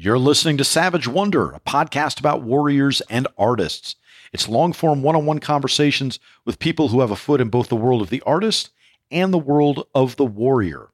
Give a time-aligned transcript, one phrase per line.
[0.00, 3.96] You're listening to Savage Wonder, a podcast about warriors and artists.
[4.32, 7.68] It's long form one on one conversations with people who have a foot in both
[7.68, 8.70] the world of the artist
[9.10, 10.90] and the world of the warrior.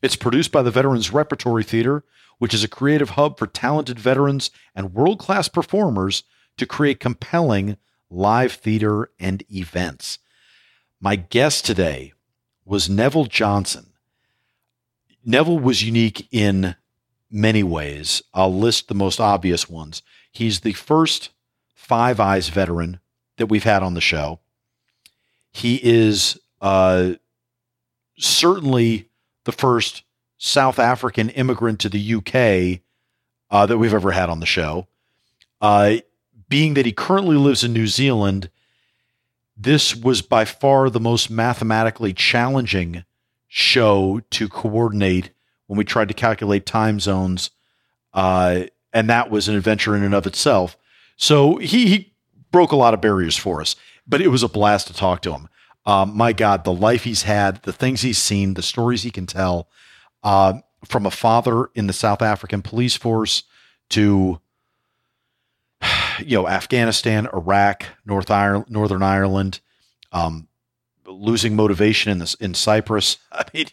[0.00, 2.04] It's produced by the Veterans Repertory Theater,
[2.38, 6.22] which is a creative hub for talented veterans and world class performers
[6.56, 7.76] to create compelling
[8.08, 10.20] live theater and events.
[11.02, 12.14] My guest today
[12.64, 13.92] was Neville Johnson.
[15.22, 16.76] Neville was unique in
[17.30, 18.22] many ways.
[18.34, 20.02] I'll list the most obvious ones.
[20.32, 21.30] He's the first
[21.74, 23.00] Five Eyes veteran
[23.38, 24.40] that we've had on the show.
[25.52, 27.14] He is uh,
[28.18, 29.08] certainly
[29.44, 30.02] the first
[30.36, 32.82] South African immigrant to the UK
[33.50, 34.86] uh, that we've ever had on the show.
[35.60, 35.96] Uh,
[36.48, 38.50] being that he currently lives in New Zealand,
[39.56, 43.04] this was by far the most mathematically challenging
[43.48, 45.30] show to coordinate
[45.68, 47.50] when we tried to calculate time zones.
[48.12, 50.76] Uh, and that was an adventure in and of itself.
[51.16, 52.12] So he, he
[52.50, 55.32] broke a lot of barriers for us, but it was a blast to talk to
[55.32, 55.48] him.
[55.86, 59.26] Um, my God, the life he's had, the things he's seen, the stories he can
[59.26, 59.68] tell
[60.22, 63.44] uh, from a father in the South African police force
[63.90, 64.40] to
[66.18, 69.60] you know Afghanistan, Iraq, North Ireland, Northern Ireland,
[70.12, 70.48] um,
[71.06, 73.18] losing motivation in this in Cyprus.
[73.32, 73.66] I mean,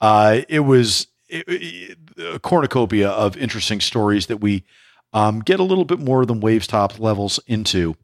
[0.00, 1.08] uh, it was
[1.48, 4.64] a cornucopia of interesting stories that we
[5.12, 7.96] um, get a little bit more than waves top levels into.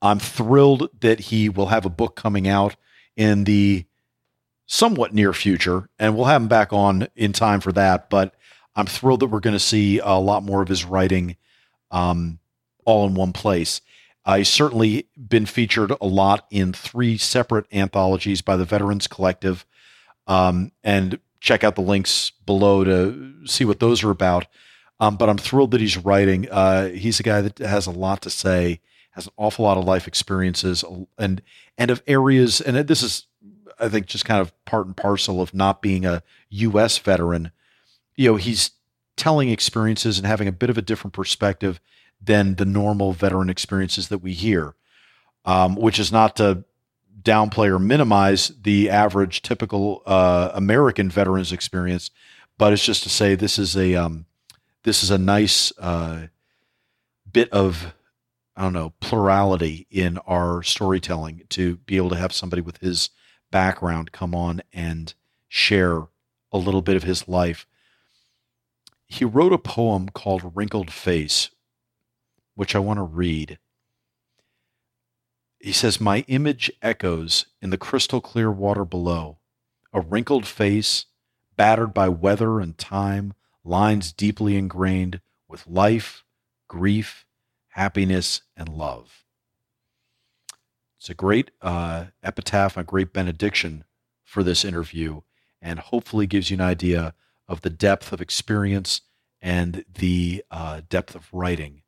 [0.00, 2.76] I'm thrilled that he will have a book coming out
[3.16, 3.84] in the
[4.66, 8.10] somewhat near future, and we'll have him back on in time for that.
[8.10, 8.34] But
[8.76, 11.36] I'm thrilled that we're going to see a lot more of his writing
[11.90, 12.38] um,
[12.84, 13.80] all in one place.
[14.24, 19.64] Uh, he's certainly been featured a lot in three separate anthologies by the Veterans Collective.
[20.26, 24.46] Um, and check out the links below to see what those are about.
[25.00, 26.48] Um, but I'm thrilled that he's writing.
[26.50, 28.80] Uh, he's a guy that has a lot to say,
[29.12, 30.84] has an awful lot of life experiences,
[31.16, 31.40] and
[31.76, 32.60] and of areas.
[32.60, 33.26] And this is
[33.78, 36.98] I think just kind of part and parcel of not being a U.S.
[36.98, 37.52] veteran.
[38.16, 38.72] You know, he's
[39.16, 41.80] telling experiences and having a bit of a different perspective
[42.20, 44.74] than the normal veteran experiences that we hear,
[45.44, 46.64] um, which is not to
[47.22, 52.10] downplay or minimize the average typical uh, American veterans experience,
[52.56, 54.26] but it's just to say this is a um,
[54.84, 56.26] this is a nice uh,
[57.30, 57.94] bit of
[58.56, 63.10] I don't know plurality in our storytelling to be able to have somebody with his
[63.50, 65.14] background come on and
[65.48, 66.08] share
[66.52, 67.66] a little bit of his life.
[69.06, 71.50] He wrote a poem called Wrinkled Face,
[72.54, 73.58] which I want to read.
[75.60, 79.38] He says, My image echoes in the crystal clear water below,
[79.92, 81.06] a wrinkled face,
[81.56, 86.24] battered by weather and time, lines deeply ingrained with life,
[86.68, 87.26] grief,
[87.68, 89.24] happiness, and love.
[90.98, 93.84] It's a great uh, epitaph, a great benediction
[94.24, 95.22] for this interview,
[95.60, 97.14] and hopefully gives you an idea
[97.48, 99.00] of the depth of experience
[99.40, 101.82] and the uh, depth of writing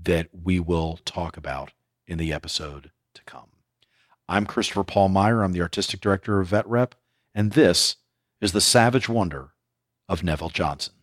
[0.00, 1.72] that we will talk about
[2.06, 3.48] in the episode to come.
[4.28, 5.42] I'm Christopher Paul Meyer.
[5.42, 6.94] I'm the artistic director of Vet Rep,
[7.34, 7.96] and this
[8.40, 9.50] is the savage wonder
[10.08, 10.94] of Neville Johnson.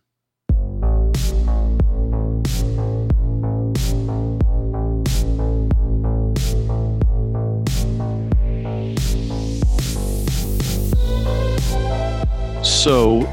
[12.62, 13.28] So,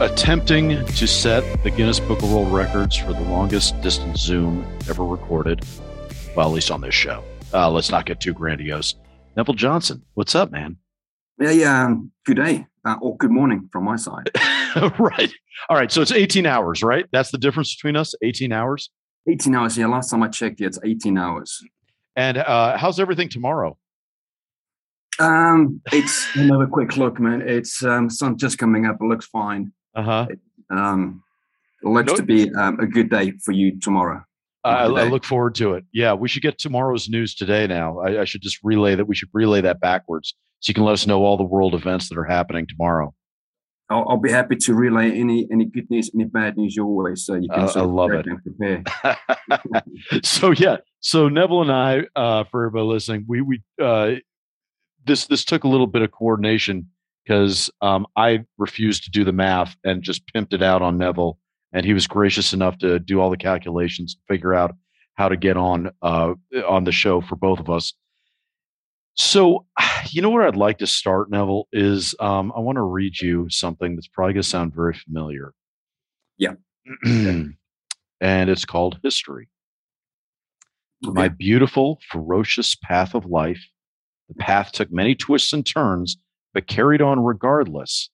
[0.00, 5.04] attempting to set the Guinness Book of World Records for the longest distance zoom ever
[5.04, 5.64] recorded,
[6.36, 7.24] well, at least on this show.
[7.52, 8.94] Uh, let's not get too grandiose.
[9.36, 10.76] Neville Johnson, what's up, man?
[11.38, 11.84] Yeah, yeah.
[11.84, 14.30] Um, good day uh, or good morning from my side.
[14.98, 15.32] right.
[15.68, 15.90] All right.
[15.90, 17.06] So it's 18 hours, right?
[17.12, 18.14] That's the difference between us.
[18.22, 18.90] 18 hours.
[19.28, 19.76] 18 hours.
[19.76, 19.86] Yeah.
[19.86, 21.62] Last time I checked, yeah, it's 18 hours.
[22.16, 23.78] And uh, how's everything tomorrow?
[25.18, 27.42] Um, it's another quick look, man.
[27.42, 28.96] It's um, sun just coming up.
[29.00, 29.72] It looks fine.
[29.94, 30.26] Uh huh.
[30.70, 31.22] Um,
[31.82, 34.24] looks to be um, a good day for you tomorrow.
[34.64, 35.84] I, I, look forward to it.
[35.92, 37.66] Yeah, we should get tomorrow's news today.
[37.66, 39.06] Now, I, I, should just relay that.
[39.06, 42.08] We should relay that backwards, so you can let us know all the world events
[42.08, 43.12] that are happening tomorrow.
[43.90, 47.14] I'll, I'll be happy to relay any any good news, any bad news your way,
[47.14, 47.60] so you can.
[47.60, 48.26] Uh, I love it.
[48.44, 48.84] prepare.
[50.22, 54.12] so yeah, so Neville and I, uh, for everybody listening, we we uh,
[55.04, 56.88] this this took a little bit of coordination
[57.24, 61.38] because um, I refused to do the math and just pimped it out on Neville,
[61.72, 64.74] and he was gracious enough to do all the calculations, figure out
[65.14, 66.34] how to get on uh,
[66.66, 67.94] on the show for both of us.
[69.14, 69.66] So,
[70.10, 73.46] you know what I'd like to start, Neville, is um, I want to read you
[73.50, 75.52] something that's probably going to sound very familiar.
[76.38, 76.54] Yeah.
[77.04, 77.54] and
[78.22, 79.48] it's called History.
[81.04, 81.12] Okay.
[81.14, 83.60] My beautiful, ferocious path of life.
[84.28, 86.16] The path took many twists and turns,
[86.54, 88.08] but carried on regardless.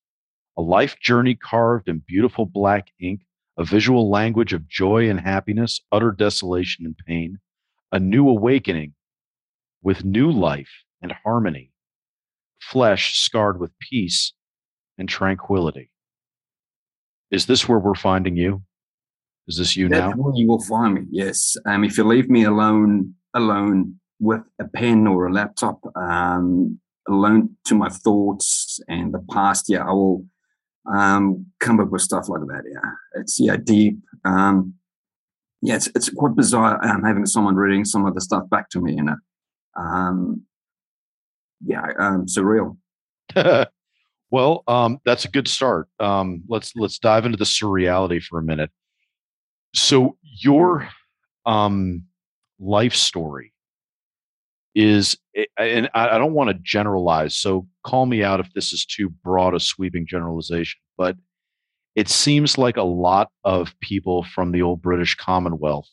[0.57, 3.21] A life journey carved in beautiful black ink,
[3.59, 7.39] a visual language of joy and happiness, utter desolation and pain,
[7.91, 8.95] a new awakening
[9.83, 10.71] with new life
[11.03, 11.73] and harmony,
[12.61, 14.33] flesh scarred with peace
[14.97, 15.91] and tranquility.
[17.33, 18.63] Is this where we're finding you?
[19.49, 20.23] Is this you That's now?
[20.23, 21.03] Where you will find me.
[21.11, 21.57] Yes.
[21.67, 26.79] Um, if you leave me alone, alone with a pen or a laptop, um,
[27.09, 30.27] alone to my thoughts and the past, yeah, I will
[30.95, 32.63] um, come up with stuff like that.
[32.71, 33.99] Yeah, it's yeah deep.
[34.25, 34.75] Um,
[35.63, 38.81] yeah, it's it's quite bizarre um, having someone reading some of the stuff back to
[38.81, 38.95] me.
[38.95, 39.17] You know,
[39.77, 40.43] um,
[41.65, 42.77] yeah, um, surreal.
[44.31, 45.89] well, um, that's a good start.
[46.01, 48.71] Um, let's let's dive into the surreality for a minute.
[49.75, 50.89] So your
[51.45, 52.05] um,
[52.59, 53.53] life story
[54.75, 57.37] is, eh, and I don't want to generalize.
[57.37, 61.17] So call me out if this is too broad a sweeping generalization, but
[61.95, 65.89] it seems like a lot of people from the old British Commonwealth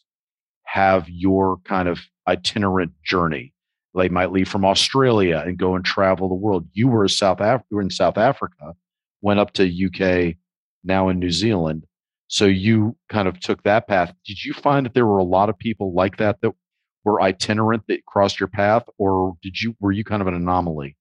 [0.64, 3.54] have your kind of itinerant journey
[3.96, 6.68] they might leave from Australia and go and travel the world.
[6.74, 8.74] You were South Af- you were in South Africa,
[9.22, 10.36] went up to UK,
[10.84, 11.86] now in New Zealand.
[12.28, 14.14] So you kind of took that path.
[14.26, 16.52] Did you find that there were a lot of people like that that
[17.04, 20.98] were itinerant that crossed your path, or did you were you kind of an anomaly?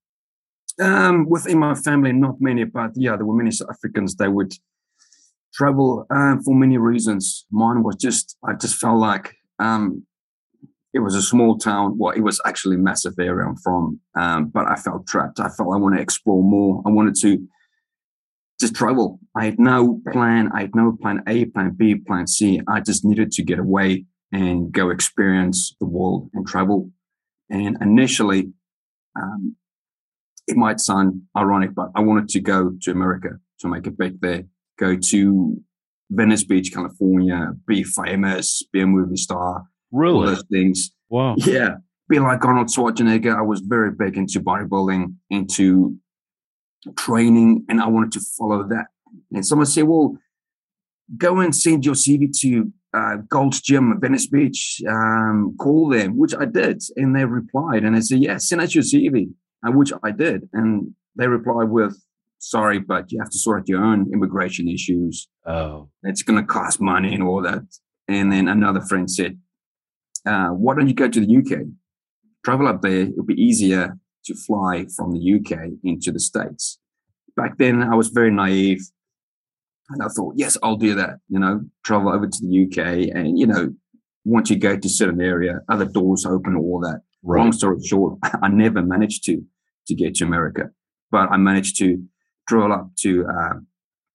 [0.81, 4.17] Um, within my family, not many, but yeah, there were many South Africans.
[4.17, 4.53] They would
[5.55, 7.47] travel um, for many reasons.
[7.50, 10.05] Mine was just I just felt like um,
[10.93, 11.97] it was a small town.
[11.97, 15.41] Well, it was actually a massive area I'm from, um, but I felt trapped.
[15.41, 16.82] I felt I want to explore more.
[16.85, 17.47] I wanted to
[18.61, 19.19] just travel.
[19.37, 20.50] I had no plan.
[20.55, 22.61] I had no plan A, plan B, plan C.
[22.69, 26.91] I just needed to get away and go experience the world and travel.
[27.50, 28.53] And initially,
[29.17, 29.56] um,
[30.46, 34.20] it might sound ironic, but I wanted to go to America to make a big
[34.20, 34.44] there,
[34.79, 35.61] go to
[36.11, 39.64] Venice Beach, California, be famous, be a movie star
[39.94, 40.14] Really?
[40.14, 40.91] All those things.
[41.08, 41.37] Wow.
[41.38, 41.76] Yeah.
[42.08, 43.35] Be like Arnold Schwarzenegger.
[43.35, 45.96] I was very big into bodybuilding, into
[46.99, 48.87] training, and I wanted to follow that.
[49.32, 50.19] And someone said, well,
[51.17, 54.82] go and send your CV to uh, Gold's Gym Venice Beach.
[54.88, 56.82] Um, call them, which I did.
[56.97, 59.32] And they replied, and I said, yeah, send us your CV,
[59.70, 60.49] which I did.
[60.52, 61.96] And they replied with,
[62.38, 65.28] sorry, but you have to sort out your own immigration issues.
[65.46, 65.88] Oh.
[66.02, 67.62] It's going to cost money and all that.
[68.08, 69.38] And then another friend said,
[70.26, 71.66] uh, why don't you go to the UK?
[72.44, 76.78] Travel up there, it'll be easier to fly from the UK into the States.
[77.37, 78.81] Back then, I was very naive.
[79.90, 81.19] And I thought, yes, I'll do that.
[81.28, 83.14] You know, travel over to the UK.
[83.14, 83.75] And, you know,
[84.25, 87.02] once you go to a certain area, other doors open, all that.
[87.22, 87.38] Right.
[87.38, 89.43] Long story short, I never managed to
[89.87, 90.71] to get to America,
[91.11, 92.03] but I managed to
[92.49, 93.55] travel up to uh,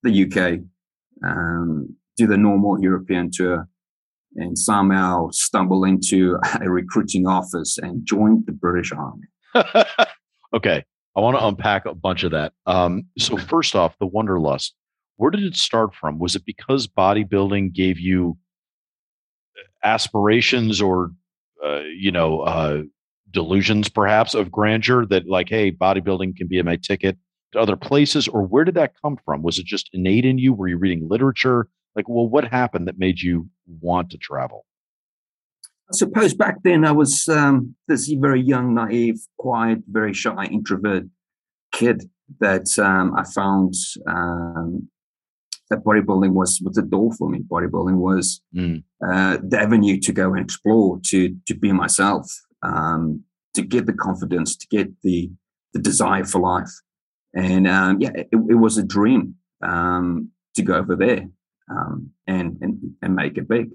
[0.04, 0.60] the UK,
[1.26, 3.68] um, do the normal European tour,
[4.36, 9.28] and somehow stumble into a recruiting office and joined the British Army.
[10.54, 10.84] okay,
[11.16, 12.54] I want to unpack a bunch of that.
[12.66, 14.76] Um, so first off, the Wanderlust.
[15.18, 16.18] Where did it start from?
[16.18, 18.38] Was it because bodybuilding gave you
[19.58, 21.12] uh, aspirations or,
[21.66, 22.84] uh, you know, uh,
[23.32, 27.18] delusions perhaps of grandeur that like, hey, bodybuilding can be my ticket
[27.52, 29.42] to other places, or where did that come from?
[29.42, 30.54] Was it just innate in you?
[30.54, 31.68] Were you reading literature?
[31.96, 33.50] like well what happened that made you
[33.82, 34.66] want to travel
[35.92, 41.04] i suppose back then i was um, this very young naive quiet very shy introvert
[41.72, 42.10] kid
[42.40, 43.74] that um, i found
[44.08, 44.88] um,
[45.70, 48.84] that bodybuilding was was the door for me bodybuilding was mm.
[49.08, 52.26] uh, the avenue to go and explore to to be myself
[52.64, 53.24] um,
[53.56, 55.32] to get the confidence to get the
[55.74, 56.72] the desire for life
[57.36, 61.28] and um, yeah it, it, was a dream um, to go over there
[61.70, 63.70] um, and and and make it big.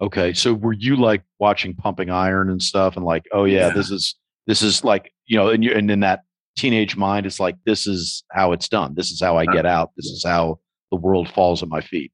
[0.00, 3.72] Okay, so were you like watching Pumping Iron and stuff, and like, oh yeah, yeah.
[3.72, 4.14] this is
[4.46, 6.22] this is like you know, and you and in that
[6.56, 8.94] teenage mind, it's like this is how it's done.
[8.94, 9.90] This is how I get out.
[9.96, 10.58] This is how
[10.90, 12.12] the world falls at my feet.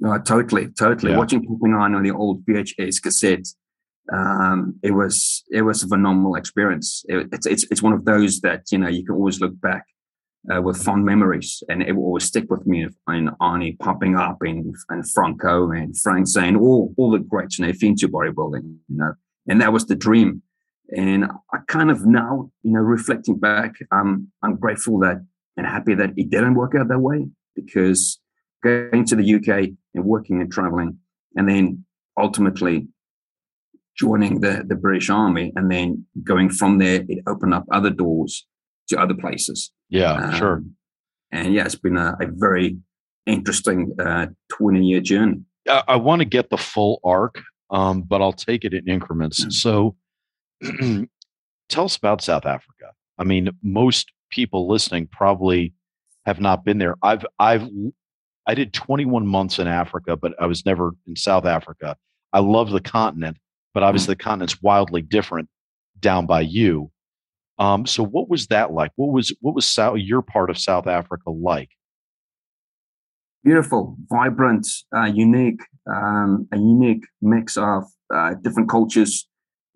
[0.00, 1.12] No, totally, totally.
[1.12, 1.18] Yeah.
[1.18, 3.46] Watching Pumping Iron on the old VHS cassette,
[4.12, 7.04] um, it was it was a phenomenal experience.
[7.08, 9.84] It, it's it's it's one of those that you know you can always look back
[10.52, 12.86] uh, with fond memories, and it will always stick with me.
[13.06, 17.68] And Arnie popping up, and and Franco and Frank saying all all the greats, and
[17.68, 19.14] they into bodybuilding, you know,
[19.46, 20.42] and that was the dream.
[20.96, 25.22] And I kind of now, you know, reflecting back, I'm I'm grateful that
[25.56, 28.18] and happy that it didn't work out that way because
[28.62, 30.98] going to the UK and working and traveling,
[31.36, 31.84] and then
[32.16, 32.88] ultimately
[33.98, 38.46] joining the, the British Army, and then going from there, it opened up other doors
[38.88, 39.72] to other places.
[39.88, 40.62] Yeah, um, sure.
[41.30, 42.78] And yeah, it's been a, a very
[43.26, 45.42] interesting uh, 20 year journey.
[45.68, 49.40] I, I want to get the full arc, um, but I'll take it in increments.
[49.40, 49.50] Mm-hmm.
[49.50, 49.96] So
[51.68, 52.92] tell us about South Africa.
[53.18, 55.74] I mean, most people listening probably
[56.24, 56.96] have not been there.
[57.02, 57.68] I've I've
[58.46, 61.96] I did 21 months in Africa, but I was never in South Africa.
[62.32, 63.36] I love the continent,
[63.78, 64.18] but obviously mm-hmm.
[64.18, 65.48] the continent's wildly different
[66.00, 66.90] down by you.
[67.60, 68.90] Um, so what was that like?
[68.96, 71.70] What was what was South, your part of South Africa like?
[73.44, 79.28] Beautiful, vibrant, uh, unique, um, a unique mix of uh, different cultures.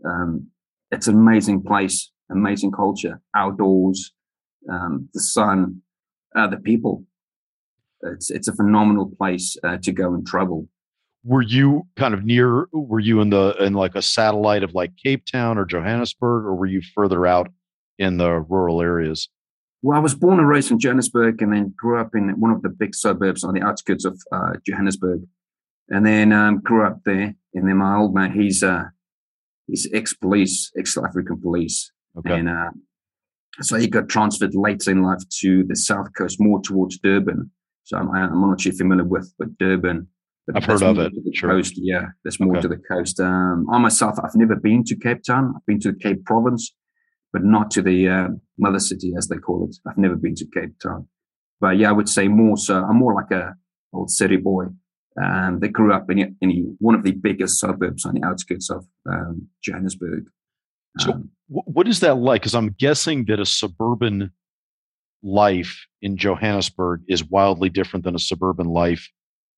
[0.05, 0.49] Um,
[0.91, 4.13] it's an amazing place, amazing culture, outdoors,
[4.69, 5.81] um, the sun,
[6.35, 7.05] uh, the people.
[8.01, 10.67] It's it's a phenomenal place uh, to go and travel.
[11.25, 12.67] Were you kind of near?
[12.73, 16.55] Were you in the in like a satellite of like Cape Town or Johannesburg, or
[16.55, 17.49] were you further out
[17.99, 19.29] in the rural areas?
[19.83, 22.63] Well, I was born and raised in Johannesburg, and then grew up in one of
[22.63, 25.23] the big suburbs on the outskirts of uh, Johannesburg,
[25.89, 27.35] and then um, grew up there.
[27.55, 28.85] And then my old man, he's uh,
[29.67, 32.39] he's ex-police, ex-South African police, okay.
[32.39, 32.71] and uh,
[33.61, 37.51] so he got transferred later in life to the south coast, more towards Durban.
[37.85, 40.09] So I'm, I'm not actually familiar with, with Durban.
[40.55, 41.13] I've heard of it.
[41.35, 41.51] Sure.
[41.51, 42.63] Coast, yeah, there's more okay.
[42.63, 43.21] to the coast.
[43.21, 45.53] Um, I myself, I've never been to Cape Town.
[45.57, 46.75] I've been to Cape Province,
[47.33, 49.77] but not to the uh, mother city, as they call it.
[49.89, 51.09] I've never been to Cape Town.
[51.61, 52.83] But yeah, I would say more so.
[52.83, 53.55] I'm more like a
[53.93, 54.67] old city boy.
[55.23, 58.87] Um, they grew up in, in one of the biggest suburbs on the outskirts of
[59.09, 60.25] um, Johannesburg.
[60.99, 62.43] So, um, what is that like?
[62.43, 64.33] Because I'm guessing that a suburban
[65.23, 69.09] life in Johannesburg is wildly different than a suburban life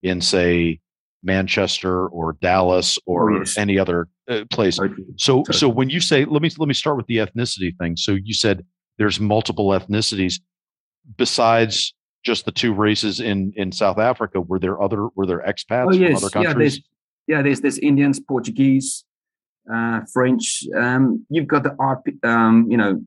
[0.04, 0.80] in, say,
[1.24, 3.58] Manchester or Dallas or oh, yes.
[3.58, 4.78] any other uh, place.
[5.16, 7.96] So, so when you say, let me let me start with the ethnicity thing.
[7.96, 8.64] So you said
[8.98, 10.34] there's multiple ethnicities
[11.16, 11.94] besides
[12.24, 14.40] just the two races in in South Africa.
[14.40, 16.08] Were there other were there expats oh, yes.
[16.08, 16.46] from other countries?
[16.46, 16.80] Yeah, there's,
[17.26, 19.04] yeah, there's there's Indians, Portuguese,
[19.72, 20.64] uh, French.
[20.76, 23.02] Um, you've got the RP, um, you know,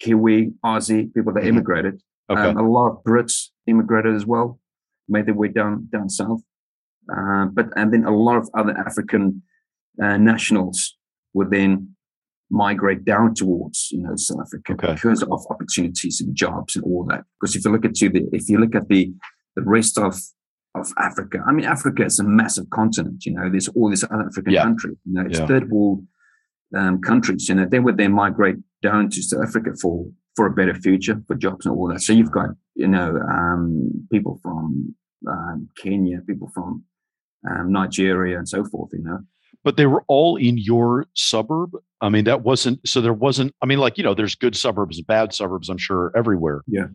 [0.00, 1.48] Kiwi, Aussie people that mm-hmm.
[1.48, 2.00] immigrated.
[2.30, 2.40] Okay.
[2.40, 4.58] Um, a lot of Brits immigrated as well,
[5.08, 6.40] made their way down down south.
[7.10, 9.42] Uh, but and then a lot of other African
[10.02, 10.96] uh, nationals
[11.34, 11.96] would then
[12.50, 14.94] migrate down towards you know South Africa okay.
[14.94, 17.24] because of opportunities and jobs and all that.
[17.40, 19.12] Because if you look at to the if you look at the
[19.54, 20.18] the rest of
[20.74, 23.24] of Africa, I mean Africa is a massive continent.
[23.24, 24.62] You know, there's all these other African yeah.
[24.62, 24.96] countries.
[25.04, 25.46] You know, it's yeah.
[25.46, 26.04] third world
[26.74, 27.48] um, countries.
[27.48, 31.20] You know, they would then migrate down to South Africa for for a better future,
[31.26, 32.02] for jobs and all that.
[32.02, 34.94] So you've got you know um, people from
[35.26, 36.84] um, Kenya, people from
[37.50, 38.90] um, Nigeria, and so forth.
[38.92, 39.18] You know,
[39.64, 41.72] but they were all in your suburb.
[42.00, 43.00] I mean, that wasn't so.
[43.00, 43.54] There wasn't.
[43.62, 45.68] I mean, like you know, there's good suburbs and bad suburbs.
[45.68, 46.62] I'm sure everywhere.
[46.66, 46.86] Yeah.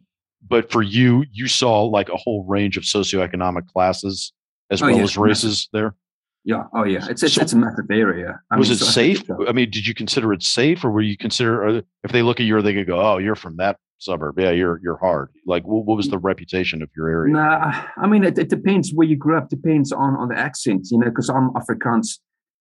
[0.48, 4.33] But for you, you saw like a whole range of socioeconomic classes
[4.71, 5.95] as oh, well yeah, as races there.
[6.43, 6.63] Yeah.
[6.74, 7.05] Oh, yeah.
[7.10, 8.39] It's it's, so, it's a massive area.
[8.50, 9.24] I was mean, it so safe?
[9.48, 12.39] I mean, did you consider it safe, or were you consider uh, if they look
[12.39, 14.39] at you, they could go, "Oh, you're from that suburb.
[14.39, 17.33] Yeah, you're you're hard." Like, what, what was the reputation of your area?
[17.33, 19.50] Nah, I mean, it, it depends where you grew up.
[19.50, 22.17] Depends on on the accent, you know, because I'm Afrikaans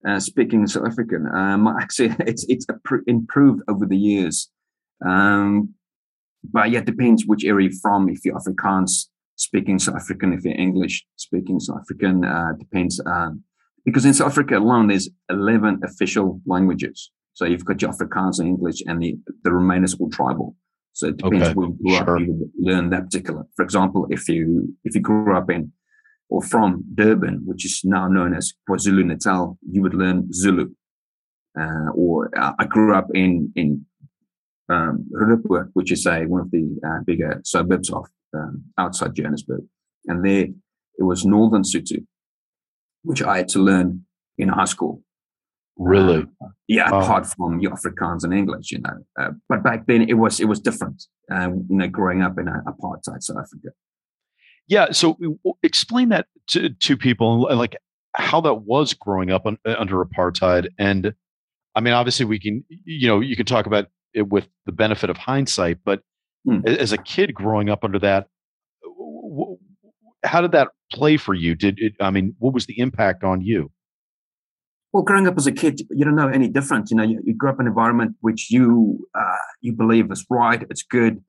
[0.07, 1.27] uh, speaking South African.
[1.35, 2.67] Um, my accent it's it's
[3.07, 4.51] improved over the years.
[5.07, 5.75] Um,
[6.45, 8.09] but yeah, it depends which area you're from.
[8.09, 9.07] If you're Afrikaans
[9.37, 13.01] speaking South African, if you're English speaking South African, uh, depends.
[13.07, 13.45] Um,
[13.85, 17.11] because in South Africa alone, there's 11 official languages.
[17.35, 20.57] So you've got your Afrikaans and English, and the, the remainder is all tribal.
[20.93, 21.55] So it depends okay.
[21.55, 22.17] where you grew sure.
[22.17, 23.47] up, you learn that particular.
[23.57, 25.73] For example, if you if you grew up in
[26.29, 30.71] or from Durban, which is now known as KwaZulu Natal, you would learn Zulu.
[31.59, 33.87] Uh, or uh, I grew up in in
[34.69, 35.09] um,
[35.73, 39.63] which is a one of the uh, bigger suburbs of um, outside Johannesburg,
[40.07, 40.47] and there
[40.99, 42.05] it was Northern Sotho
[43.03, 44.05] which I had to learn
[44.39, 45.03] in high school.
[45.77, 46.27] Really?
[46.43, 47.01] Uh, yeah, wow.
[47.01, 48.99] apart from your Afrikaans and English, you know.
[49.19, 51.05] Uh, but back then it was it was different.
[51.33, 53.69] Uh, you know, growing up in a apartheid South Africa.
[54.69, 54.93] Yeah.
[54.93, 55.19] So
[55.63, 57.77] explain that to to people, like
[58.15, 60.69] how that was growing up on, uh, under apartheid.
[60.79, 61.15] And
[61.75, 65.09] I mean, obviously, we can you know you can talk about it with the benefit
[65.09, 66.03] of hindsight, but
[66.45, 66.61] hmm.
[66.67, 68.29] as a kid growing up under that,
[70.25, 71.55] how did that play for you?
[71.55, 71.95] Did it?
[72.01, 73.71] I mean, what was the impact on you?
[74.93, 76.91] Well, growing up as a kid, you don't know any different.
[76.91, 80.27] You know, you, you grew up in an environment which you uh, you believe is
[80.29, 81.23] right, it's good.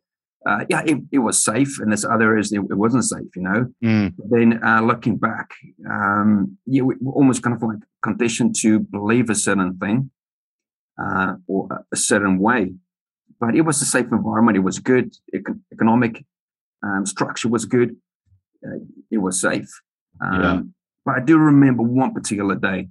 [0.46, 3.44] uh, yeah, it, it, was safe, and there's other areas it, it wasn't safe, you
[3.44, 3.68] know.
[3.84, 4.13] Mm.
[4.30, 5.51] Then uh, looking back,
[5.89, 10.10] um, yeah, were almost kind of like conditioned to believe a certain thing
[11.00, 12.74] uh, or a certain way,
[13.39, 14.58] but it was a safe environment.
[14.58, 15.15] It was good.
[15.72, 16.25] economic
[16.84, 17.96] um, structure was good.
[18.65, 19.70] Uh, it was safe.
[20.24, 20.62] Um, yeah.
[21.06, 22.89] But I do remember one particular day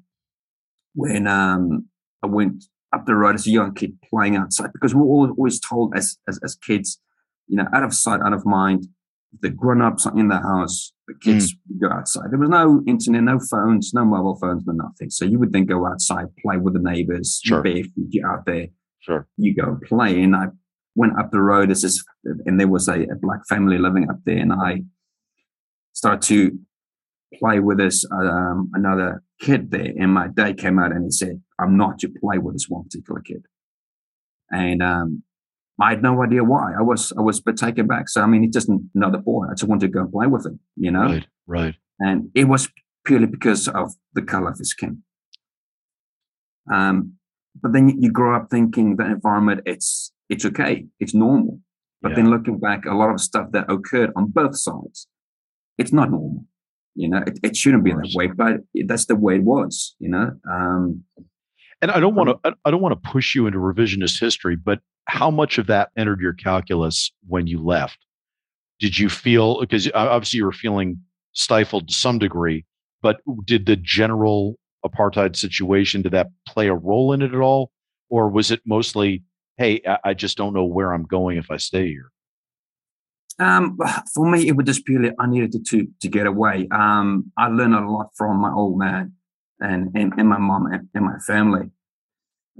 [0.94, 1.86] when um,
[2.22, 5.60] I went up the road as a young kid playing outside because we were always
[5.60, 7.00] told as, as, as kids,
[7.46, 8.86] you know, out of sight, out of mind.
[9.42, 11.80] The grown-ups are in the house, the kids mm.
[11.80, 12.32] go outside.
[12.32, 15.08] There was no internet, no phones, no mobile phones, no nothing.
[15.10, 17.62] So you would then go outside, play with the neighbors, sure.
[17.62, 18.66] barefoot, you out there.
[18.98, 19.28] Sure.
[19.36, 20.20] You go and play.
[20.20, 20.46] And I
[20.96, 24.18] went up the road as this, and there was a, a black family living up
[24.24, 24.82] there, and I
[26.00, 26.59] started to
[27.38, 29.92] play with this um, another kid there.
[30.00, 32.85] And my dad came out and he said, I'm not to play with this one
[32.85, 33.45] particular kid.
[34.50, 35.23] And um,
[35.78, 36.73] I had no idea why.
[36.78, 38.09] I was I was taken back.
[38.09, 39.47] So I mean, it's just another boy.
[39.50, 41.07] I just wanted to go and play with him, you know.
[41.12, 41.75] Right, right.
[41.99, 42.69] And it was
[43.04, 45.02] purely because of the color of his skin.
[46.73, 47.14] Um,
[47.62, 51.61] but then you grow up thinking the environment it's it's okay, it's normal.
[52.00, 52.16] But yeah.
[52.16, 55.07] then looking back, a lot of stuff that occurred on both sides,
[55.80, 56.44] it's not normal.
[56.94, 59.96] You know, it, it shouldn't be that way, but that's the way it was.
[59.99, 60.32] You know.
[60.50, 61.04] Um,
[61.82, 64.80] and I don't want to I don't want to push you into revisionist history, but
[65.06, 67.99] how much of that entered your calculus when you left?
[68.78, 71.00] Did you feel because obviously you were feeling
[71.32, 72.64] stifled to some degree,
[73.02, 77.70] but did the general apartheid situation did that play a role in it at all,
[78.08, 79.22] or was it mostly,
[79.58, 82.10] hey, I just don't know where I'm going if I stay here?
[83.40, 83.78] Um,
[84.12, 86.68] for me, it was just purely I needed to to get away.
[86.70, 89.14] Um, I learned a lot from my old man
[89.61, 91.70] and and, and my mom and, and my family,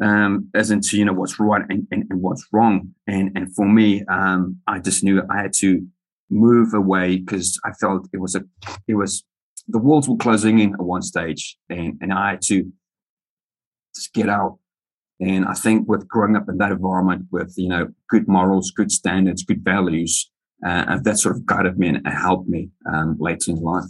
[0.03, 2.95] um, as into you know what's right and, and, and what's wrong.
[3.07, 5.87] And and for me, um, I just knew I had to
[6.31, 8.43] move away because I felt it was a
[8.89, 9.23] it was
[9.69, 12.73] the walls were closing in at one stage, and and I had to
[13.95, 14.59] just get out.
[15.21, 18.91] And I think with growing up in that environment with you know good morals, good
[18.91, 20.31] standards, good values,
[20.65, 23.85] uh, that sort of guided me and helped me um, later in life.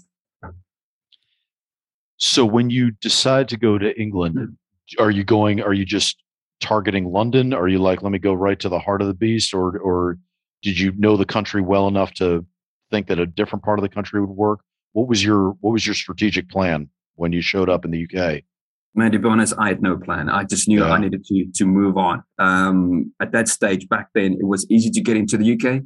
[2.17, 5.03] So when you decide to go to England, hmm.
[5.03, 5.63] are you going?
[5.63, 6.23] Are you just
[6.61, 7.55] targeting London?
[7.55, 10.19] Are you like, let me go right to the heart of the beast, or or
[10.63, 12.47] did you know the country well enough to
[12.91, 14.61] think that a different part of the country would work?
[14.93, 18.43] What was your what was your strategic plan when you showed up in the UK?
[18.95, 20.29] Man, to be honest, I had no plan.
[20.29, 20.91] I just knew yeah.
[20.91, 22.23] I needed to to move on.
[22.39, 25.83] Um, at that stage back then, it was easy to get into the UK.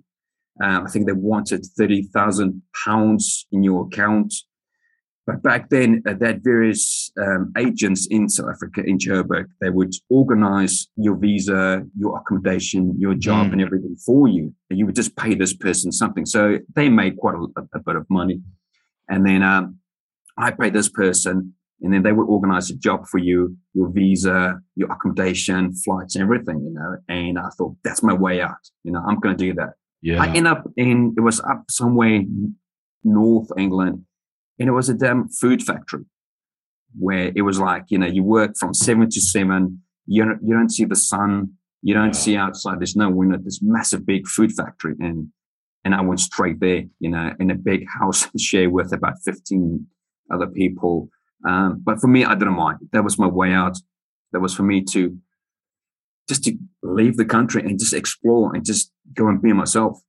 [0.63, 4.33] Uh, I think they wanted 30,000 pounds in your account.
[5.27, 9.93] But back then, uh, that various um, agents in South Africa, in Joburg, they would
[10.11, 13.53] organize your visa, your accommodation, your job, mm.
[13.53, 14.55] and everything for you.
[14.69, 16.27] And you would just pay this person something.
[16.27, 18.43] So they made quite a, a bit of money.
[19.09, 19.79] And then um,
[20.37, 24.61] I paid this person, and then they would organize a job for you, your visa,
[24.77, 26.97] your accommodation, flights, and everything, you know.
[27.09, 28.57] And I thought, that's my way out.
[28.85, 29.71] You know, I'm going to do that.
[30.05, 30.23] Yeah.
[30.23, 32.21] I end up in it was up somewhere
[33.05, 34.05] north England,
[34.59, 36.05] and it was a damn food factory
[36.99, 39.83] where it was like you know you work from seven to seven.
[40.07, 41.55] You don't, you don't see the sun.
[41.81, 42.81] You don't see outside.
[42.81, 43.39] There's no window.
[43.43, 45.29] This massive big food factory, and
[45.87, 46.83] and I went straight there.
[47.01, 49.87] You know, in a big house share with about fifteen
[50.31, 51.09] other people.
[51.49, 52.81] Um, but for me, I didn't mind.
[52.93, 53.79] That was my way out.
[54.33, 55.17] That was for me to
[56.29, 60.01] just to leave the country and just explore and just go and be myself.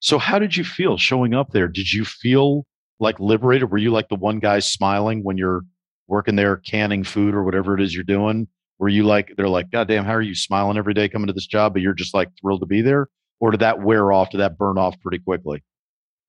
[0.00, 1.68] So, how did you feel showing up there?
[1.68, 2.66] Did you feel
[3.00, 3.70] like liberated?
[3.70, 5.62] Were you like the one guy smiling when you're
[6.06, 8.48] working there, canning food or whatever it is you're doing?
[8.78, 11.32] Were you like, they're like, God damn, how are you smiling every day coming to
[11.32, 13.08] this job, but you're just like thrilled to be there?
[13.40, 14.30] Or did that wear off?
[14.30, 15.64] Did that burn off pretty quickly?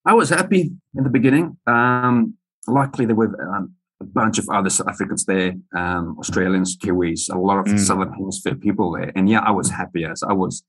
[0.05, 1.57] I was happy in the beginning.
[1.67, 2.35] Um,
[2.67, 7.37] luckily, there were um, a bunch of other South Africans there, um, Australians, Kiwis, a
[7.37, 7.79] lot of mm.
[7.79, 9.11] Southern Hemisphere people there.
[9.15, 10.63] And yeah, I was happy as I was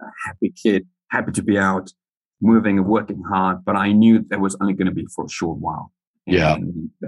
[0.00, 1.92] a happy kid, happy to be out,
[2.40, 3.64] moving and working hard.
[3.64, 5.92] But I knew that was only going to be for a short while.
[6.26, 6.56] And yeah.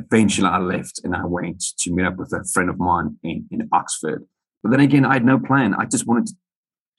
[0.00, 3.46] Eventually, I left and I went to meet up with a friend of mine in,
[3.50, 4.24] in Oxford.
[4.62, 5.74] But then again, I had no plan.
[5.74, 6.35] I just wanted to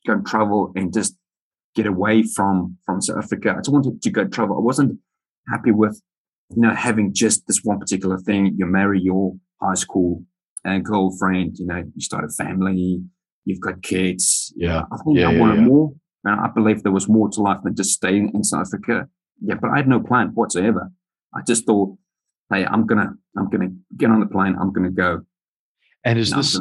[0.07, 1.15] go and travel and just
[1.75, 3.51] get away from from South Africa.
[3.51, 4.55] I just wanted to go travel.
[4.55, 4.99] I wasn't
[5.51, 6.01] happy with
[6.49, 10.23] you know, having just this one particular thing, you marry your high school
[10.65, 13.01] uh, girlfriend, you know, you start a family,
[13.45, 14.53] you've got kids.
[14.55, 14.83] Yeah.
[14.91, 15.67] I think yeah, I yeah, wanted yeah.
[15.67, 15.93] more.
[16.23, 19.07] And I believe there was more to life than just staying in South Africa.
[19.41, 20.91] Yeah, but I had no plan whatsoever.
[21.35, 21.97] I just thought,
[22.51, 24.55] hey, I'm gonna, I'm gonna get on the plane.
[24.59, 25.21] I'm gonna go.
[26.03, 26.59] And is this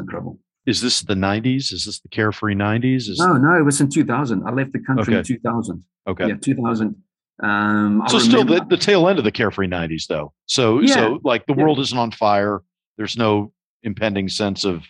[0.66, 1.72] is this the 90s?
[1.72, 3.08] Is this the carefree 90s?
[3.08, 4.42] Is no, no, it was in 2000.
[4.46, 5.18] I left the country Okay.
[5.18, 5.84] in 2000.
[6.08, 6.28] okay.
[6.28, 6.96] Yeah, 2000.
[7.42, 10.32] Um, so still the, the tail end of the carefree 90s though.
[10.46, 10.94] So Yeah.
[10.94, 11.62] so like the Yeah.
[11.64, 12.62] world isn't on fire.
[12.96, 14.84] There's no impending sense of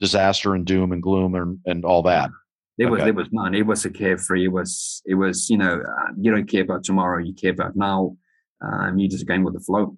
[0.00, 2.30] disaster and doom and gloom and, and all that.
[2.78, 3.04] There was Okay.
[3.06, 3.54] there was none.
[3.54, 4.44] It was a carefree.
[4.46, 7.22] It was it was you know uh, you don't care about tomorrow.
[7.22, 8.16] You care about now.
[8.60, 9.96] Um, you just going with the flow.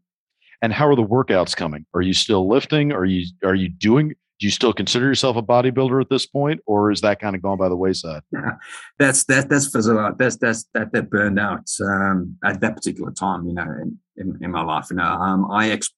[0.62, 1.86] And how are the workouts coming?
[1.94, 2.92] Are you still lifting?
[2.92, 6.60] Are you are you doing do you still consider yourself a bodybuilder at this point
[6.66, 8.22] or is that kind of gone by the wayside?
[8.98, 10.18] That's that that's fizzled out.
[10.18, 13.46] That's that's that that burned out um, at that particular time.
[13.46, 14.86] You know, in, in, in my life.
[14.90, 15.92] You know, um, I ex-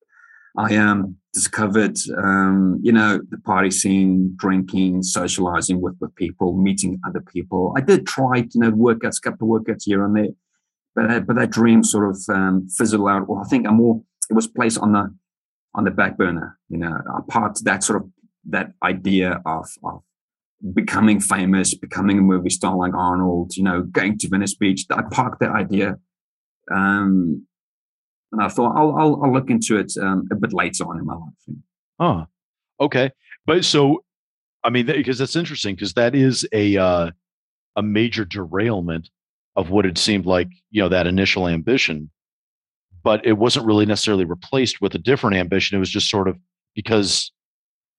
[0.57, 7.01] I um discovered um, you know the party scene, drinking, socializing with with people, meeting
[7.07, 7.75] other people.
[7.77, 10.35] I did try you know workouts, a couple of workouts here and there,
[10.95, 13.29] but that, but that dream sort of um, fizzled out.
[13.29, 14.03] Well, I think I'm more.
[14.31, 15.15] It was placed on the
[15.75, 16.59] on the back burner.
[16.69, 16.99] You know,
[17.29, 18.11] parked that sort of
[18.47, 20.03] that idea of of
[20.75, 24.85] becoming famous, becoming a movie star like Arnold, you know, going to Venice Beach.
[24.91, 25.99] I parked that idea.
[26.71, 27.47] Um,
[28.33, 31.07] and I thought I'll, I'll, I'll look into it um, a bit later on in
[31.07, 31.59] my life.
[32.01, 32.27] Huh.
[32.81, 33.11] Okay.
[33.47, 34.05] But so,
[34.65, 37.11] I mean, because that's interesting because that is a uh,
[37.77, 39.09] a major derailment
[39.57, 42.11] of what it seemed like, you know, that initial ambition.
[43.03, 45.77] But it wasn't really necessarily replaced with a different ambition.
[45.77, 46.37] It was just sort of
[46.75, 47.33] because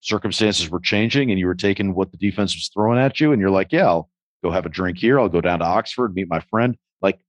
[0.01, 3.39] circumstances were changing and you were taking what the defense was throwing at you, and
[3.41, 4.09] you're like, yeah, I'll
[4.43, 5.19] go have a drink here.
[5.19, 6.77] I'll go down to Oxford, meet my friend.
[7.01, 7.19] Like,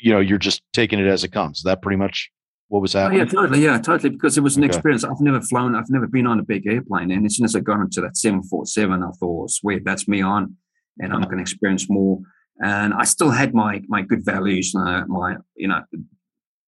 [0.00, 1.58] you know, you're just taking it as it comes.
[1.58, 2.30] Is that pretty much
[2.68, 3.18] what was Oh, happening?
[3.20, 3.62] yeah, totally.
[3.64, 4.10] Yeah, totally.
[4.10, 4.68] Because it was an Okay.
[4.74, 5.04] experience.
[5.04, 5.74] I've never flown.
[5.74, 7.10] I've never been on a big airplane.
[7.10, 10.56] And as soon as I got into that 747, I thought, sweet, that's me on.
[11.00, 12.20] And I'm going to experience more.
[12.64, 15.82] And I still had my my good values, uh, my, you know,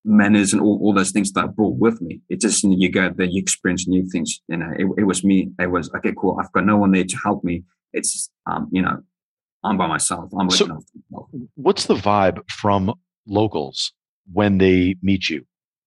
[0.04, 2.20] manners and all, all those things that I brought with me.
[2.28, 4.40] It just, you, know, you go there, you experience new things.
[4.48, 5.50] You know, it, it was me.
[5.58, 6.36] It was, okay, cool.
[6.40, 7.64] I've got no one there to help me.
[7.92, 9.02] It's, um, you know,
[9.62, 10.30] I'm by myself.
[10.38, 11.28] I'm So- looking after myself.
[11.54, 12.92] what's the vibe from
[13.26, 13.92] locals
[14.32, 15.46] when they meet you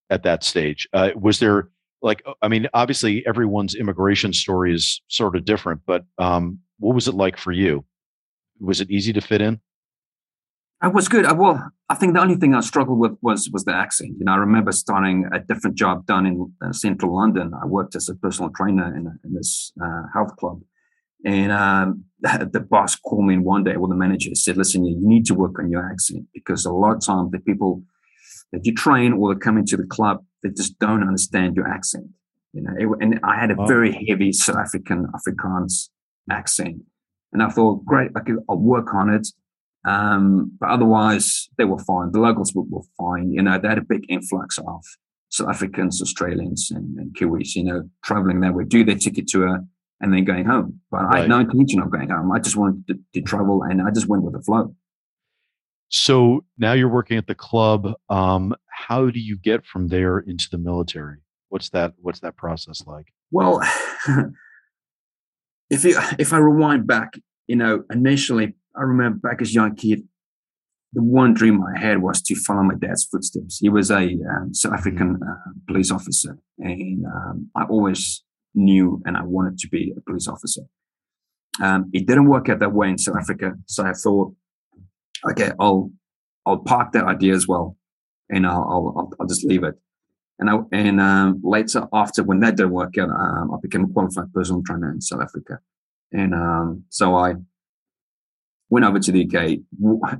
[0.10, 0.88] at that stage?
[0.94, 1.70] Uh, was there
[2.02, 7.08] like, I mean, obviously everyone's immigration story is sort of different, but um, what was
[7.08, 7.86] it like for you?
[8.60, 9.60] Was it easy to fit in?
[10.80, 11.26] I was good.
[11.26, 14.16] I, well, I think the only thing I struggled with was was the accent.
[14.20, 17.52] You know, I remember starting a different job done in uh, central London.
[17.60, 20.62] I worked as a personal trainer in, in this uh, health club,
[21.26, 23.76] and um, the boss called me in one day.
[23.76, 26.96] Well, the manager said, "Listen, you need to work on your accent because a lot
[26.96, 27.82] of times the people
[28.52, 32.06] that you train or that come into the club they just don't understand your accent."
[32.54, 35.90] You know, it, and I had a very heavy South African Afrikaans
[36.30, 36.84] accent,
[37.34, 39.28] and I thought, "Great, I could, I'll work on it."
[39.86, 42.12] Um, but otherwise, they were fine.
[42.12, 43.32] The locals were, were fine.
[43.32, 44.84] You know, they had a big influx of
[45.30, 49.60] South Africans, Australians, and, and Kiwis, you know, traveling there, would do their ticket tour
[50.00, 50.80] and then going home.
[50.92, 52.32] But I had no intention of going home.
[52.32, 54.76] I just wanted to, to travel and I just went with the flow.
[55.90, 57.94] So now you're working at the club.
[58.10, 61.20] Um, how do you get from there into the military?
[61.50, 61.94] What's that?
[62.02, 63.08] What's that process like?
[63.32, 63.62] Well,
[65.70, 67.14] if you if I rewind back,
[67.48, 70.04] you know, initially I remember back as a young kid,
[70.94, 73.60] the one dream I had was to follow my dad's footsteps.
[73.60, 78.24] He was a um, South African uh, police officer, and um, I always
[78.56, 80.62] knew and I wanted to be a police officer.
[81.62, 84.34] Um, it didn't work out that way in South Africa, so I thought,
[85.32, 85.92] okay, I'll
[86.46, 87.78] I'll park that idea as well,
[88.30, 89.76] and I'll I'll, I'll, I'll just leave it.
[90.40, 93.88] And I, and um, later, after when that didn't work out, um, I became a
[93.88, 95.60] qualified personal trainer in South Africa,
[96.12, 97.34] and um, so I
[98.70, 99.60] went over to the UK,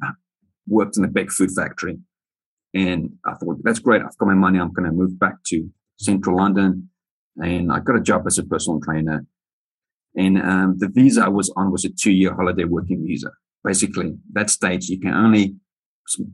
[0.68, 1.98] worked in a big food factory,
[2.74, 4.02] and I thought that's great.
[4.02, 4.60] I've got my money.
[4.60, 6.90] I'm going to move back to central London,
[7.38, 9.26] and I got a job as a personal trainer.
[10.16, 13.32] And um, the visa I was on was a two-year holiday working visa.
[13.64, 15.56] Basically, that stage you can only,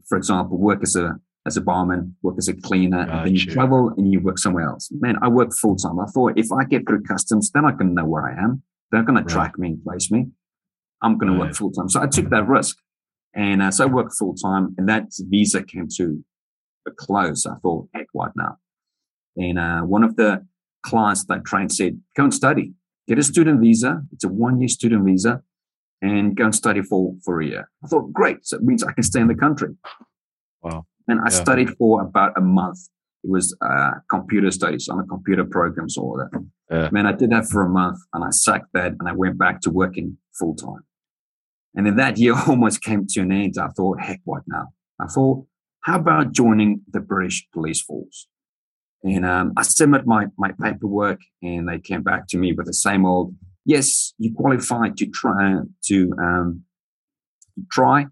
[0.07, 3.45] for example, work as a as a barman, work as a cleaner, and then you
[3.45, 4.89] travel and you work somewhere else.
[4.91, 5.99] Man, I work full time.
[5.99, 8.63] I thought if I get through customs, they're not going to know where I am.
[8.91, 10.27] They're going to track me and place me.
[11.03, 11.47] I'm going to Right.
[11.47, 11.89] work full time.
[11.89, 12.77] So I took that risk,
[13.35, 14.73] and uh, so I worked full time.
[14.77, 16.23] And that visa came to
[16.87, 17.45] a close.
[17.45, 18.57] I thought, heck, what now?
[19.37, 20.45] And uh, one of the
[20.85, 22.73] clients that I trained said, go and study.
[23.07, 24.01] Get a student visa.
[24.13, 25.41] It's a one year student visa
[26.01, 27.69] and go and study for, for a year.
[27.83, 28.45] I thought, great.
[28.45, 29.69] So it means I can stay in the country.
[30.61, 30.85] Wow.
[31.07, 31.29] And I Yeah.
[31.43, 32.79] studied for about a month.
[33.23, 36.45] It was uh, computer studies on a computer programs or that.
[36.71, 36.89] Yeah.
[36.91, 39.61] Man, I did that for a month and I sucked that and I went back
[39.61, 40.83] to working full time.
[41.75, 43.55] And then that year almost came to an end.
[43.59, 44.69] I thought, heck, what now?
[44.99, 45.45] I thought,
[45.81, 48.27] how about joining the British Police Force?
[49.03, 52.73] And um, I submitted my, my paperwork and they came back to me with the
[52.73, 53.33] same old
[53.65, 55.55] yes, you qualify to try
[55.85, 56.63] to um,
[57.71, 58.05] try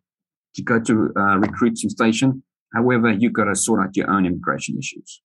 [0.56, 2.43] to go to a recruiting station.
[2.74, 5.21] However, you've got to sort out your own immigration issues.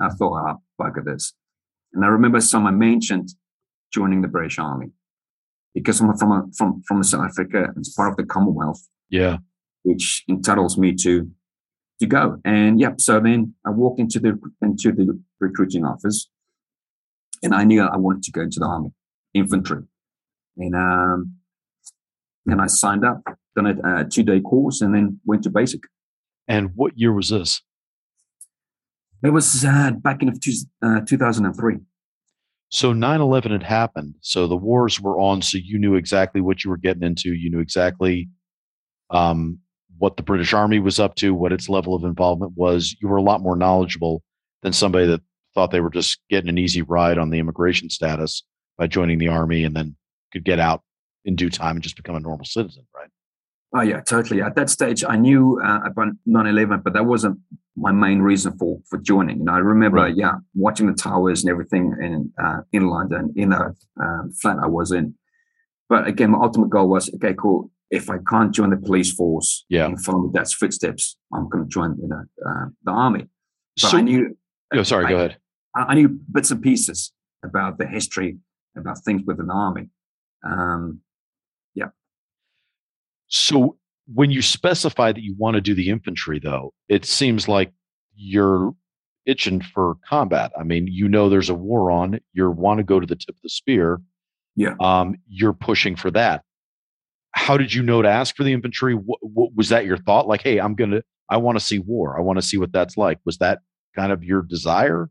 [0.00, 1.34] I thought, ah, oh, bugger this.
[1.92, 3.30] And I remember someone mentioned
[3.92, 4.90] joining the British Army
[5.74, 7.68] because I'm from a, from from South Africa.
[7.76, 8.80] It's part of the Commonwealth.
[9.08, 9.38] Yeah,
[9.82, 11.30] which entitles me to
[12.00, 12.38] to go.
[12.44, 16.28] And yep, so then I walked into the into the recruiting office,
[17.42, 18.90] and I knew I wanted to go into the army,
[19.34, 19.82] infantry,
[20.56, 21.36] and um,
[22.46, 23.22] and I signed up,
[23.54, 25.82] done a, a two day course, and then went to basic.
[26.48, 27.62] And what year was this?
[29.22, 30.52] It was uh, back in two,
[30.82, 31.76] uh, 2003.
[32.70, 34.14] So 9 11 had happened.
[34.20, 35.42] So the wars were on.
[35.42, 37.34] So you knew exactly what you were getting into.
[37.34, 38.28] You knew exactly
[39.10, 39.58] um,
[39.98, 42.96] what the British Army was up to, what its level of involvement was.
[43.00, 44.22] You were a lot more knowledgeable
[44.62, 45.20] than somebody that
[45.54, 48.44] thought they were just getting an easy ride on the immigration status
[48.78, 49.96] by joining the army and then
[50.32, 50.82] could get out
[51.24, 53.10] in due time and just become a normal citizen, right?
[53.72, 54.42] Oh yeah, totally.
[54.42, 57.38] At that stage, I knew uh, about 9/11, but that wasn't
[57.76, 59.38] my main reason for for joining.
[59.38, 60.16] You know, I remember, right.
[60.16, 64.66] yeah, watching the towers and everything in uh, in London in the um, flat I
[64.66, 65.14] was in.
[65.88, 67.70] But again, my ultimate goal was okay, cool.
[67.90, 71.64] If I can't join the police force, yeah, and follow my dad's footsteps, I'm going
[71.64, 73.26] to join, you know, uh, the army.
[73.80, 74.36] But so, I knew.
[74.74, 75.06] Oh, sorry.
[75.06, 75.36] I, go ahead.
[75.74, 77.12] I, knew bits and pieces
[77.44, 78.38] about the history,
[78.76, 79.90] about things within the army.
[80.44, 81.02] Um.
[83.30, 83.78] So
[84.12, 87.72] when you specify that you want to do the infantry, though, it seems like
[88.14, 88.74] you're
[89.24, 90.52] itching for combat.
[90.58, 92.20] I mean, you know, there's a war on.
[92.32, 94.00] You want to go to the tip of the spear.
[94.56, 94.74] Yeah.
[94.80, 96.42] Um, you're pushing for that.
[97.32, 98.94] How did you know to ask for the infantry?
[98.94, 100.26] What, what, was that your thought?
[100.26, 102.18] Like, hey, I'm gonna, I want to see war.
[102.18, 103.20] I want to see what that's like.
[103.24, 103.60] Was that
[103.94, 105.08] kind of your desire?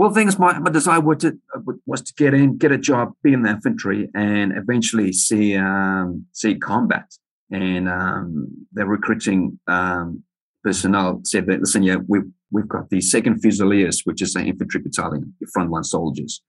[0.00, 1.38] Well, things my, my desire was to
[1.84, 6.24] was to get in, get a job, be in the infantry, and eventually see um,
[6.32, 7.06] see combat
[7.50, 10.22] and um, the recruiting um,
[10.62, 14.80] personnel said that, listen, yeah, we've, we've got the second Fusiliers, which is an infantry
[14.80, 16.42] battalion, your frontline soldiers.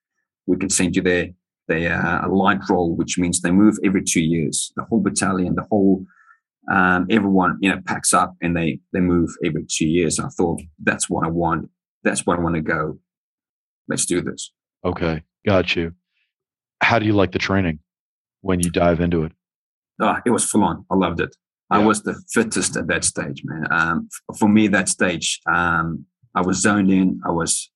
[0.46, 1.30] We can send you there.
[1.68, 4.72] They are a light role, which means they move every two years.
[4.76, 6.06] The whole battalion, the whole,
[6.72, 10.20] um, everyone, you know, packs up and they, they move every two years.
[10.20, 11.70] I thought that's what I want.
[12.04, 13.00] That's what I want to go.
[13.92, 14.52] Let's do this.
[14.86, 15.22] Okay.
[15.46, 15.94] Got you.
[16.82, 17.80] How do you like the training
[18.40, 19.34] when you dive into it?
[20.00, 20.86] oh, it was full on.
[20.90, 21.36] I loved it.
[21.72, 21.80] Yeah.
[21.80, 23.68] I was the fittest at that stage, man.
[23.72, 27.20] Um, for me, that stage, um, I was zoned in.
[27.26, 27.70] I was,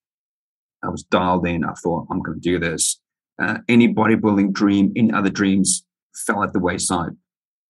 [0.83, 1.65] I was dialed in.
[1.65, 2.99] I thought I'm going to do this.
[3.41, 5.85] Uh, any bodybuilding dream, any other dreams,
[6.25, 7.11] fell at the wayside,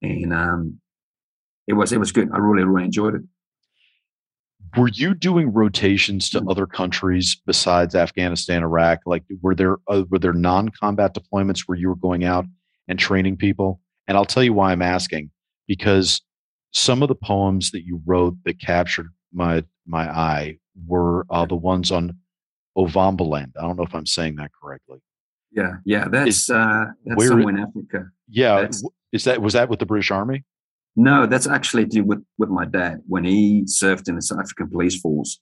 [0.04, 0.80] and um,
[1.68, 2.30] it was it was good.
[2.32, 3.22] I really really enjoyed it.
[4.78, 6.52] Were you doing rotations to mm.
[6.52, 9.00] other countries besides Afghanistan, Iraq?
[9.06, 12.46] Like, were there uh, were there non-combat deployments where you were going out
[12.88, 13.82] and training people?
[14.08, 15.32] And I'll tell you why I'm asking
[15.68, 16.22] because
[16.72, 20.58] some of the poems that you wrote that captured my my eye
[20.88, 22.18] were uh, the ones on
[22.78, 23.52] Ovambaland.
[23.58, 25.00] I don't know if I'm saying that correctly.
[25.52, 28.10] Yeah, yeah, that's is, uh, that's somewhere in Africa.
[28.28, 28.84] Yeah, that's,
[29.14, 30.44] is that was that with the British Army?
[30.96, 34.70] No, that's actually to with with my dad when he served in the South African
[34.70, 35.40] police force.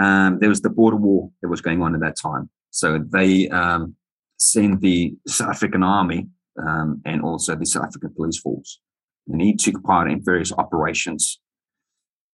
[0.00, 3.48] Um, there was the border war that was going on at that time, so they
[3.48, 3.96] um,
[4.38, 6.28] sent the South African army
[6.64, 8.80] um, and also the South African Police Force.
[9.28, 11.40] And he took part in various operations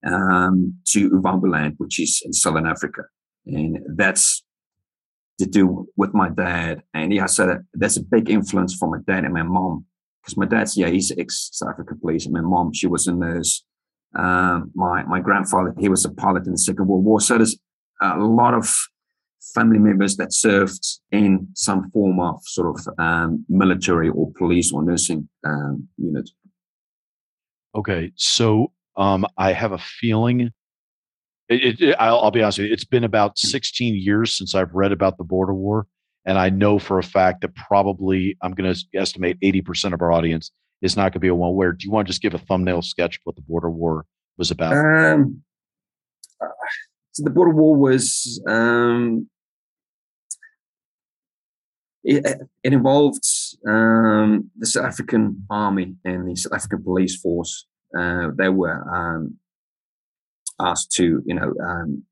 [0.07, 3.02] um, to Ovambaland, which is in Southern Africa.
[3.46, 4.44] And that's
[5.38, 6.83] to do with my dad.
[6.92, 9.87] And yeah, so that, that's a big influence from my dad and my mom.
[10.24, 12.24] Because my dad's, yeah, he's ex South African police.
[12.24, 13.64] And my mom, she was a nurse.
[14.16, 17.20] Um, my, my grandfather, he was a pilot in the Second World War.
[17.20, 17.58] So there's
[18.00, 18.74] a lot of
[19.54, 24.82] family members that served in some form of sort of um, military or police or
[24.82, 26.30] nursing um, unit.
[27.74, 30.52] Okay, so um, I have a feeling.
[31.48, 32.72] It, it, I'll, I'll, be honest with you.
[32.72, 33.48] It's been about hmm.
[33.48, 35.87] 16 years since I've read about the border war,
[36.26, 40.12] and I know for a fact that probably I'm going to estimate 80% of our
[40.12, 41.54] audience is not going to be a one.
[41.54, 44.06] Where do you want to just give a thumbnail sketch of what the border war
[44.37, 44.72] was about?
[44.72, 45.42] Um,
[46.40, 46.48] uh,
[47.12, 49.28] so the border war was um,
[52.02, 52.24] it,
[52.62, 53.24] it involved
[53.66, 57.66] um, the South African Army and the South African Police Force.
[57.96, 59.37] Uh, they were um,
[60.60, 62.04] asked to, you know, um,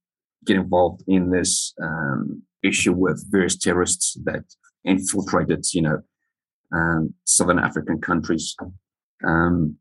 [0.46, 4.44] get involved in this um, issue with various terrorists that
[4.84, 6.02] infiltrated, you know,
[6.72, 8.56] um, Southern African countries.
[9.24, 9.76] Um,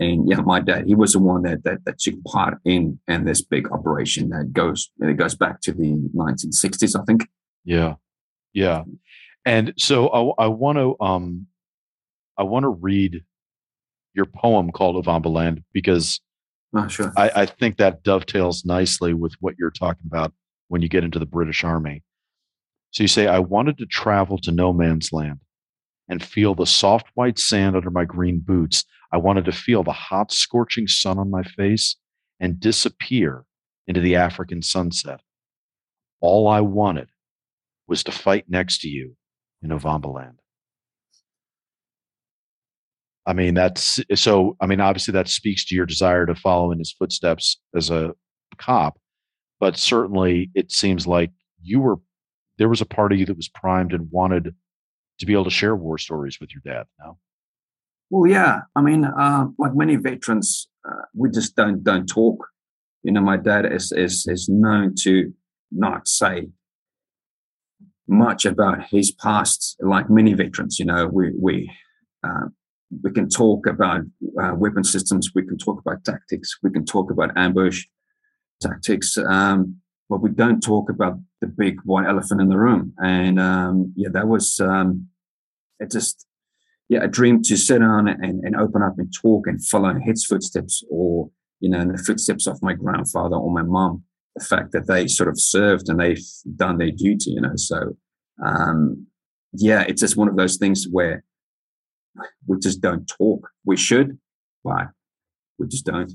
[0.00, 3.24] and yeah, my dad, he was the one that, that, that took part in in
[3.24, 7.28] this big operation that goes it goes back to the 1960s, I think.
[7.64, 7.94] Yeah,
[8.52, 8.84] yeah.
[9.44, 11.46] And so I, I want to um,
[12.36, 13.24] I want to read
[14.14, 16.20] your poem called Ovambaland because
[16.76, 17.12] oh, sure.
[17.16, 20.32] I, I think that dovetails nicely with what you're talking about
[20.68, 22.02] when you get into the British Army.
[22.90, 25.40] So you say, I wanted to travel to no man's land
[26.08, 28.84] and feel the soft white sand under my green boots.
[29.12, 31.96] I wanted to feel the hot, scorching sun on my face
[32.40, 33.44] and disappear
[33.86, 35.20] into the African sunset.
[36.20, 37.08] All I wanted
[37.86, 39.16] was to fight next to you
[39.62, 40.36] in Ovambaland.
[43.26, 44.56] I mean, that's so.
[44.58, 48.14] I mean, obviously, that speaks to your desire to follow in his footsteps as a
[48.56, 48.98] cop,
[49.60, 51.30] but certainly it seems like
[51.62, 51.96] you were
[52.58, 54.54] there was a part of you that was primed and wanted
[55.18, 56.86] to be able to share war stories with your dad.
[56.98, 57.18] No.
[58.10, 58.60] Well, yeah.
[58.74, 62.46] I mean, uh, like many veterans, uh, we just don't don't talk.
[63.02, 65.32] You know, my dad is is is known to
[65.70, 66.48] not say
[68.08, 69.76] much about his past.
[69.80, 71.70] Like many veterans, you know, we we
[72.24, 72.46] uh,
[73.02, 74.00] we can talk about
[74.42, 77.84] uh, weapon systems, we can talk about tactics, we can talk about ambush
[78.60, 79.76] tactics, um,
[80.08, 82.92] but we don't talk about the big white elephant in the room.
[82.98, 85.08] And um, yeah, that was um,
[85.78, 85.90] it.
[85.90, 86.26] Just
[86.88, 90.00] yeah, a dream to sit down and, and open up and talk and follow in
[90.00, 94.04] his footsteps, or you know, in the footsteps of my grandfather or my mom.
[94.36, 97.56] The fact that they sort of served and they've done their duty, you know.
[97.56, 97.96] So
[98.44, 99.06] um,
[99.52, 101.24] yeah, it's just one of those things where
[102.46, 103.48] we just don't talk.
[103.64, 104.18] We should,
[104.64, 104.88] but
[105.58, 106.12] we just don't.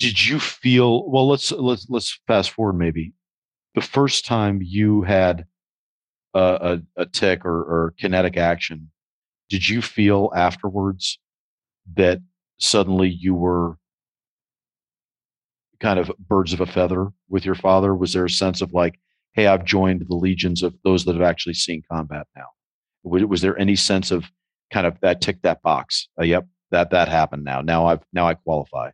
[0.00, 1.28] Did you feel well?
[1.28, 2.72] Let's let's let's fast forward.
[2.72, 3.12] Maybe
[3.74, 5.44] the first time you had
[6.34, 8.90] a, a, a tick or, or kinetic action,
[9.50, 11.18] did you feel afterwards
[11.96, 12.20] that
[12.58, 13.76] suddenly you were
[15.80, 17.94] kind of birds of a feather with your father?
[17.94, 18.98] Was there a sense of like,
[19.34, 22.46] hey, I've joined the legions of those that have actually seen combat now?
[23.02, 24.24] Was, was there any sense of
[24.72, 26.08] kind of that tick that box?
[26.18, 27.60] Uh, yep, that that happened now.
[27.60, 28.92] Now I've now I qualify.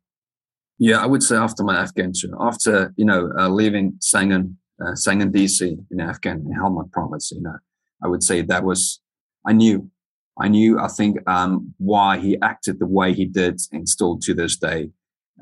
[0.78, 4.92] Yeah, I would say after my Afghan tour, after you know uh, leaving Sangin, uh,
[4.92, 7.56] Sangin DC in Afghan in Helmand province, you know,
[8.02, 9.00] I would say that was
[9.46, 9.90] I knew,
[10.38, 10.78] I knew.
[10.78, 14.90] I think um, why he acted the way he did, and still to this day,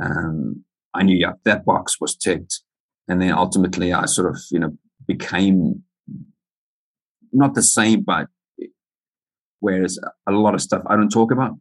[0.00, 1.16] um, I knew.
[1.16, 2.60] Yeah, that box was ticked,
[3.08, 5.82] and then ultimately I sort of you know became
[7.32, 8.28] not the same, but
[9.64, 11.52] Whereas a lot of stuff I don't talk about,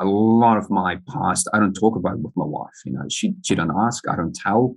[0.00, 2.68] a lot of my past I don't talk about with my wife.
[2.84, 4.76] You know, she she don't ask, I don't tell.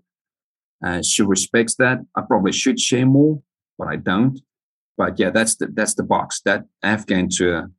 [0.84, 1.99] Uh, she respects that.
[2.15, 3.41] I probably should share more,
[3.77, 4.39] but I don't.
[4.97, 6.41] But yeah, that's the that's the box.
[6.45, 7.71] That Afghan tour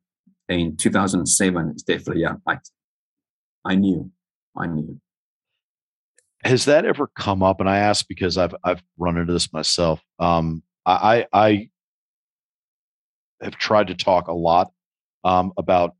[0.49, 2.35] in 2007 is definitely yeah.
[2.47, 2.57] I
[3.65, 4.11] I knew,
[4.57, 4.99] I knew.
[6.43, 7.61] Has that ever come up?
[7.61, 10.01] And I ask because I've I've run into this myself.
[10.19, 11.69] Um, I I
[13.41, 14.71] have tried to talk a lot
[15.23, 15.95] um, about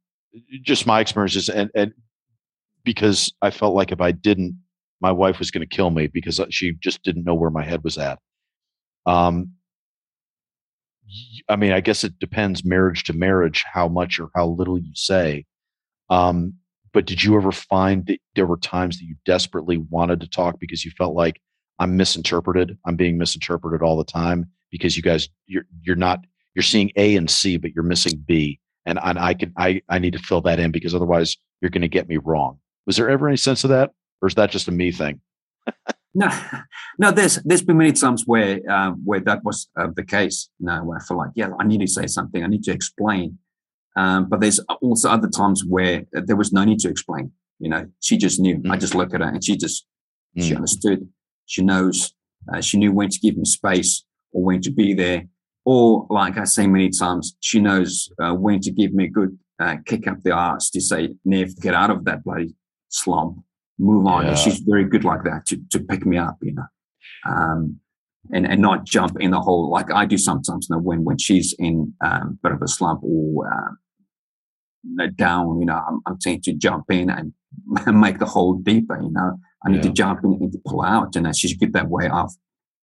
[0.63, 1.93] just my experiences and and
[2.83, 4.59] because I felt like if I didn't,
[4.99, 7.63] my wife was going to kill me because uh, she just didn't know where my
[7.63, 8.19] head was at.
[9.05, 9.51] Um,
[11.47, 14.91] I mean, I guess it depends marriage to marriage how much or how little you
[14.95, 15.45] say.
[16.09, 16.53] Um,
[16.93, 20.59] but did you ever find that there were times that you desperately wanted to talk
[20.59, 21.41] because you felt like
[21.79, 26.19] I'm misinterpreted, I'm being misinterpreted all the time because you guys you're you're not
[26.55, 29.99] you're seeing A and C, but you're missing B and, and I can I I
[29.99, 32.59] need to fill that in because otherwise you're going to get me wrong.
[32.85, 33.91] Was there ever any sense of that,
[34.21, 35.21] or is that just a me thing?
[36.13, 36.29] no,
[36.99, 37.11] no.
[37.11, 40.49] There's there's been many times where uh, where that was uh, the case.
[40.59, 42.43] You know, where I feel like yeah, I need to say something.
[42.43, 43.39] I need to explain.
[43.95, 47.31] Um, but there's also other times where there was no need to explain.
[47.59, 48.57] You know, she just knew.
[48.57, 48.71] Mm.
[48.71, 49.85] I just look at her and she just
[50.37, 50.43] mm.
[50.43, 51.07] she understood.
[51.45, 52.13] She knows.
[52.51, 55.27] Uh, she knew when to give me space or when to be there
[55.65, 59.37] or, like I say many times, she knows uh, when to give me a good
[59.59, 62.55] uh, kick up the arse to say, Nev, get out of that bloody
[62.89, 63.37] slump,
[63.79, 64.23] move on.
[64.23, 64.31] Yeah.
[64.31, 66.65] And she's very good like that to, to pick me up, you know,
[67.25, 67.79] um,
[68.33, 70.67] and, and not jump in the hole like I do sometimes.
[70.69, 75.59] You know, when, when she's in um, a bit of a slump or uh, down,
[75.59, 77.33] you know, I'm, I'm trying to jump in and
[77.87, 79.37] make the hole deeper, you know.
[79.65, 79.83] I need yeah.
[79.83, 81.15] to jump in and to pull out.
[81.15, 82.33] And she's good that way of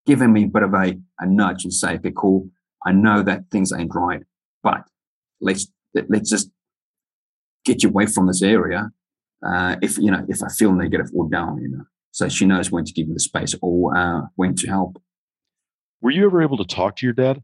[0.07, 2.49] giving me a bit of a, a nudge and say, okay, cool
[2.85, 4.23] I know that things ain't right,
[4.63, 4.85] but
[5.41, 5.69] let's
[6.09, 6.51] let's just
[7.65, 8.91] get you away from this area.
[9.47, 12.71] Uh, if you know, if I feel negative or down, you know, so she knows
[12.71, 15.01] when to give me the space or uh, when to help.
[16.03, 17.43] Were you ever able to talk to your dad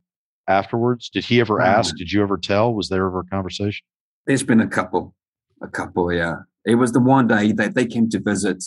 [0.49, 1.11] afterwards?
[1.11, 1.95] Did he ever ask?
[1.97, 2.73] Did you ever tell?
[2.73, 3.85] Was there ever a conversation?
[4.27, 5.15] There's been a couple,
[5.63, 6.13] a couple.
[6.13, 8.65] Yeah, it was the one day that they came to visit,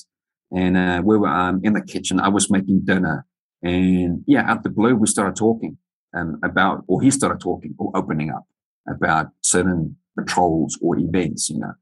[0.51, 2.19] and uh, we were um, in the kitchen.
[2.19, 3.25] I was making dinner,
[3.63, 5.77] and yeah, out the blue we started talking
[6.15, 8.45] um, about, or he started talking or opening up
[8.89, 11.73] about certain patrols or events, you know,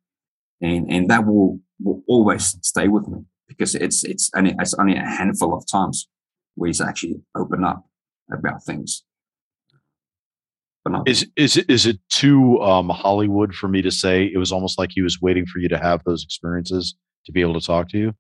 [0.62, 4.96] and and that will will always stay with me because it's it's only it's only
[4.96, 6.08] a handful of times
[6.56, 7.86] where he's actually open up
[8.32, 9.04] about things.
[10.84, 14.38] But not, is is it is it too um, Hollywood for me to say it
[14.38, 17.60] was almost like he was waiting for you to have those experiences to be able
[17.60, 18.14] to talk to you?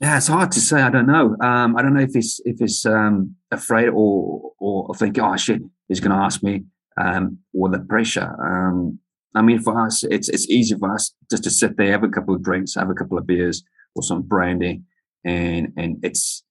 [0.00, 0.80] Yeah, it's hard to say.
[0.80, 1.36] I don't know.
[1.42, 5.60] Um, I don't know if he's if he's um, afraid or or think, oh shit,
[5.88, 6.64] he's going to ask me,
[6.98, 8.34] um, or the pressure.
[8.42, 8.98] Um,
[9.34, 12.08] I mean, for us, it's it's easy for us just to sit there, have a
[12.08, 13.62] couple of drinks, have a couple of beers
[13.94, 14.82] or some brandy,
[15.24, 16.44] and and it's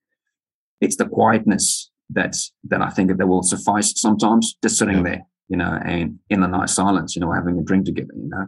[0.80, 5.04] it's the quietness that's that I think that will suffice sometimes, just sitting yeah.
[5.04, 8.30] there, you know, and in the nice silence, you know, having a drink together, you
[8.30, 8.46] know.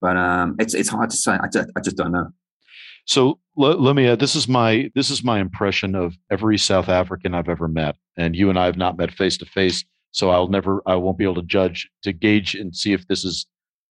[0.00, 1.32] But um, it's it's hard to say.
[1.32, 2.28] I just I just don't know.
[3.08, 4.06] So let, let me.
[4.06, 7.96] Uh, this is my this is my impression of every South African I've ever met,
[8.18, 9.82] and you and I have not met face to face,
[10.12, 10.82] so I'll never.
[10.84, 13.46] I won't be able to judge to gauge and see if this is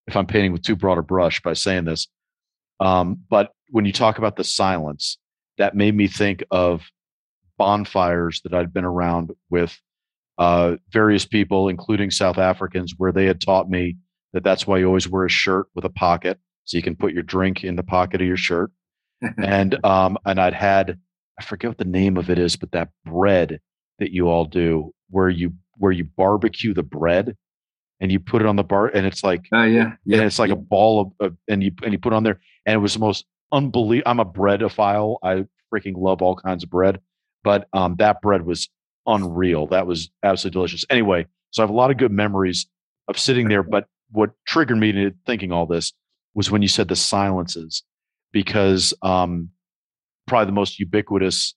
[0.06, 2.06] if I'm painting with too broad a brush by saying this.
[2.78, 5.18] Um, but when you talk about the silence,
[5.58, 6.82] that made me think of
[7.58, 9.76] bonfires that I'd been around with
[10.38, 13.96] uh, various people, including South Africans, where they had taught me
[14.32, 17.12] that that's why you always wear a shirt with a pocket, so you can put
[17.12, 18.70] your drink in the pocket of your shirt
[19.38, 20.98] and um, and I'd had
[21.38, 23.60] I forget what the name of it is, but that bread
[23.98, 27.36] that you all do where you where you barbecue the bread
[28.00, 30.38] and you put it on the bar and it's like oh uh, yeah yeah it's
[30.38, 30.54] like yeah.
[30.54, 33.00] a ball of, of, and you and you put on there and it was the
[33.00, 35.16] most unbelievable i'm a breadophile.
[35.22, 37.00] I freaking love all kinds of bread
[37.42, 38.68] but um that bread was
[39.06, 39.66] unreal.
[39.68, 40.84] That was absolutely delicious.
[40.90, 42.66] Anyway so i have a lot of good memories
[43.08, 45.92] of sitting there but what triggered me to thinking all this
[46.34, 47.82] was when you said the silences
[48.32, 49.50] because um,
[50.26, 51.54] probably the most ubiquitous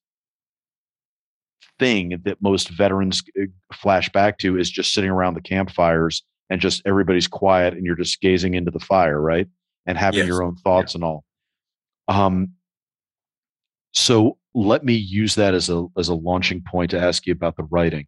[1.79, 6.61] thing that most veterans uh, flash back to is just sitting around the campfires and
[6.61, 9.47] just everybody's quiet and you're just gazing into the fire, right?
[9.85, 10.27] And having yes.
[10.27, 10.97] your own thoughts yeah.
[10.97, 11.23] and all.
[12.07, 12.49] Um,
[13.93, 17.55] so let me use that as a as a launching point to ask you about
[17.55, 18.05] the writing.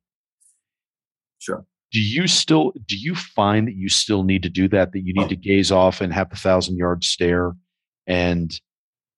[1.39, 1.65] Sure.
[1.91, 4.91] Do you still do you find that you still need to do that?
[4.91, 7.53] That you need to gaze off and have the thousand yard stare
[8.07, 8.59] and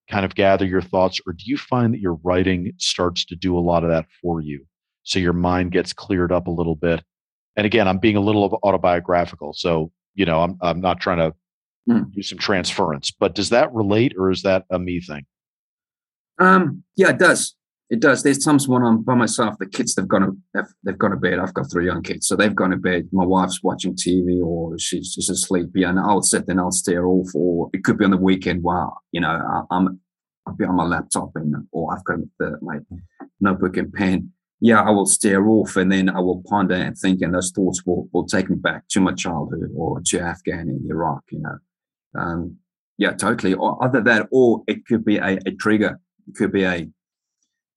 [0.10, 3.58] kind of gather your thoughts or do you find that your writing starts to do
[3.58, 4.66] a lot of that for you?
[5.04, 7.04] So your mind gets cleared up a little bit.
[7.56, 11.34] And again i'm being a little autobiographical so you know i'm, I'm not trying to
[11.90, 12.12] mm.
[12.12, 15.26] do some transference but does that relate or is that a me thing?
[16.38, 17.56] Um yeah it does
[17.90, 18.24] it does.
[18.24, 21.18] There's times when I'm by myself, the kids they've gone to they've, they've gone to
[21.18, 21.38] bed.
[21.38, 23.10] I've got three young kids, so they've gone to bed.
[23.12, 25.70] My wife's watching TV or she's just asleep.
[25.76, 27.30] Yeah, and I'll sit there and I'll stare off.
[27.36, 30.00] Or it could be on the weekend while you know I'm
[30.48, 32.80] I'll be on my laptop and or I've got the, my
[33.40, 34.32] notebook and pen.
[34.62, 37.86] Yeah, I will stare off and then I will ponder and think, and those thoughts
[37.86, 41.22] will, will take me back to my childhood or to Afghan in Iraq.
[41.30, 41.58] You know,
[42.20, 42.58] um,
[42.98, 43.54] yeah, totally.
[43.54, 46.00] Or other that, or it could be a, a trigger.
[46.28, 46.88] It could be a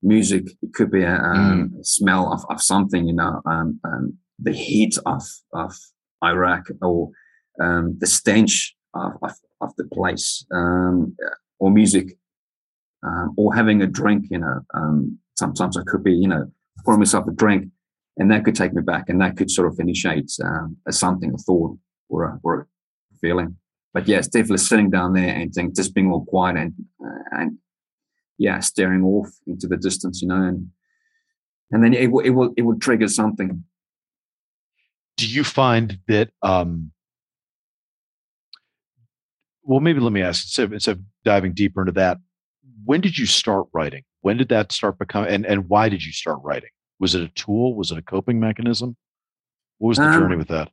[0.03, 0.45] music.
[0.63, 1.87] It could be a, um, mm.
[1.87, 5.23] smell of, of something, you know, um, um, the heat of,
[5.53, 5.75] of
[6.25, 7.11] Iraq or
[7.61, 11.17] um, the stench of, of, of the place um,
[11.59, 12.17] or music
[13.05, 14.61] um, or having a drink, you know.
[15.37, 16.47] sometimes I could be, you know,
[16.85, 17.71] pouring myself a drink
[18.17, 20.31] and that could take me back and that could sort of initiate
[20.87, 21.79] a something, a thought
[22.09, 22.67] or a, or a
[23.21, 23.57] feeling.
[23.95, 26.75] But yes, yeah, definitely sitting down there and think, just being all quiet and,
[27.05, 27.59] uh, and
[28.39, 30.71] yeah, staring off into the distance, you know, and
[31.71, 33.65] and then it will it will it will trigger something.
[35.17, 36.93] Do you find that um
[39.63, 42.19] well maybe let me ask instead of, instead of diving deeper into that,
[42.85, 44.05] when did you start writing?
[44.21, 45.31] When did that start becoming?
[45.31, 46.71] and, and why did you start writing?
[47.01, 47.75] Was it a tool?
[47.75, 48.97] Was it a coping mechanism?
[49.79, 50.71] What was the um, journey with that?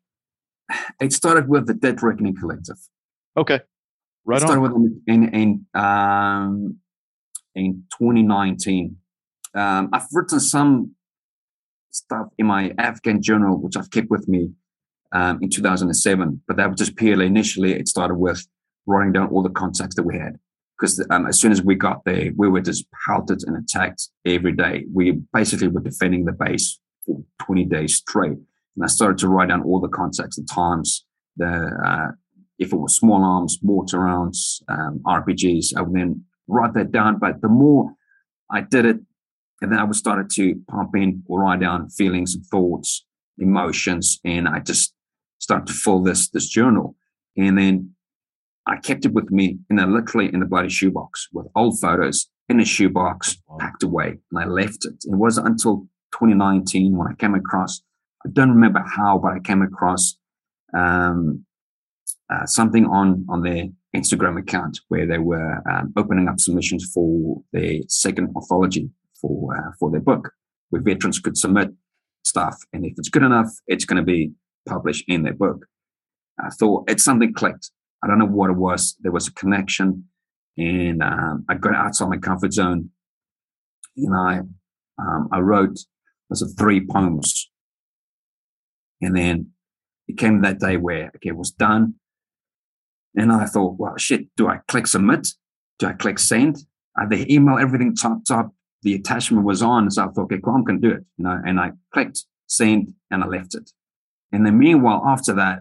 [0.99, 2.77] It started with the Dead Reckoning Collective.
[3.37, 3.59] Okay.
[4.25, 4.83] Right it started on.
[4.83, 6.79] with in in um
[7.55, 8.97] in 2019.
[9.53, 10.95] Um, I've written some
[11.91, 14.51] stuff in my Afghan journal, which I've kept with me
[15.13, 16.41] um, in 2007.
[16.47, 18.45] But that was just purely initially, it started with
[18.85, 20.37] writing down all the contacts that we had.
[20.77, 24.51] Because um, as soon as we got there, we were just pelted and attacked every
[24.51, 24.83] day.
[24.93, 28.37] We basically were defending the base for 20 days straight.
[28.75, 31.05] And I started to write down all the contacts, the times,
[31.37, 32.11] the uh,
[32.59, 37.19] if it was small arms, mortar rounds, um, RPGs, I would then write that down.
[37.19, 37.91] But the more
[38.51, 38.97] I did it,
[39.61, 43.05] and then I would started to pump in or write down feelings and thoughts,
[43.37, 44.93] emotions, and I just
[45.39, 46.95] started to fill this this journal.
[47.37, 47.95] And then
[48.67, 52.27] I kept it with me in a literally in a bloody shoebox with old photos
[52.49, 54.95] in a shoebox packed away, and I left it.
[55.05, 57.81] It wasn't until 2019 when I came across
[58.25, 60.17] I don't remember how, but I came across
[60.73, 61.45] um,
[62.29, 63.65] uh, something on on their
[63.95, 68.89] Instagram account where they were um, opening up submissions for their second anthology
[69.19, 70.31] for uh, for their book,
[70.69, 71.69] where veterans could submit
[72.23, 74.31] stuff, and if it's good enough, it's going to be
[74.67, 75.65] published in their book.
[76.39, 77.71] I thought it's something clicked.
[78.03, 78.95] I don't know what it was.
[78.99, 80.05] There was a connection,
[80.57, 82.89] and um, I got outside my comfort zone,
[83.97, 84.41] and I
[84.99, 85.79] um, I wrote
[86.29, 87.49] was it three poems,
[89.01, 89.51] and then
[90.07, 91.95] it came that day where okay, it was done,
[93.15, 95.27] and I thought, well, shit, do I click submit?
[95.79, 96.57] Do I click send?
[96.99, 98.53] Uh, the email, everything typed up,
[98.83, 101.59] the attachment was on, so I thought, okay, I'm gonna do it, you know, and
[101.59, 103.71] I clicked send and I left it.
[104.31, 105.59] And then meanwhile, after that,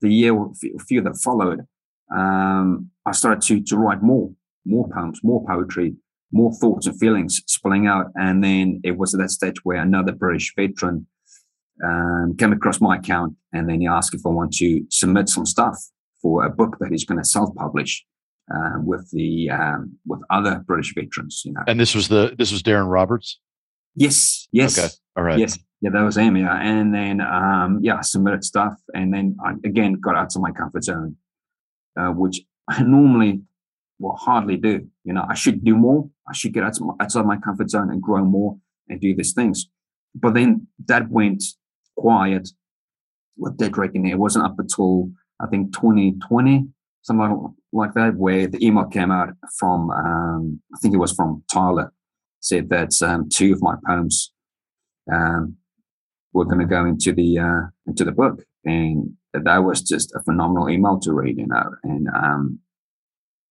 [0.00, 1.60] the year a few that followed,
[2.14, 4.32] um, I started to to write more,
[4.64, 5.94] more poems, more poetry,
[6.32, 8.06] more thoughts and feelings spilling out.
[8.16, 11.06] And then it was at that stage where another British veteran
[11.84, 15.46] um, came across my account, and then he asked if I want to submit some
[15.46, 15.76] stuff
[16.22, 18.04] for a book that he's going to self-publish
[18.54, 21.42] uh, with the um, with other British veterans.
[21.44, 23.40] You know, and this was the this was Darren Roberts.
[23.94, 24.48] Yes.
[24.52, 24.78] Yes.
[24.78, 24.88] Okay.
[25.16, 25.38] All right.
[25.38, 25.58] Yes.
[25.82, 26.36] Yeah, that was him.
[26.36, 30.40] Yeah, and then um, yeah, I submitted stuff, and then I again got out of
[30.40, 31.16] my comfort zone,
[31.98, 33.42] uh, which I normally
[33.98, 34.86] will hardly do.
[35.04, 36.08] You know, I should do more.
[36.28, 38.58] I should get outside my comfort zone and grow more
[38.88, 39.68] and do these things.
[40.14, 41.42] But then that went
[41.96, 42.48] quiet
[43.36, 44.12] with Dead Reckoning.
[44.12, 45.10] It wasn't up until
[45.40, 46.68] I think 2020,
[47.02, 51.42] something like that, where the email came out from um, I think it was from
[51.52, 51.92] Tyler,
[52.40, 54.32] said that um, two of my poems
[55.12, 55.56] um,
[56.32, 60.22] were going to go into the uh, into the book, and that was just a
[60.22, 61.74] phenomenal email to read, you know.
[61.82, 62.60] And um,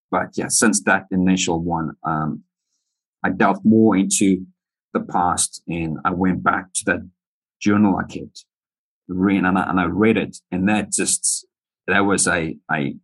[0.09, 2.43] but yeah, since that initial one, um,
[3.23, 4.45] I delved more into
[4.93, 7.09] the past, and I went back to that
[7.59, 8.45] journal I kept,
[9.07, 11.47] reading, and I, and I read it, and that just
[11.91, 12.95] that was a a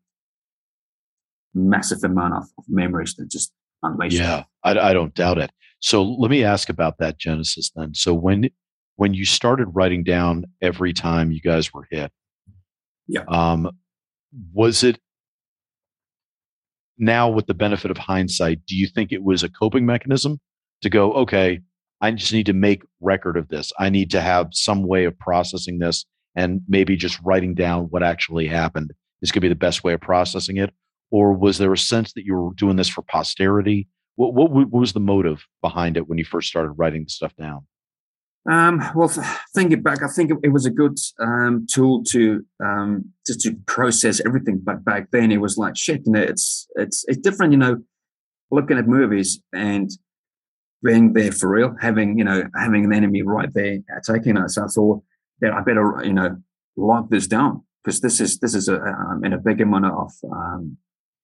[1.54, 4.18] massive amount of, of memories that just unleashed.
[4.18, 5.52] Yeah, I, I don't doubt it.
[5.80, 7.94] So let me ask about that genesis then.
[7.94, 8.50] So when
[8.96, 12.12] when you started writing down every time you guys were hit,
[13.08, 13.70] yeah, um,
[14.54, 15.00] was it
[16.98, 20.40] now with the benefit of hindsight, do you think it was a coping mechanism
[20.82, 21.60] to go, okay,
[22.02, 23.72] I just need to make record of this.
[23.80, 26.06] I need to have some way of processing this
[26.38, 29.94] and maybe just writing down what actually happened is going to be the best way
[29.94, 30.72] of processing it?
[31.10, 33.88] Or was there a sense that you were doing this for posterity?
[34.16, 37.36] What, what, what was the motive behind it when you first started writing the stuff
[37.36, 37.66] down?
[38.50, 39.12] Um, well,
[39.56, 44.22] thinking back, I think it, was a good um, tool to um, just to process
[44.26, 44.62] everything.
[44.64, 46.04] But back then, it was like shit.
[46.06, 47.52] You know, it's it's it's different.
[47.52, 47.84] You know,
[48.50, 49.90] looking at movies and
[50.82, 54.58] being there for real, having you know having an enemy right there attacking us.
[54.58, 55.04] I thought
[55.42, 56.38] that I better you know
[56.76, 60.12] lock this down because this is this is a um, in a big amount of
[60.32, 60.78] um,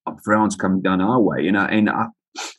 [0.05, 1.41] of rounds coming down our way.
[1.41, 2.07] You know, and I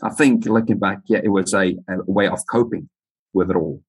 [0.02, 2.88] I think looking back, yeah, it was a, a way of coping
[3.32, 3.82] with it all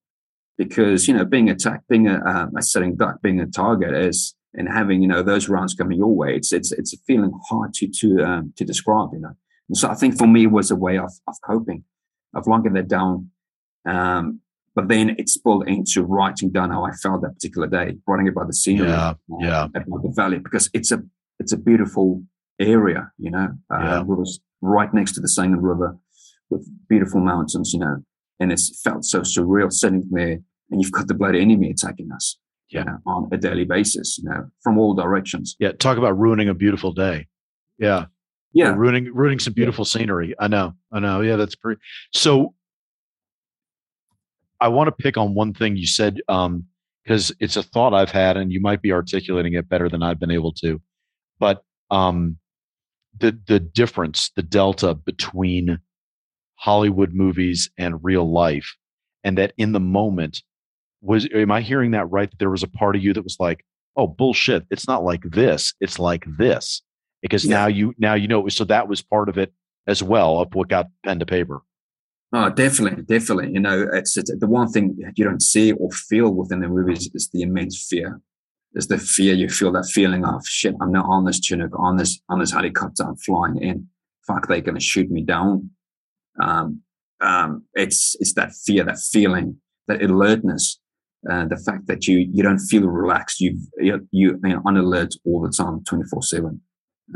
[0.57, 4.36] because you know being attacked, being a, um, a sitting duck, being a target is
[4.53, 7.74] and having you know those rounds coming your way, it's it's it's a feeling hard
[7.76, 9.36] to to um, to describe, you know.
[9.70, 11.84] And so I think for me it was a way of of coping,
[12.34, 13.32] of locking that down.
[13.86, 14.41] Um,
[14.76, 18.47] but then it spilled into writing down how I felt that particular day, writing about
[18.47, 19.65] the scenery, yeah, yeah.
[19.65, 21.01] about the valley, because it's a
[21.39, 22.23] it's a beautiful
[22.59, 23.49] area, you know.
[23.73, 24.01] Uh, yeah.
[24.01, 25.97] It was right next to the Seine River
[26.49, 27.97] with beautiful mountains, you know,
[28.39, 30.39] and it's felt so surreal sitting there
[30.71, 32.38] and you've got the bloody enemy attacking us
[32.69, 32.80] yeah.
[32.80, 35.55] You know, on a daily basis, you know, from all directions.
[35.59, 35.71] Yeah.
[35.73, 37.28] Talk about ruining a beautiful day.
[37.78, 38.05] Yeah.
[38.53, 38.71] Yeah.
[38.71, 39.99] Or ruining, ruining some beautiful yeah.
[39.99, 40.36] scenery.
[40.39, 40.73] I know.
[40.91, 41.21] I know.
[41.21, 41.36] Yeah.
[41.36, 41.80] That's pretty.
[42.13, 42.55] So
[44.60, 46.66] I want to pick on one thing you said, um,
[47.03, 50.20] because it's a thought I've had, and you might be articulating it better than I've
[50.20, 50.82] been able to.
[51.39, 52.38] But um,
[53.18, 55.80] the the difference, the delta between
[56.56, 58.76] Hollywood movies and real life,
[59.24, 60.41] and that in the moment
[61.01, 62.30] was am I hearing that right?
[62.30, 63.64] That there was a part of you that was like,
[63.95, 64.66] "Oh bullshit!
[64.72, 65.74] It's not like this.
[65.80, 66.82] It's like this."
[67.22, 67.58] Because yeah.
[67.58, 68.47] now you now you know.
[68.49, 69.53] So that was part of it
[69.88, 71.62] as well of what got pen to paper.
[72.34, 73.51] Oh, definitely, definitely.
[73.53, 77.09] You know, it's, it's the one thing you don't see or feel within the movies
[77.13, 78.19] is the immense fear.
[78.73, 80.76] Is the fear you feel that feeling of shit?
[80.82, 83.88] I'm not on this Chinook, on this on this helicopter, I'm flying in.
[84.28, 85.69] Fuck, they're gonna shoot me down.
[86.41, 86.82] Um,
[87.21, 90.78] um, it's it's that fear, that feeling, that alertness,
[91.30, 93.39] uh, the fact that you you don't feel relaxed.
[93.39, 96.59] You you you are on alert all the time, twenty four seven.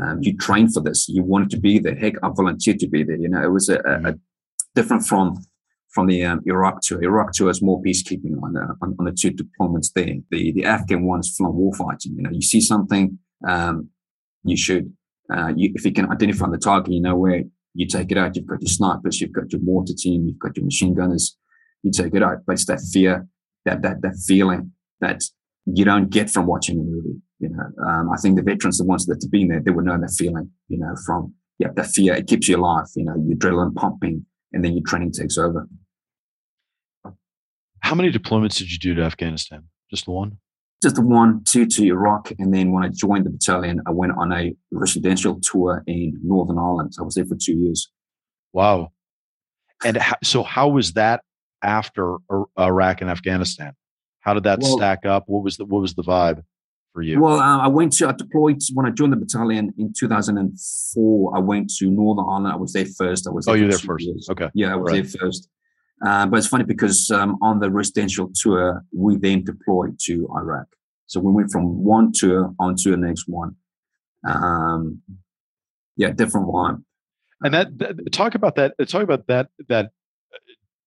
[0.02, 1.08] Um, you train for this.
[1.10, 1.94] You wanted to be there.
[1.94, 3.16] Heck, I volunteered to be there.
[3.16, 4.14] You know, it was a, a
[4.74, 5.38] different from
[5.92, 7.02] from the um, Iraq tour.
[7.02, 10.14] Iraq tour is more peacekeeping on the on, on the two deployments there.
[10.30, 12.14] The the Afghan one is full on war fighting.
[12.16, 13.88] You know, you see something, um,
[14.44, 14.92] you should
[15.34, 17.42] uh, you, if you can identify the target, you know where
[17.74, 18.36] you take it out.
[18.36, 21.36] You've got your snipers, you've got your mortar team, you've got your machine gunners.
[21.82, 23.26] You take it out, but it's that fear,
[23.64, 25.22] that that that feeling that
[25.66, 27.20] you don't get from watching a movie.
[27.38, 29.86] You know, um, I think the veterans, the ones that have been there, they would
[29.86, 30.50] know that feeling.
[30.68, 32.14] You know, from yeah, that fear.
[32.14, 32.86] It keeps you alive.
[32.96, 35.66] You know, your adrenaline pumping, and then your training takes over.
[37.80, 39.64] How many deployments did you do to Afghanistan?
[39.90, 40.38] Just the one?
[40.82, 42.32] Just the one, two to Iraq.
[42.38, 46.58] And then when I joined the battalion, I went on a residential tour in Northern
[46.58, 46.92] Ireland.
[46.98, 47.90] I was there for two years.
[48.52, 48.92] Wow.
[49.84, 51.22] And how, so, how was that
[51.62, 52.16] after
[52.58, 53.72] Iraq and Afghanistan?
[54.20, 55.24] How did that well, stack up?
[55.26, 56.42] What was the what was the vibe
[56.92, 57.20] for you?
[57.20, 61.36] Well, uh, I went to I deployed when I joined the battalion in 2004.
[61.36, 62.52] I went to Northern Ireland.
[62.52, 63.26] I was there first.
[63.26, 64.06] I was oh, you're there first.
[64.06, 64.28] Years.
[64.30, 65.02] Okay, yeah, I was right.
[65.02, 65.48] there first.
[66.04, 70.66] Uh, but it's funny because um, on the residential tour, we then deployed to Iraq.
[71.06, 73.56] So we went from one tour on to the next one.
[74.26, 75.02] Um,
[75.96, 76.84] yeah, different one.
[77.42, 78.74] And that, that, talk about that.
[78.88, 80.38] Talk about that that uh,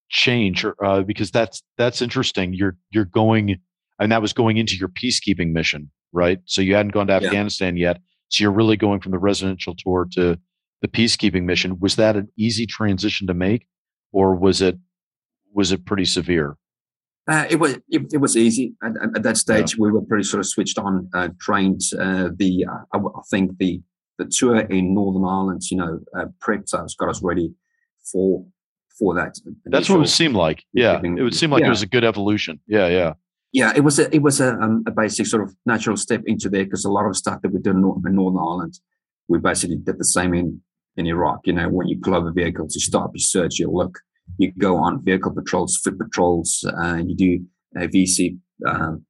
[0.09, 2.53] change, uh, because that's that's interesting.
[2.53, 3.59] You're you're going,
[3.99, 6.39] and that was going into your peacekeeping mission, right?
[6.45, 7.89] So you hadn't gone to Afghanistan yeah.
[7.89, 8.01] yet.
[8.29, 10.39] So you're really going from the residential tour to
[10.81, 11.79] the peacekeeping mission.
[11.79, 13.67] Was that an easy transition to make,
[14.11, 14.77] or was it
[15.53, 16.57] was it pretty severe?
[17.27, 19.73] Uh, it was it, it, was easy at, at that stage.
[19.73, 19.83] Yeah.
[19.83, 21.81] We were pretty sort of switched on, uh, trained.
[21.97, 23.81] Uh, the uh, I, think the
[24.17, 27.53] the tour in Northern Ireland, you know, uh, prepped us, got us ready
[28.11, 28.45] for
[28.99, 29.35] for that.
[29.65, 30.65] That's what it would seem like.
[30.73, 31.67] Yeah, it would seem like yeah.
[31.67, 32.59] it was a good evolution.
[32.67, 33.13] Yeah, yeah.
[33.53, 36.49] Yeah, it was a it was a, um, a basic sort of natural step into
[36.49, 38.79] there because a lot of stuff that we did in, Northern Ireland,
[39.27, 40.61] we basically did the same in
[40.97, 41.41] in Iraq.
[41.45, 43.99] You know, when you pull over vehicles, you stop, you search, you look
[44.37, 47.45] you go on vehicle patrols, foot patrols, uh, you do
[47.79, 48.37] uh, VC
[48.67, 49.05] um,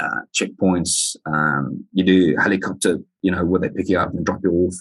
[0.00, 4.40] uh, checkpoints, um, you do helicopter, you know, where they pick you up and drop
[4.42, 4.74] you off.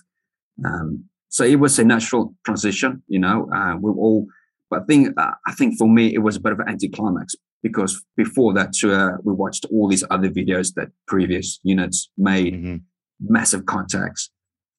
[0.65, 3.49] Um, so it was a natural transition, you know.
[3.53, 4.27] Uh, we all,
[4.69, 7.35] but I think uh, I think for me it was a bit of an anticlimax
[7.63, 12.77] because before that tour we watched all these other videos that previous units made, mm-hmm.
[13.19, 14.29] massive contacts,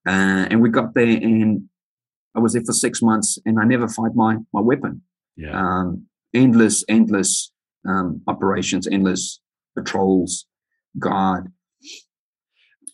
[0.07, 1.69] uh, and we got there and
[2.35, 5.03] I was there for six months and I never fired my my weapon.
[5.37, 5.59] Yeah.
[5.59, 7.53] Um, endless, endless
[7.89, 9.41] um, operations, endless
[9.77, 10.47] patrols,
[10.99, 11.53] guard.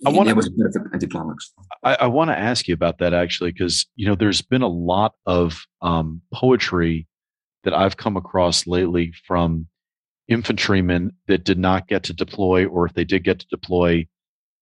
[0.06, 0.34] I want to.
[0.34, 1.52] was a bit of anticlimax.
[1.82, 4.68] I, I want to ask you about that actually, because you know there's been a
[4.68, 7.08] lot of um, poetry
[7.64, 9.66] that I've come across lately from
[10.28, 14.06] infantrymen that did not get to deploy, or if they did get to deploy,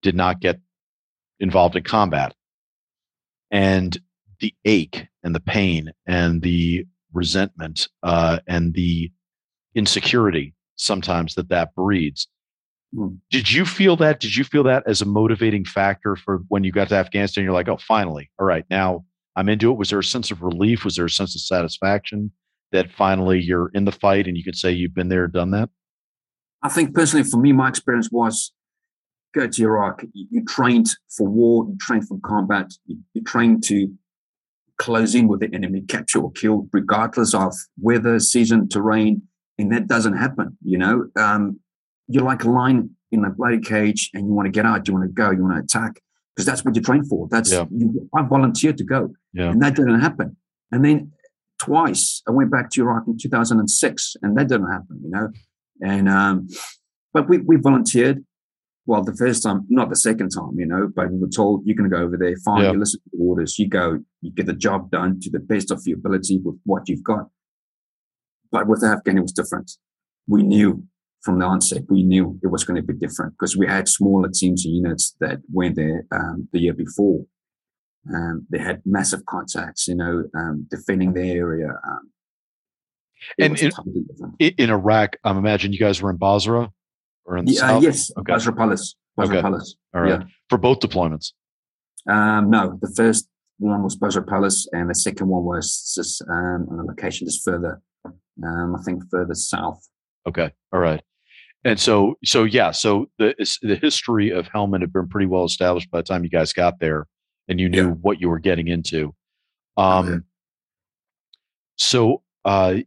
[0.01, 0.59] did not get
[1.39, 2.33] involved in combat.
[3.51, 3.97] And
[4.39, 9.11] the ache and the pain and the resentment uh, and the
[9.75, 12.27] insecurity sometimes that that breeds.
[12.95, 13.17] Mm.
[13.31, 14.19] Did you feel that?
[14.19, 17.43] Did you feel that as a motivating factor for when you got to Afghanistan?
[17.43, 19.05] You're like, oh, finally, all right, now
[19.35, 19.77] I'm into it.
[19.77, 20.85] Was there a sense of relief?
[20.85, 22.31] Was there a sense of satisfaction
[22.71, 25.69] that finally you're in the fight and you can say you've been there, done that?
[26.63, 28.51] I think personally, for me, my experience was
[29.33, 30.03] go to Iraq.
[30.13, 33.93] You, you trained for war, you trained for combat, you, you trained to
[34.77, 39.23] close in with the enemy, capture or kill, regardless of weather, season, terrain.
[39.57, 41.09] And that doesn't happen, you know.
[41.15, 41.59] Um,
[42.07, 44.93] you're like a lion in a bloody cage and you want to get out, you
[44.93, 45.99] want to go, you want to attack,
[46.35, 47.27] because that's what you train for.
[47.29, 47.65] That's yeah.
[47.71, 49.13] you, I volunteered to go.
[49.33, 49.49] Yeah.
[49.49, 50.37] And that didn't happen.
[50.71, 51.11] And then
[51.61, 55.29] twice I went back to Iraq in 2006 and that didn't happen, you know.
[55.81, 56.47] And um,
[57.13, 58.23] but we, we volunteered
[58.87, 61.75] well, the first time, not the second time, you know, but we were told you
[61.75, 62.71] can go over there, fine, yeah.
[62.71, 65.71] you listen to the orders, you go, you get the job done to the best
[65.71, 67.27] of your ability with what you've got.
[68.49, 69.73] But with Afghan, it was different.
[70.25, 70.85] We knew
[71.21, 74.29] from the onset, we knew it was going to be different because we had smaller
[74.33, 77.25] teams and units that went there um, the year before.
[78.13, 81.67] Um, they had massive contacts, you know, um, defending the area.
[81.67, 82.11] Um,
[83.39, 83.71] and in,
[84.57, 86.71] in, Iraq, I imagine you guys were in Basra
[87.25, 87.83] or in the yeah, south?
[87.83, 88.33] yes, okay.
[88.33, 88.95] Basra Palace.
[89.15, 89.41] Basra okay.
[89.41, 89.75] Palace.
[89.93, 90.21] All right.
[90.21, 90.27] Yeah.
[90.49, 91.33] For both deployments?
[92.07, 93.27] Um, no, the first
[93.57, 97.43] one was Basra Palace, and the second one was just um, on a location just
[97.43, 99.87] further, um, I think further south.
[100.27, 100.51] Okay.
[100.71, 101.01] All right.
[101.63, 105.89] And so, so yeah, so the the history of Helmand had been pretty well established
[105.91, 107.07] by the time you guys got there,
[107.47, 107.93] and you knew yeah.
[107.93, 109.15] what you were getting into.
[109.75, 110.23] Um, okay.
[111.77, 112.77] So, uh,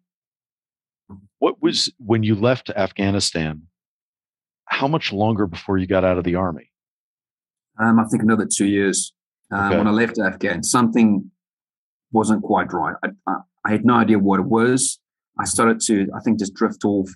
[1.39, 3.63] what was when you left Afghanistan?
[4.71, 6.71] how much longer before you got out of the army?
[7.79, 9.13] Um, I think another two years.
[9.53, 9.77] Okay.
[9.77, 11.31] When I left Afghan, something
[12.13, 12.95] wasn't quite right.
[13.03, 13.37] I, I,
[13.67, 15.01] I had no idea what it was.
[15.41, 17.11] I started to, I think, just drift off,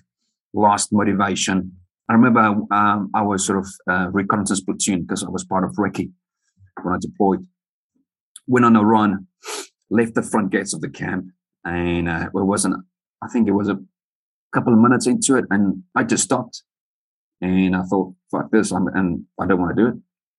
[0.53, 1.71] lost motivation.
[2.09, 5.71] I remember um, I was sort of uh, reconnaissance platoon because I was part of
[5.71, 6.11] Recce
[6.81, 7.45] when I deployed.
[8.47, 9.27] Went on a run,
[9.89, 11.25] left the front gates of the camp,
[11.63, 12.75] and uh, it wasn't.
[13.23, 13.79] I think it was a
[14.53, 16.63] couple of minutes into it, and I just stopped,
[17.41, 19.95] and I thought, "Fuck this!" I'm, and I don't want to do it.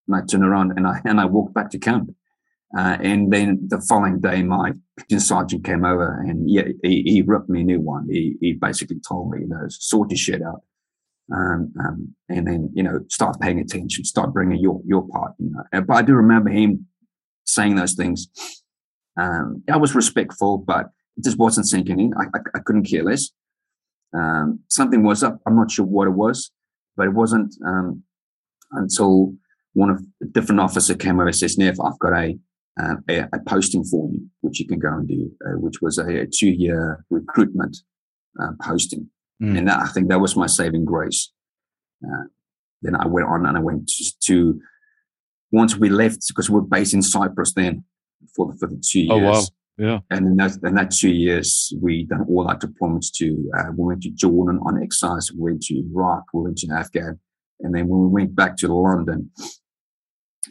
[0.06, 2.10] And I turned around and I and I walked back to camp.
[2.76, 4.72] Uh, and then the following day, my
[5.18, 8.06] sergeant came over and yeah, he, he ripped me a new one.
[8.10, 10.62] He, he basically told me, you know, sort your shit out.
[11.34, 15.50] Um, um, and then, you know, start paying attention, start bringing your, your part, you
[15.50, 15.82] know.
[15.82, 16.86] But I do remember him
[17.44, 18.28] saying those things.
[19.18, 22.14] Um, I was respectful, but it just wasn't sinking in.
[22.14, 23.30] I, I, I couldn't care less.
[24.16, 25.40] Um, something was up.
[25.46, 26.52] I'm not sure what it was,
[26.96, 28.02] but it wasn't um,
[28.72, 29.34] until
[29.72, 32.38] one of a different officer came over and says, Nev, I've got a
[32.80, 35.96] uh, a, a, posting for you, which you can go and do, uh, which was
[35.98, 37.78] a, a two year recruitment
[38.40, 39.08] uh, posting.
[39.42, 39.58] Mm.
[39.58, 41.32] And that, I think that was my saving grace.
[42.04, 42.24] Uh,
[42.82, 44.60] then I went on and I went to, to,
[45.52, 47.84] once we left, because we were based in Cyprus then
[48.34, 49.10] for the, for the two years.
[49.10, 49.42] Oh, wow.
[49.78, 49.98] Yeah.
[50.10, 53.84] And in that, in that two years, we done all our deployments to, uh, we
[53.84, 57.20] went to Jordan on exercise, we went to Iraq, we went to Afghan.
[57.60, 59.30] And then when we went back to London,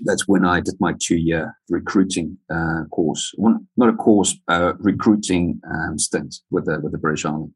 [0.03, 3.31] that's when I did my two year recruiting uh, course.
[3.35, 7.47] One, not a course, uh, recruiting um, stint with the with the British Army.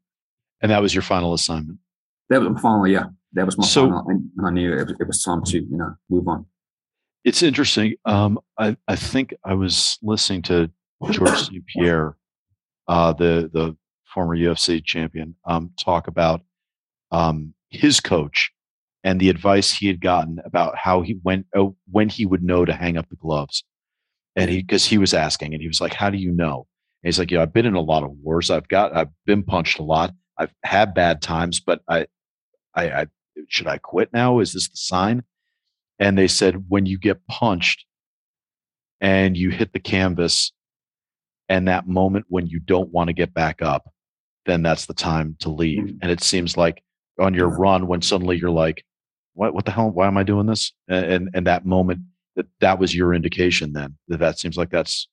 [0.62, 1.78] And that was your final assignment.
[2.28, 2.86] That was my final.
[2.86, 5.76] Yeah, that was my so, final, and I knew it, it, was time to you
[5.76, 6.46] know move on.
[7.24, 7.94] It's interesting.
[8.04, 10.70] Um, I I think I was listening to
[11.10, 11.64] George St.
[11.66, 12.16] Pierre,
[12.88, 13.76] uh, the the
[14.12, 16.42] former UFC champion, um, talk about
[17.10, 18.52] um, his coach
[19.02, 22.64] and the advice he had gotten about how he went oh, when he would know
[22.64, 23.64] to hang up the gloves
[24.36, 26.66] and he because he was asking and he was like how do you know
[27.02, 29.42] and he's like yeah i've been in a lot of wars i've got i've been
[29.42, 32.06] punched a lot i've had bad times but i
[32.74, 33.06] i, I
[33.48, 35.22] should i quit now is this the sign
[35.98, 37.84] and they said when you get punched
[39.00, 40.52] and you hit the canvas
[41.48, 43.92] and that moment when you don't want to get back up
[44.46, 45.98] then that's the time to leave mm-hmm.
[46.02, 46.82] and it seems like
[47.18, 48.84] on your run when suddenly you're like
[49.34, 49.90] what what the hell?
[49.90, 50.72] Why am I doing this?
[50.88, 52.00] And and that moment
[52.36, 55.08] that that was your indication then that that seems like that's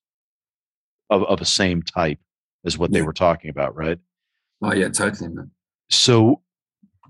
[1.09, 2.19] of of the same type
[2.65, 3.99] as what they were talking about, right?
[4.61, 5.51] Oh yeah, totally, man.
[5.89, 6.41] So,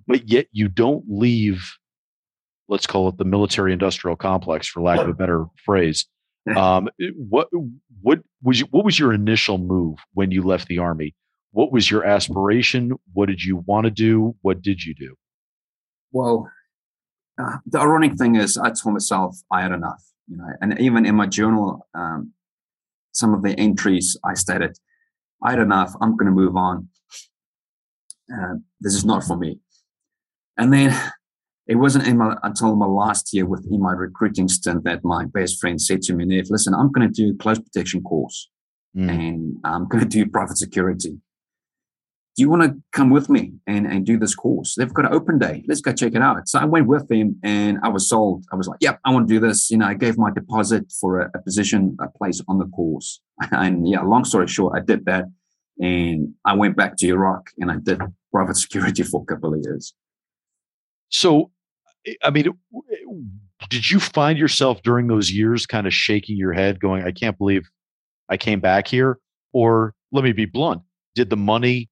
[0.07, 1.73] but yet you don't leave.
[2.69, 6.05] Let's call it the military-industrial complex, for lack of a better phrase.
[6.55, 6.87] Um,
[7.17, 7.49] what
[8.01, 11.13] what was what was your initial move when you left the army?
[11.51, 12.93] What was your aspiration?
[13.11, 14.33] What did you want to do?
[14.43, 15.15] What did you do?
[16.13, 16.49] Well,
[17.37, 21.05] uh, the ironic thing is, I told myself I had enough, you know, and even
[21.05, 22.31] in my journal, um,
[23.11, 24.77] some of the entries I stated,
[25.43, 25.93] I had enough.
[26.01, 26.87] I'm going to move on.
[28.31, 29.59] Uh, this is not for me.
[30.57, 30.99] And then
[31.67, 35.59] it wasn't in my, until my last year within my recruiting stint that my best
[35.59, 38.49] friend said to me, Nev, listen, I'm going to do a close protection course
[38.95, 39.09] mm.
[39.09, 41.19] and I'm going to do private security
[42.37, 44.75] do you want to come with me and, and do this course?
[44.75, 45.65] They've got an open day.
[45.67, 46.47] Let's go check it out.
[46.47, 48.45] So I went with them and I was sold.
[48.53, 49.71] I was like, yep, I want to do this.
[49.71, 53.19] You know, I gave my deposit for a, a position, a place on the course.
[53.51, 55.25] And yeah, long story short, I did that.
[55.79, 58.01] And I went back to Iraq and I did
[58.31, 59.93] private security for a couple of years.
[61.09, 61.51] So,
[62.23, 62.47] I mean,
[63.69, 67.37] did you find yourself during those years kind of shaking your head, going, I can't
[67.37, 67.69] believe
[68.29, 69.19] I came back here?
[69.53, 70.81] Or let me be blunt,
[71.15, 71.89] did the money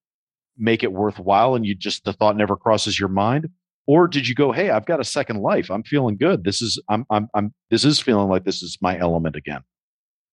[0.57, 3.49] make it worthwhile and you just the thought never crosses your mind?
[3.87, 5.69] Or did you go hey i've got a second life.
[5.69, 6.43] I'm feeling good.
[6.43, 9.61] This is i'm i'm, I'm this is feeling like this is my element again.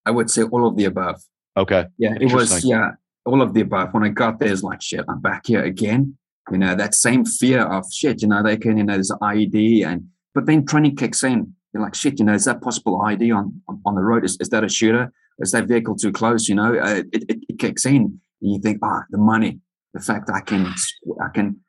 [0.05, 1.21] I would say all of the above.
[1.57, 1.85] Okay.
[1.97, 2.91] Yeah it was yeah
[3.25, 6.17] all of the above when i got there it's like shit i'm back here again
[6.51, 9.85] you know that same fear of shit you know they can you know there's ied
[9.85, 13.31] and but then training kicks in you're like shit you know is that possible id
[13.31, 16.55] on on the road is, is that a shooter is that vehicle too close you
[16.55, 19.59] know uh, it, it, it kicks in and you think ah oh, the money
[19.93, 20.73] the fact I can
[21.21, 21.59] I can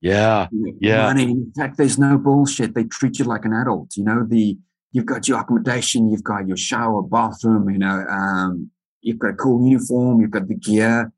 [0.00, 0.48] yeah
[0.80, 1.24] yeah money.
[1.24, 2.74] In fact, there's no bullshit.
[2.74, 3.96] They treat you like an adult.
[3.96, 4.56] You know the
[4.92, 7.68] you've got your accommodation, you've got your shower, bathroom.
[7.70, 8.70] You know um,
[9.02, 11.12] you've got a cool uniform, you've got the gear,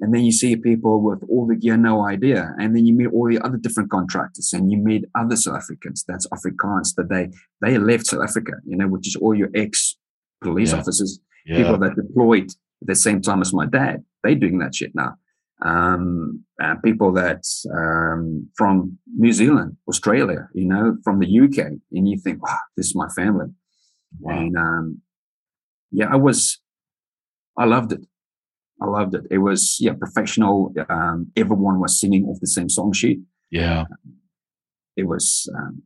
[0.00, 3.08] and then you see people with all the gear, no idea, and then you meet
[3.08, 6.04] all the other different contractors, and you meet other South Africans.
[6.06, 7.30] That's Afrikaans that they
[7.60, 8.52] they left South Africa.
[8.66, 9.96] You know, which is all your ex
[10.42, 10.78] police yeah.
[10.78, 11.56] officers, yeah.
[11.56, 12.50] people that deployed
[12.82, 14.04] at the same time as my dad.
[14.22, 15.14] They're doing that shit now
[15.62, 22.08] um, uh, people that um, from New Zealand, Australia, you know, from the UK, and
[22.08, 23.46] you think, wow, this is my family.
[24.20, 24.38] Wow.
[24.38, 25.02] And um,
[25.90, 26.60] yeah, I was,
[27.58, 28.00] I loved it.
[28.80, 29.24] I loved it.
[29.30, 30.72] It was yeah professional.
[30.88, 33.18] Um, everyone was singing off the same song sheet.
[33.50, 33.84] Yeah,
[34.96, 35.50] it was.
[35.54, 35.82] Um,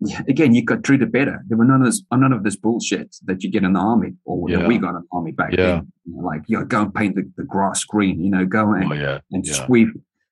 [0.00, 1.42] yeah, again, you got treated better.
[1.48, 4.12] There were none of this, none of this bullshit that you get in the army
[4.24, 4.58] or yeah.
[4.58, 5.66] that we got in the army back yeah.
[5.66, 5.92] then.
[6.04, 8.22] You know, like, you know, go and paint the, the grass green.
[8.22, 9.18] You know, go and, oh, yeah.
[9.32, 9.88] and sweep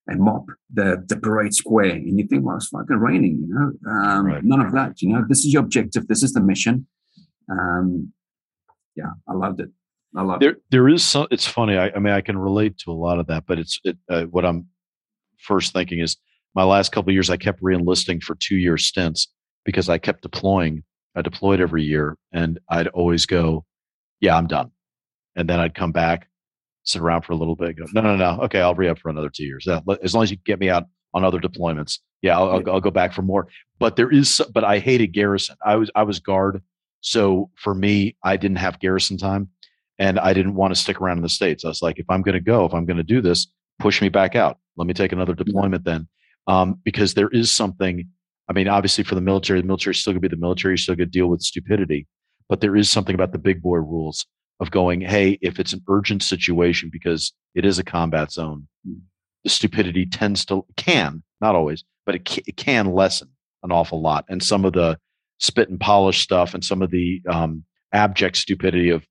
[0.06, 1.90] and mop the, the parade square.
[1.90, 3.90] And you think, well, it's fucking raining, you know?
[3.90, 4.44] Um, right.
[4.44, 5.24] None of that, you know?
[5.28, 6.06] This is your objective.
[6.06, 6.86] This is the mission.
[7.50, 8.12] Um,
[8.94, 9.70] yeah, I loved it.
[10.16, 10.62] I love there, it.
[10.70, 11.76] There is some, it's funny.
[11.76, 14.24] I, I, mean, I can relate to a lot of that, but it's it, uh,
[14.24, 14.66] what I'm
[15.38, 16.16] first thinking is
[16.54, 19.28] my last couple years, I kept reenlisting for two year stints
[19.64, 20.82] because I kept deploying.
[21.14, 23.64] I deployed every year and I'd always go,
[24.20, 24.70] yeah, I'm done.
[25.36, 26.28] And then I'd come back,
[26.84, 28.42] sit around for a little bit, go, no, no, no.
[28.44, 29.68] Okay, I'll re up for another two years.
[30.02, 32.90] As long as you get me out on other deployments, yeah, I'll, I'll, I'll go
[32.90, 33.48] back for more.
[33.78, 35.56] But there is, but I hated garrison.
[35.64, 36.62] I was, I was guard.
[37.02, 39.50] So for me, I didn't have garrison time
[39.98, 41.64] and I didn't want to stick around in the States.
[41.64, 43.46] I was like, if I'm going to go, if I'm going to do this,
[43.78, 44.58] push me back out.
[44.76, 46.08] Let me take another deployment then.
[46.46, 48.08] Um, because there is something,
[48.48, 50.72] I mean, obviously for the military, the military is still going to be the military,
[50.72, 52.06] you're still going to deal with stupidity.
[52.48, 54.26] But there is something about the big boy rules
[54.60, 58.68] of going, hey, if it's an urgent situation because it is a combat zone,
[59.44, 63.28] the stupidity tends to, can, not always, but it, can, it can lessen
[63.62, 64.24] an awful lot.
[64.28, 64.98] And some of the
[65.38, 69.04] spit and polish stuff and some of the um, abject stupidity of,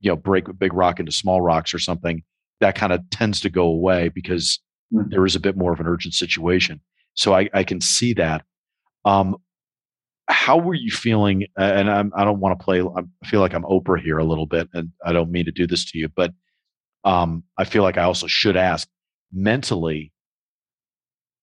[0.00, 2.22] you know, break a big rock into small rocks or something,
[2.60, 4.60] that kind of tends to go away because
[4.92, 5.08] mm-hmm.
[5.10, 6.80] there is a bit more of an urgent situation.
[7.14, 8.44] So I, I can see that.
[9.04, 9.36] Um,
[10.28, 11.46] how were you feeling?
[11.56, 12.82] And I'm, I do not want to play.
[12.82, 15.66] I feel like I'm Oprah here a little bit, and I don't mean to do
[15.66, 16.32] this to you, but
[17.04, 18.88] um, I feel like I also should ask
[19.32, 20.12] mentally.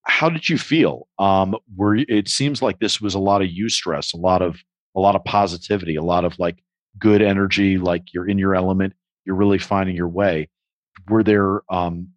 [0.02, 1.08] How did you feel?
[1.18, 4.60] Um, were it seems like this was a lot of you stress a lot of
[4.94, 6.62] a lot of positivity, a lot of like
[6.98, 8.94] good energy, like you're in your element,
[9.24, 10.48] you're really finding your way.
[11.08, 12.08] Were there um,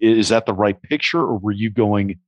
[0.00, 2.18] is that the right picture, or were you going?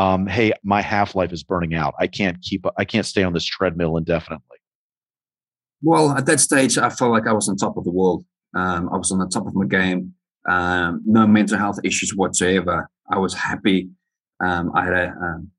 [0.00, 1.94] um, hey, my half life is burning out.
[1.98, 4.56] I can't keep, I can't stay on this treadmill indefinitely?
[5.82, 8.24] Well, at that stage, I felt like I was on top of the world.
[8.56, 10.14] Um, I was on the top of my game.
[10.48, 12.88] Um, no mental health issues whatsoever.
[13.10, 13.90] I was happy.
[14.42, 15.50] Um, I had a um,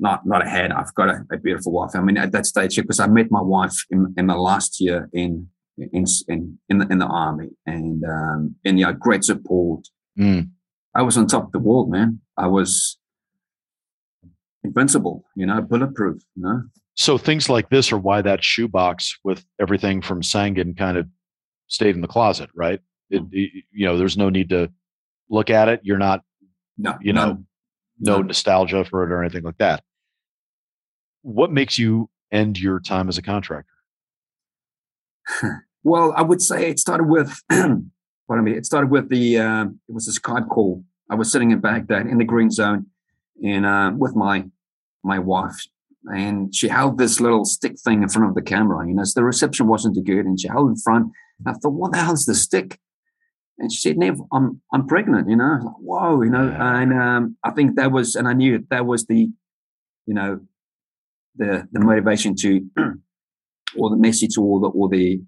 [0.00, 0.72] not not a head.
[0.72, 1.90] I've got a, a, beautiful wife.
[1.94, 5.08] I mean, at that stage, because I met my wife in, in the last year
[5.12, 9.86] in in in in the, in the army, and um, and yeah, great support.
[10.18, 10.50] Mm.
[10.94, 12.20] I was on top of the world, man.
[12.36, 12.98] I was
[14.64, 16.62] invincible, you know, bulletproof, you know.
[16.94, 21.06] So things like this are why that shoebox with everything from Sangin kind of
[21.68, 22.80] stayed in the closet, right?
[23.08, 24.70] It, it, you know, there's no need to
[25.28, 25.80] look at it.
[25.82, 26.22] You're not,
[26.76, 27.44] no, you know,
[27.98, 29.82] no, no nostalgia for it or anything like that.
[31.22, 33.72] What makes you end your time as a contractor?
[35.82, 39.92] well, I would say it started with, pardon me, it started with the, uh, it
[39.92, 40.84] was a Skype call.
[41.10, 42.86] I was sitting in Baghdad in the green zone
[43.42, 44.44] and uh, with my
[45.02, 45.66] my wife,
[46.04, 48.86] and she held this little stick thing in front of the camera.
[48.86, 51.12] You know, so the reception wasn't too good, and she held in front.
[51.46, 52.78] I thought, what the hell is the stick?
[53.58, 57.36] And she said, "Nev, I'm I'm pregnant." You know, like, whoa, you know, and um,
[57.44, 59.30] I think that was, and I knew that was the,
[60.06, 60.40] you know,
[61.36, 62.60] the the motivation to,
[63.76, 65.20] or the message, or the or the,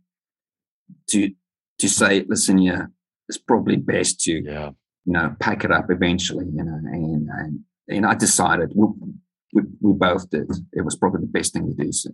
[1.11, 1.30] to
[1.78, 2.86] to say, listen, yeah,
[3.28, 4.70] it's probably best to, yeah.
[5.05, 8.86] you know, pack it up eventually, you know, and and and I decided we,
[9.53, 11.92] we, we both did it was probably the best thing to do.
[11.92, 12.11] so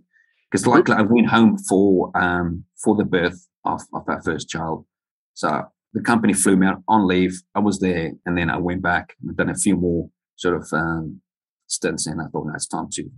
[0.49, 4.85] Because luckily I went home for um, for the birth of, of our first child.
[5.33, 5.63] So
[5.93, 7.41] the company flew me out on leave.
[7.55, 10.67] I was there, and then I went back and done a few more sort of
[10.73, 11.21] um,
[11.67, 13.09] stints, and I thought now it's time to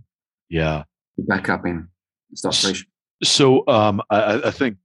[0.52, 0.84] yeah
[1.18, 1.88] back up and
[2.34, 2.86] start fresh.
[3.22, 4.76] So um, I, I, think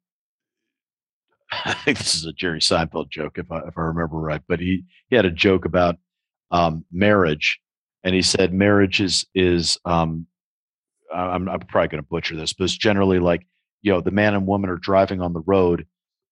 [1.51, 4.59] I think this is a Jerry Seinfeld joke if I if I remember right, but
[4.59, 5.95] he he had a joke about
[6.51, 7.59] um, marriage,
[8.03, 10.28] and he said marriage is is um,
[11.13, 13.45] I'm, I'm probably going to butcher this, but it's generally like
[13.82, 15.86] you know the man and woman are driving on the road,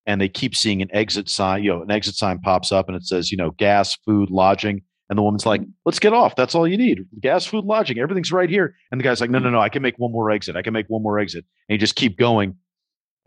[0.06, 1.64] and they keep seeing an exit sign.
[1.64, 4.84] You know, an exit sign pops up, and it says you know gas, food, lodging.
[5.10, 6.36] And the woman's like, let's get off.
[6.36, 7.06] That's all you need.
[7.20, 8.00] Gas, food, lodging.
[8.00, 8.76] Everything's right here.
[8.92, 9.60] And the guy's like, no, no, no.
[9.60, 10.56] I can make one more exit.
[10.56, 11.46] I can make one more exit.
[11.70, 12.56] And you just keep going.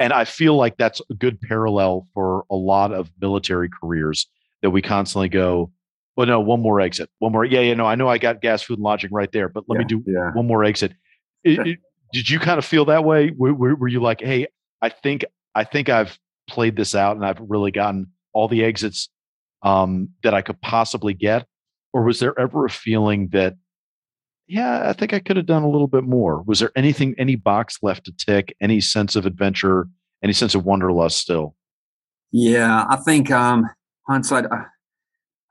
[0.01, 4.27] And I feel like that's a good parallel for a lot of military careers
[4.63, 5.73] that we constantly go,
[6.17, 7.11] well, no, one more exit.
[7.21, 7.45] One more.
[7.45, 9.77] Yeah, yeah, no, I know I got gas, food, and lodging right there, but let
[9.77, 10.33] yeah, me do yeah.
[10.33, 10.93] one more exit.
[11.45, 11.79] It, it,
[12.13, 13.31] did you kind of feel that way?
[13.31, 14.49] Were, were, were, you like, hey,
[14.83, 15.25] I think
[15.55, 16.19] I think I've
[16.51, 19.09] played this out and I've really gotten all the exits
[19.63, 21.47] um, that I could possibly get,
[21.93, 23.57] or was there ever a feeling that,
[24.47, 26.43] yeah, I think I could have done a little bit more?
[26.43, 28.57] Was there anything, any box left to tick?
[28.61, 29.89] Any sense of adventure?
[30.23, 31.55] Any sense of wanderlust still?
[32.33, 33.67] Yeah, I think um,
[34.09, 34.65] hindsight, I,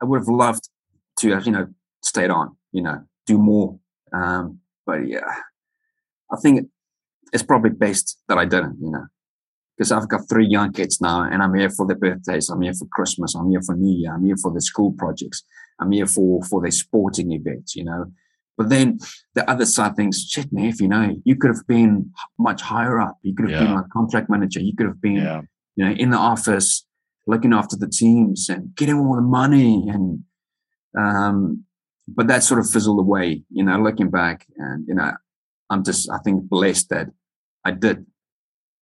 [0.02, 0.70] I would have loved
[1.20, 1.68] to have, you know,
[2.04, 3.80] stayed on, you know, do more.
[4.14, 5.26] Um, but yeah,
[6.32, 6.68] I think
[7.34, 9.06] it's probably best that I didn't, you know,
[9.76, 12.50] because I've got three young kids now and I'm here for their birthdays.
[12.50, 13.36] I'm here for Christmas.
[13.36, 14.14] I'm here for New Year.
[14.14, 15.44] I'm here for the school projects.
[15.80, 18.12] I'm here for, for their sporting events, you know.
[18.58, 18.98] But then
[19.36, 23.00] the other side thinks, shit, man, if you know, you could have been much higher
[23.00, 23.18] up.
[23.22, 23.68] You could have yeah.
[23.68, 24.60] been a contract manager.
[24.60, 25.42] You could have been, yeah.
[25.76, 26.84] you know, in the office
[27.28, 29.88] looking after the teams and getting all the money.
[29.88, 30.24] And,
[30.98, 31.66] um,
[32.08, 34.48] but that sort of fizzled away, you know, looking back.
[34.58, 35.12] And, you know,
[35.70, 37.10] I'm just, I think, blessed that
[37.64, 38.08] I did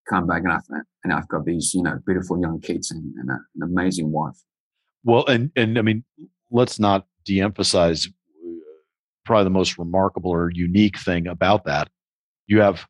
[0.07, 0.61] come back and I've,
[1.03, 4.37] and I've got these, you know, beautiful young kids and, and a, an amazing wife.
[5.03, 6.05] Well, and, and I mean,
[6.51, 8.49] let's not de emphasize uh,
[9.25, 11.89] probably the most remarkable or unique thing about that.
[12.47, 12.85] You have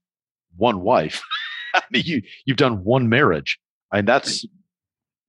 [0.57, 1.21] one wife.
[1.75, 3.59] I mean, you, you've done one marriage.
[3.91, 4.45] and that's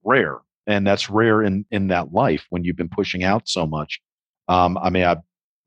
[0.04, 0.38] rare.
[0.66, 4.00] And that's rare in, in that life when you've been pushing out so much.
[4.48, 5.16] Um, I mean, I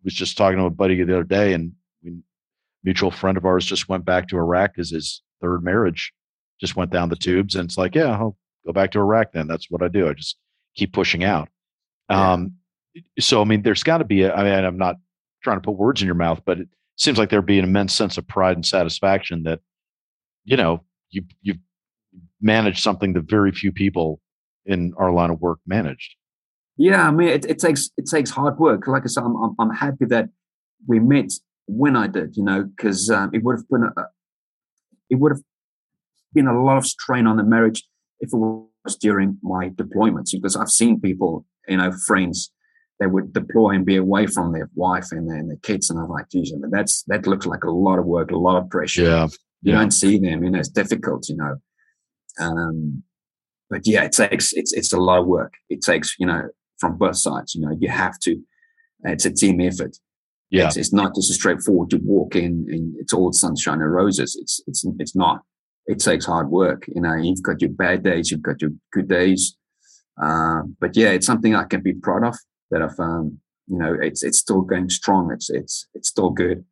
[0.03, 2.18] was just talking to a buddy the other day, and we,
[2.84, 6.14] mutual friend of ours just went back to Iraq because his third marriage
[6.60, 9.32] just went down the tubes, and it's like, yeah, I'll go back to Iraq.
[9.32, 10.10] Then that's what I do.
[10.10, 10.38] I just
[10.76, 11.49] keep pushing out.
[12.10, 12.34] Yeah.
[12.34, 12.53] Um,
[13.20, 14.24] so I mean, there's got to be.
[14.24, 14.95] A, I mean, I'm not
[15.43, 17.93] trying to put words in your mouth, but it seems like there'd be an immense
[17.93, 19.60] sense of pride and satisfaction that,
[20.43, 21.57] you know, you you've
[22.41, 24.20] managed something that very few people
[24.66, 26.16] in our line of work managed.
[26.78, 28.88] Yeah, I mean, it, it takes it takes hard work.
[28.88, 30.30] Like I said, I'm I'm, I'm happy that
[30.88, 31.32] we met
[31.68, 34.01] when I did, you know, because um, it would have been a,
[35.10, 35.41] it would have
[36.34, 37.84] been a lot of strain on the marriage
[38.20, 40.32] if it was during my deployments.
[40.32, 42.52] Because I've seen people, you know, friends,
[43.00, 46.00] they would deploy and be away from their wife and their, and their kids, and
[46.00, 49.04] I'm like, geez, that's that looks like a lot of work, a lot of pressure.
[49.04, 49.28] Yeah,
[49.62, 49.80] you yeah.
[49.80, 51.56] don't see them, you know, it's difficult, you know.
[52.40, 53.04] Um,
[53.70, 55.54] but yeah, it takes it's it's a lot of work.
[55.70, 56.50] It takes you know
[56.80, 57.56] from both sides.
[57.56, 58.38] You know, you have to.
[59.04, 59.96] It's a team effort.
[60.50, 63.94] Yeah, it's, it's not just a straightforward to walk in and it's all sunshine and
[63.94, 64.36] roses.
[64.42, 65.42] It's it's it's not.
[65.86, 66.86] It takes hard work.
[66.88, 69.56] You know, you've got your bad days, you've got your good days.
[70.22, 72.38] Um, but yeah, it's something I can be proud of.
[72.72, 75.32] That I've um, you know, it's it's still going strong.
[75.32, 76.66] It's it's it's still good.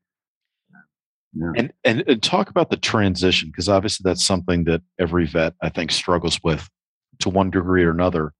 [1.33, 1.69] Yeah.
[1.83, 5.91] And, and talk about the transition because obviously that's something that every vet I think
[5.91, 6.67] struggles with
[7.19, 8.33] to one degree or another.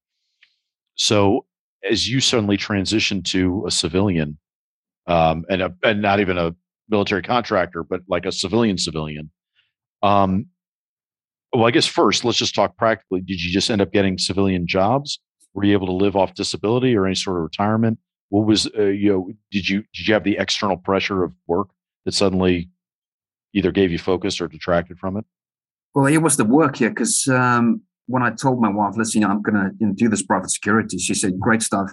[0.96, 1.44] So
[1.88, 4.38] as you suddenly transition to a civilian,
[5.06, 6.54] um, and a, and not even a
[6.88, 9.30] military contractor, but like a civilian civilian.
[10.02, 10.46] Um,
[11.52, 13.20] well, I guess first let's just talk practically.
[13.20, 15.18] Did you just end up getting civilian jobs?
[15.54, 17.98] Were you able to live off disability or any sort of retirement?
[18.28, 19.30] What was uh, you know?
[19.50, 21.68] Did you did you have the external pressure of work
[22.04, 22.70] that suddenly
[23.54, 25.24] either gave you focus or detracted from it?
[25.94, 29.42] Well, it was the work here because um, when I told my wife, listen, I'm
[29.42, 31.90] going to you know, do this private security, she said, great stuff.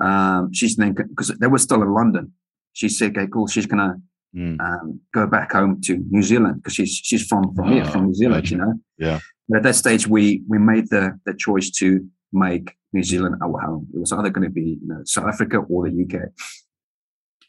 [0.00, 2.32] Um, she's then, because they were still in London,
[2.72, 3.46] she said, okay, cool.
[3.46, 4.00] She's going to
[4.36, 4.60] mm.
[4.60, 8.06] um, go back home to New Zealand because she's she's from from oh, here, from
[8.06, 8.74] New Zealand, you know.
[8.98, 9.20] Yeah.
[9.48, 13.60] But at that stage, we we made the the choice to make New Zealand our
[13.60, 13.88] home.
[13.94, 16.30] It was either going to be you know South Africa or the UK.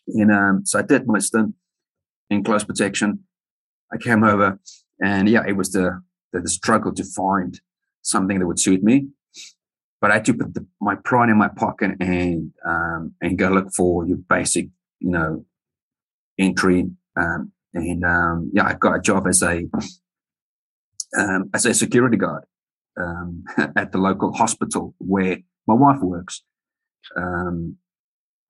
[0.07, 1.55] And um, so I did my stint
[2.29, 3.19] in close protection.
[3.91, 4.59] I came over,
[5.01, 7.59] and yeah, it was the the, the struggle to find
[8.01, 9.07] something that would suit me.
[10.01, 13.49] But I had to put the, my pride in my pocket and um, and go
[13.49, 14.67] look for your basic,
[14.99, 15.45] you know,
[16.43, 16.89] entry.
[17.19, 19.63] Um, and um, yeah, I got a job as a
[21.17, 22.43] um, as a security guard
[22.99, 23.43] um,
[23.75, 25.37] at the local hospital where
[25.67, 26.43] my wife works.
[27.17, 27.77] Um,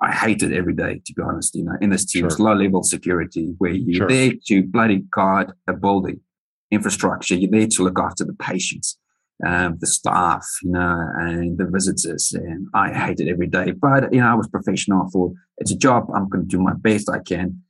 [0.01, 1.55] I hate it every day, to be honest.
[1.55, 2.27] You know, in this team, sure.
[2.27, 4.09] it's low level security where you're sure.
[4.09, 6.19] there to bloody guard a building
[6.71, 7.35] infrastructure.
[7.35, 8.97] You're there to look after the patients
[9.45, 12.33] um, the staff, you know, and the visitors.
[12.33, 13.71] And I hate it every day.
[13.71, 15.03] But, you know, I was professional.
[15.05, 16.07] I thought it's a job.
[16.15, 17.61] I'm going to do my best I can.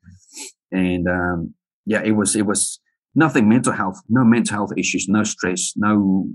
[0.73, 1.53] And um,
[1.85, 2.79] yeah, it was, it was
[3.15, 6.27] nothing mental health, no mental health issues, no stress, no,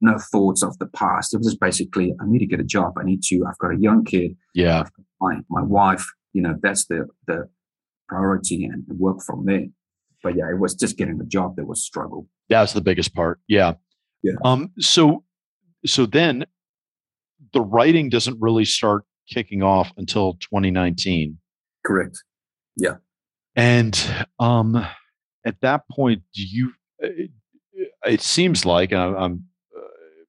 [0.00, 1.34] no thoughts of the past.
[1.34, 2.94] It was just basically, I need to get a job.
[2.98, 4.36] I need to, I've got a young kid.
[4.54, 4.84] Yeah.
[5.20, 7.48] My, my wife, you know, that's the, the
[8.08, 9.66] priority and work from there.
[10.22, 12.28] But yeah, it was just getting the job that was struggle.
[12.48, 13.40] That's the biggest part.
[13.48, 13.74] Yeah.
[14.22, 14.34] Yeah.
[14.44, 15.24] Um, so,
[15.84, 16.46] so then
[17.52, 21.38] the writing doesn't really start kicking off until 2019.
[21.84, 22.22] Correct.
[22.76, 22.96] Yeah.
[23.54, 24.86] And um,
[25.44, 26.72] at that point, do you?
[26.98, 27.30] It,
[28.04, 29.44] it seems like, and I'm
[29.76, 29.80] uh,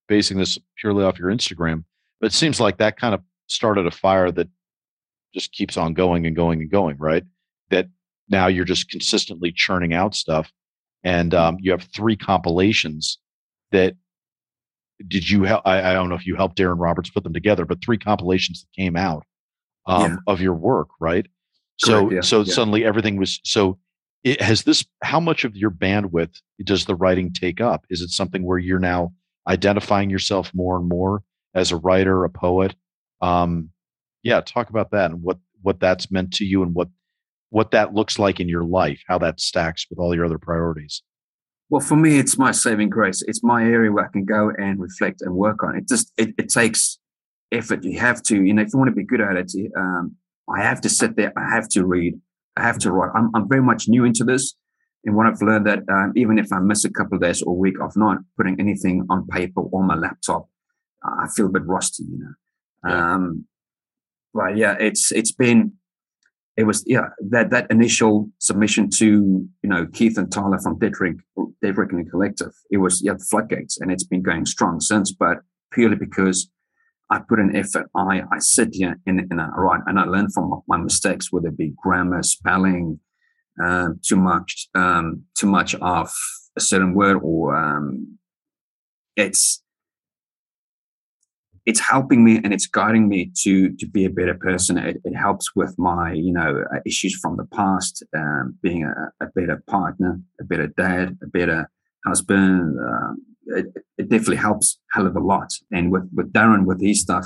[0.07, 1.83] basing this purely off your Instagram,
[2.19, 4.47] but it seems like that kind of started a fire that
[5.33, 7.23] just keeps on going and going and going, right?
[7.69, 7.87] That
[8.29, 10.51] now you're just consistently churning out stuff,
[11.03, 13.19] and um, you have three compilations
[13.71, 13.95] that
[15.07, 15.63] did you help?
[15.65, 18.61] I, I, don't know if you helped Darren Roberts put them together, but three compilations
[18.61, 19.25] that came out
[19.85, 20.17] um, yeah.
[20.27, 21.25] of your work, right?
[21.77, 22.21] So, yeah.
[22.21, 22.53] so yeah.
[22.53, 23.79] suddenly everything was so.
[24.23, 24.85] It, has this?
[25.03, 27.85] How much of your bandwidth does the writing take up?
[27.89, 29.13] Is it something where you're now
[29.47, 32.73] identifying yourself more and more as a writer, a poet?
[33.21, 33.69] Um,
[34.23, 36.89] yeah, talk about that and what what that's meant to you and what
[37.49, 41.03] what that looks like in your life, how that stacks with all your other priorities.
[41.69, 43.21] Well, for me, it's my saving grace.
[43.27, 45.75] It's my area where I can go and reflect and work on.
[45.75, 46.97] It just it, it takes
[47.51, 47.83] effort.
[47.83, 50.15] You have to, you know, if you want to be good at it, um,
[50.49, 51.33] I have to sit there.
[51.37, 52.19] I have to read.
[52.57, 53.11] I have to write.
[53.15, 54.55] I'm, I'm very much new into this.
[55.05, 57.51] And what I've learned that um, even if I miss a couple of days or
[57.51, 60.47] a week of not putting anything on paper or my laptop,
[61.03, 62.89] I feel a bit rusty, you know.
[62.89, 63.13] Yeah.
[63.13, 63.45] Um,
[64.33, 65.73] but yeah, it's it's been
[66.55, 70.93] it was yeah that that initial submission to you know Keith and Tyler from Dead
[70.99, 71.17] Rick
[71.61, 72.53] Dead Reckoning Collective.
[72.71, 75.11] It was yeah the floodgates, and it's been going strong since.
[75.11, 75.39] But
[75.71, 76.49] purely because
[77.13, 80.29] I put in effort, I I sit here and, and I write and I learn
[80.31, 82.99] from my mistakes, whether it be grammar, spelling,
[83.63, 86.11] uh, too much um, too much of
[86.57, 88.17] a certain word, or um,
[89.15, 89.61] it's
[91.67, 94.79] it's helping me and it's guiding me to to be a better person.
[94.79, 99.25] It, it helps with my you know uh, issues from the past, um, being a,
[99.25, 101.69] a, better partner, a better dad, a better
[102.07, 102.75] husband.
[102.79, 103.13] Uh,
[103.47, 103.65] it,
[103.97, 105.51] it, definitely helps hell of a lot.
[105.71, 107.25] And with with Darren with his stuff,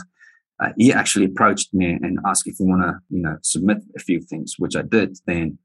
[0.61, 3.99] uh, he actually approached me and asked if I want to you know submit a
[3.99, 5.17] few things, which I did.
[5.25, 5.57] Then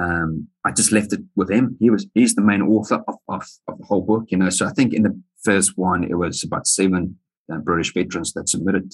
[0.00, 1.76] um, I just left it with him.
[1.80, 4.50] He was he's the main author of, of, of the whole book, you know.
[4.50, 7.18] So I think in the first one it was about seven
[7.52, 8.92] uh, British veterans that submitted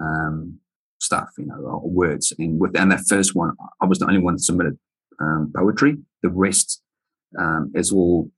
[0.00, 0.58] um,
[1.00, 2.32] stuff, you know, or words.
[2.38, 4.78] And with and that first one, I was the only one that submitted
[5.20, 5.96] um, poetry.
[6.22, 6.82] The rest
[7.38, 8.30] um, is all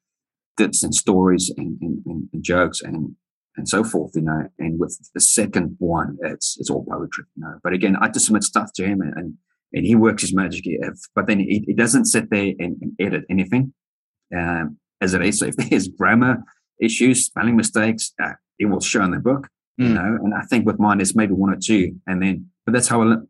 [0.57, 3.14] bits and stories and, and, and, jokes and
[3.57, 4.48] and so forth, you know.
[4.59, 7.59] And with the second one, it's it's all poetry, you know.
[7.62, 9.34] But again, I just submit stuff to him, and and,
[9.72, 10.62] and he works his magic.
[10.64, 13.72] If, but then he, he doesn't sit there and, and edit anything
[14.36, 15.38] um, as it is.
[15.38, 16.42] So if there's grammar
[16.80, 19.48] issues, spelling mistakes, uh, it will show in the book,
[19.80, 19.84] mm.
[19.84, 19.94] you hmm.
[19.94, 20.18] know.
[20.22, 23.03] And I think with mine, there's maybe one or two, and then, but that's how
[23.03, 23.28] I learn.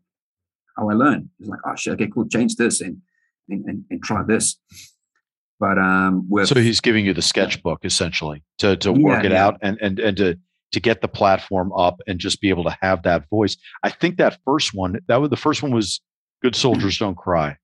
[0.77, 1.29] How I learn.
[1.39, 2.97] It's like, oh shit, okay, cool, change this and
[3.49, 4.57] and, and, and try this.
[5.61, 9.31] But um, with so he's giving you the sketchbook essentially to to work yeah, it
[9.31, 9.45] yeah.
[9.45, 10.39] out and and and to
[10.71, 13.55] to get the platform up and just be able to have that voice.
[13.83, 16.01] I think that first one, that was the first one was
[16.41, 17.57] Good Soldiers Don't Cry,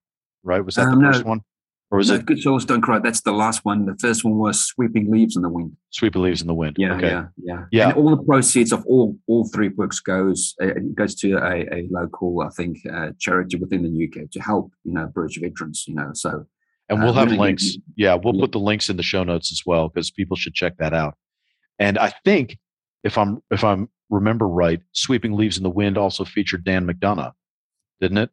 [0.43, 0.64] right?
[0.64, 1.41] Was that um, the first no, one?
[1.89, 3.00] Or was no, it Good Soldiers Don't Cry?
[3.00, 3.88] That's the last one.
[3.88, 5.76] The first one was Sweeping Leaves in the Wind.
[5.89, 6.76] Sweeping Leaves in the Wind.
[6.78, 7.08] Yeah, okay.
[7.08, 7.89] yeah, yeah, yeah.
[7.89, 11.88] And all the proceeds of all all three books goes uh, goes to a, a
[11.89, 15.86] local, I think, uh, charity within the UK to help you know British veterans.
[15.88, 16.45] You know, so
[16.89, 17.77] and we'll uh, have links.
[17.95, 20.77] yeah, we'll put the links in the show notes as well because people should check
[20.77, 21.15] that out.
[21.79, 22.57] And I think
[23.03, 27.33] if I'm if I'm remember right, Sweeping Leaves in the Wind also featured Dan McDonough,
[27.99, 28.29] didn't it?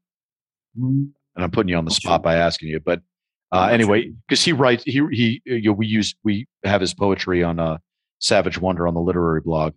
[0.78, 1.04] Mm-hmm.
[1.36, 3.02] And I'm putting you on the spot by asking you, but
[3.54, 7.44] uh, anyway, because he writes, he he, you know, we use we have his poetry
[7.44, 7.78] on uh,
[8.18, 9.74] Savage Wonder on the literary blog,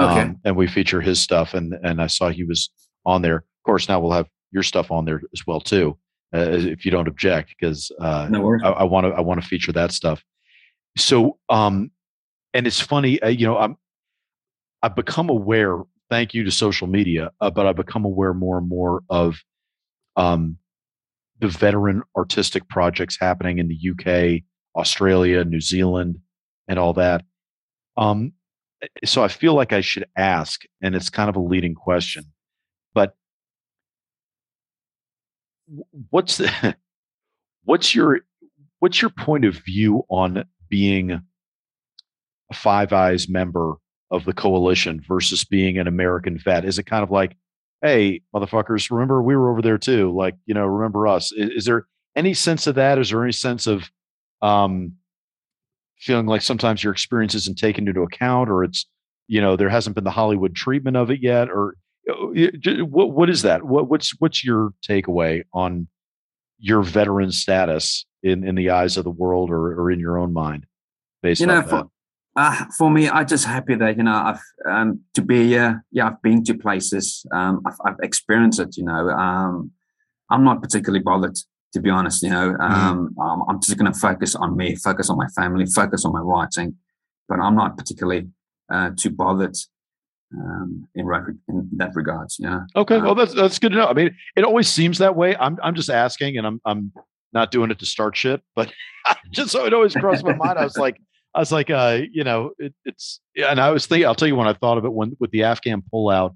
[0.00, 0.22] okay.
[0.22, 1.54] Um, and we feature his stuff.
[1.54, 2.70] And and I saw he was
[3.06, 3.36] on there.
[3.36, 5.96] Of course, now we'll have your stuff on there as well too,
[6.32, 9.72] uh, if you don't object, because uh, no I want to I want to feature
[9.72, 10.22] that stuff.
[10.96, 11.90] So, um,
[12.52, 13.76] and it's funny, uh, you know, I'm
[14.82, 15.78] I've become aware.
[16.10, 19.40] Thank you to social media, uh, but I've become aware more and more of
[20.16, 20.58] um,
[21.40, 24.42] the veteran artistic projects happening in the UK,
[24.76, 26.18] Australia, New Zealand,
[26.68, 27.24] and all that.
[27.96, 28.32] Um,
[28.82, 32.24] eh, so I feel like I should ask, and it's kind of a leading question,
[32.94, 33.14] but
[36.10, 36.76] what's the,
[37.64, 38.20] what's your
[38.78, 41.22] what's your point of view on being a
[42.54, 43.74] Five Eyes member
[44.10, 46.64] of the coalition versus being an American vet?
[46.64, 47.36] Is it kind of like
[47.84, 50.10] hey, motherfuckers, remember we were over there too.
[50.10, 51.32] Like, you know, remember us.
[51.32, 51.86] Is, is there
[52.16, 52.98] any sense of that?
[52.98, 53.90] Is there any sense of
[54.40, 54.94] um,
[55.98, 58.86] feeling like sometimes your experience isn't taken into account or it's,
[59.28, 61.50] you know, there hasn't been the Hollywood treatment of it yet?
[61.50, 61.74] Or
[62.06, 63.64] what, what is that?
[63.64, 65.88] What, what's, what's your takeaway on
[66.58, 70.32] your veteran status in, in the eyes of the world or, or in your own
[70.32, 70.66] mind?
[71.22, 71.88] Based you know, for,
[72.36, 75.84] uh, for me, I'm just happy that you know I've um, to be here.
[75.92, 77.24] Yeah, I've been to places.
[77.32, 78.76] Um, I've, I've, experienced it.
[78.76, 79.70] You know, um,
[80.30, 81.36] I'm not particularly bothered
[81.74, 82.22] to be honest.
[82.22, 83.08] You know, mm.
[83.48, 86.76] I'm just going to focus on me, focus on my family, focus on my writing.
[87.28, 88.28] But I'm not particularly
[88.70, 89.56] uh, too bothered
[90.38, 91.06] um, in,
[91.48, 92.36] in that regards.
[92.38, 92.60] Yeah.
[92.76, 92.98] Okay.
[92.98, 93.86] Well, that's that's good to know.
[93.86, 95.36] I mean, it always seems that way.
[95.36, 96.92] I'm I'm just asking, and I'm I'm
[97.32, 98.72] not doing it to start shit, but
[99.30, 100.58] just so it always crossed my mind.
[100.58, 100.96] I was like
[101.34, 104.36] I was like, uh, you know, it, it's, and I was thinking, I'll tell you
[104.36, 106.34] when I thought of it when with the Afghan pullout.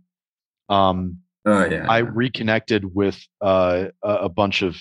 [0.68, 1.86] Um, oh yeah.
[1.88, 4.76] I reconnected with uh, a, a bunch of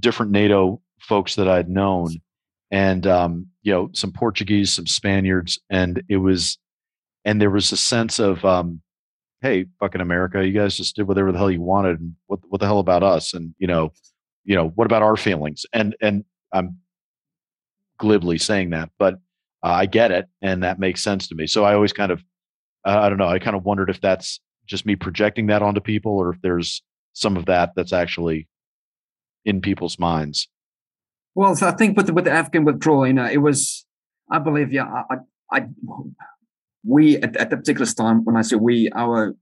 [0.00, 2.16] different NATO folks that I'd known,
[2.70, 6.58] and um, you know, some Portuguese, some Spaniards, and it was,
[7.28, 8.80] and there was a sense of, um,
[9.42, 12.58] hey, fucking America, you guys just did whatever the hell you wanted, and what what
[12.58, 13.92] the hell about us, and you know,
[14.44, 16.24] you know, what about our feelings, and and
[16.54, 16.78] I'm
[17.98, 19.14] glibly saying that, but
[19.62, 21.46] uh, I get it, and that makes sense to me.
[21.46, 22.24] So I always kind of,
[22.86, 25.82] uh, I don't know, I kind of wondered if that's just me projecting that onto
[25.82, 26.82] people, or if there's
[27.12, 28.48] some of that that's actually
[29.44, 30.48] in people's minds.
[31.34, 33.84] Well, I think with the, with the Afghan withdrawal, you know, it was,
[34.30, 35.16] I believe, yeah, I,
[35.52, 35.68] I,
[36.88, 39.34] we at, at the particular time, when I say we, our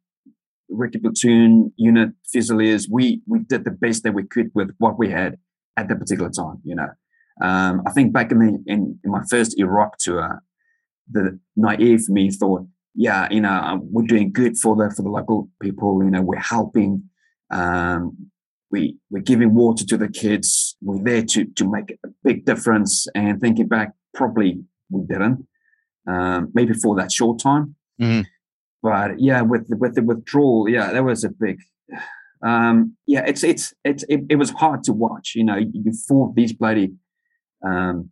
[0.71, 5.09] Recce platoon unit fusiliers, we we did the best that we could with what we
[5.11, 5.39] had
[5.77, 6.61] at that particular time.
[6.65, 6.89] You know,
[7.41, 10.43] um, I think back in the in, in my first Iraq tour,
[11.09, 12.67] the naive me thought,
[12.97, 16.03] yeah, you know, um, we're doing good for the for the local people.
[16.03, 17.05] You know, we're helping.
[17.53, 18.31] Um,
[18.73, 20.77] we we're giving water to the kids.
[20.83, 23.07] We're there to to make a big difference.
[23.15, 25.47] And thinking back, probably we didn't.
[26.07, 27.75] Um, maybe for that short time.
[28.01, 28.23] Mm-hmm.
[28.83, 31.61] But yeah, with the, with the withdrawal, yeah, that was a big.
[32.45, 35.33] Um, yeah, it's it's it's it, it was hard to watch.
[35.35, 36.93] You know, you fought these bloody
[37.67, 38.11] um,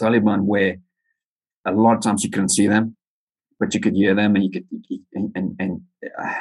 [0.00, 0.78] Taliban where
[1.64, 2.96] a lot of times you couldn't see them,
[3.60, 4.66] but you could hear them, and you could
[5.12, 5.80] and and, and
[6.18, 6.34] uh,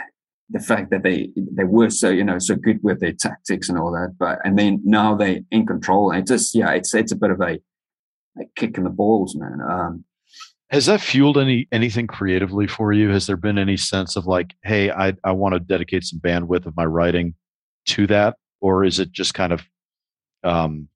[0.49, 3.77] the fact that they they were so you know so good with their tactics and
[3.77, 6.11] all that, but and then now they're in control.
[6.11, 7.59] And it just yeah, it's it's a bit of a,
[8.39, 9.59] a kicking the balls, man.
[9.61, 10.05] Um,
[10.69, 13.09] has that fueled any anything creatively for you?
[13.09, 16.65] Has there been any sense of like, hey, I I want to dedicate some bandwidth
[16.65, 17.35] of my writing
[17.87, 19.67] to that, or is it just kind of
[20.43, 20.87] um,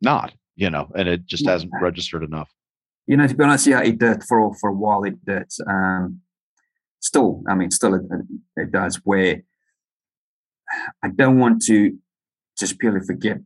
[0.00, 2.50] not, you know, and it just hasn't registered enough.
[3.06, 5.04] You know, to be honest, yeah, it did for for a while.
[5.04, 5.50] It did.
[5.66, 6.20] Um,
[7.00, 8.02] still, I mean, still it,
[8.56, 9.00] it does.
[9.04, 9.42] Where
[11.02, 11.96] I don't want to
[12.58, 13.38] just purely forget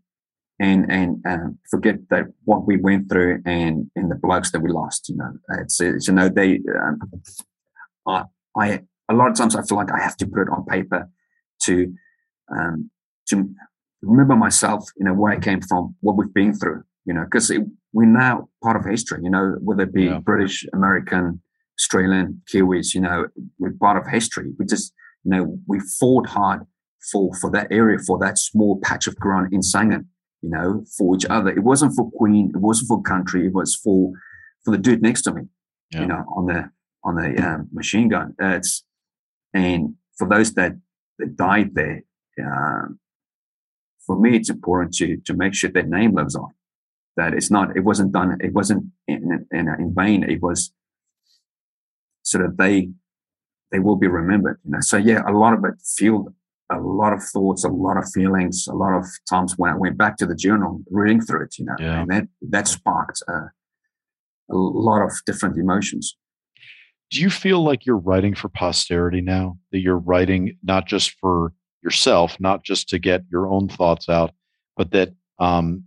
[0.65, 4.71] and and um, forget that what we went through and and the blokes that we
[4.71, 5.09] lost.
[5.09, 6.61] You know, it's, it's you know they.
[6.83, 6.99] Um,
[8.07, 8.25] I,
[8.57, 8.81] I
[9.11, 11.09] a lot of times I feel like I have to put it on paper
[11.65, 11.93] to
[12.57, 12.91] um,
[13.29, 13.49] to
[14.03, 17.51] remember myself, you know, where I came from, what we've been through, you know, because
[17.93, 20.19] we're now part of history, you know, whether it be yeah.
[20.19, 21.41] British, American,
[21.79, 23.27] Australian, Kiwis, you know,
[23.59, 24.53] we're part of history.
[24.59, 24.93] We just,
[25.25, 26.63] you know, we fought hard
[27.11, 30.07] for for that area, for that small patch of ground in Sangin,
[30.45, 31.51] you know, for each other.
[31.51, 34.13] It wasn't for Queen, it wasn't for country, it was for
[34.63, 35.43] for the dude next to me,
[35.91, 36.01] yeah.
[36.01, 36.71] you know, on the
[37.03, 38.35] on the um, machine gun.
[38.43, 38.85] Uh, it's
[39.55, 40.73] and for those that
[41.19, 42.03] that died there,
[42.43, 42.99] um,
[44.07, 46.51] for me, it's important to to make sure that name lives on.
[47.17, 50.25] That it's not, it wasn't done, it wasn't in, in, in vain.
[50.25, 50.73] It was
[52.23, 52.91] so that they
[53.73, 54.59] they will be remembered.
[54.65, 56.35] You know, so yeah, a lot of it fueled
[56.77, 59.97] a lot of thoughts, a lot of feelings, a lot of times when I went
[59.97, 62.01] back to the journal, reading through it, you know, yeah.
[62.01, 63.49] and that that sparked uh,
[64.51, 66.17] a lot of different emotions.
[67.11, 69.59] Do you feel like you're writing for posterity now?
[69.73, 71.53] That you're writing not just for
[71.83, 74.33] yourself, not just to get your own thoughts out,
[74.77, 75.85] but that um,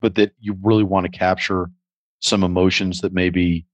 [0.00, 1.70] but that you really want to capture
[2.20, 3.66] some emotions that maybe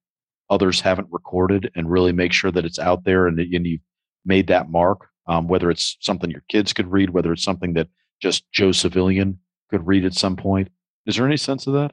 [0.51, 3.81] others haven't recorded and really make sure that it's out there and, and you've
[4.25, 5.09] made that mark.
[5.27, 7.89] Um, whether it's something your kids could read, whether it's something that
[8.21, 9.39] just Joe civilian
[9.71, 10.69] could read at some point.
[11.07, 11.93] Is there any sense of that?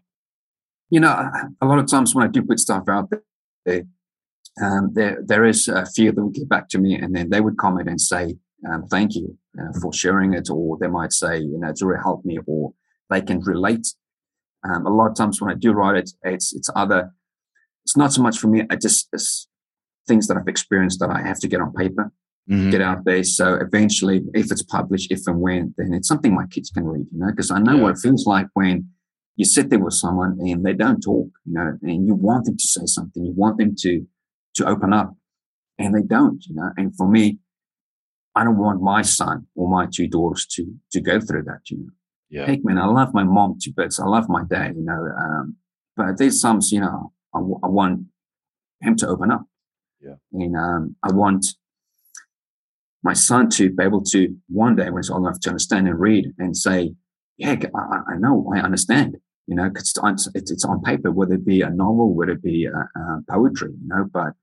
[0.90, 1.30] You know,
[1.62, 3.12] a lot of times when I do put stuff out
[3.66, 3.84] there,
[4.62, 7.42] um, there there is a few that would get back to me, and then they
[7.42, 8.36] would comment and say,
[8.68, 12.02] um, "Thank you." uh, for sharing it, or they might say, you know, it's really
[12.02, 12.74] helped me, or
[13.10, 13.88] they can relate.
[14.64, 17.12] Um, a lot of times when I do write it, it's it's other.
[17.86, 18.64] It's not so much for me.
[18.70, 19.48] I just it's
[20.08, 22.12] things that I've experienced that I have to get on paper,
[22.50, 22.70] mm-hmm.
[22.70, 23.24] get out there.
[23.24, 27.08] So eventually, if it's published, if and when, then it's something my kids can read.
[27.12, 27.84] You know, because I know yeah.
[27.84, 28.90] what it feels like when
[29.36, 31.30] you sit there with someone and they don't talk.
[31.46, 34.06] You know, and you want them to say something, you want them to
[34.56, 35.16] to open up,
[35.78, 36.44] and they don't.
[36.48, 37.40] You know, and for me,
[38.36, 41.62] I don't want my son or my two daughters to to go through that.
[41.70, 41.90] You know,
[42.30, 42.46] yeah.
[42.46, 44.00] Heck, man, I love my mom to bits.
[44.00, 44.76] I love my dad.
[44.76, 45.56] You know, um,
[45.96, 48.06] but there's some, you know, I, I want
[48.82, 49.46] him to open up.
[50.02, 51.46] Yeah, and um, I want
[53.04, 56.00] my son to be able to one day when he's old enough to understand and
[56.00, 56.94] read and say,
[57.38, 59.18] "Yeah, I, I know, I understand."
[59.48, 59.94] You know, because
[60.36, 63.72] it's, it's, on paper, whether it be a novel, whether it be a, a poetry.
[63.72, 64.34] You know, but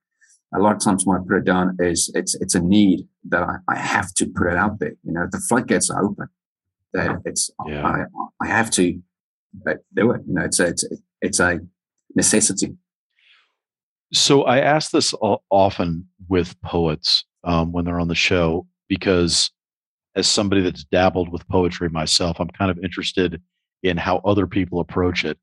[0.55, 3.43] a lot of times when I put it down is it's it's a need that
[3.43, 4.95] I, I have to put it out there.
[5.05, 6.29] You know, the floodgates are open.
[6.93, 7.87] That it's yeah.
[7.87, 8.05] I,
[8.41, 8.99] I have to
[9.69, 10.23] uh, do it.
[10.27, 10.85] You know, it's a, it's
[11.21, 11.61] it's a
[12.15, 12.77] necessity.
[14.13, 15.15] So I ask this
[15.51, 19.51] often with poets um, when they're on the show because,
[20.15, 23.41] as somebody that's dabbled with poetry myself, I'm kind of interested
[23.83, 25.39] in how other people approach it.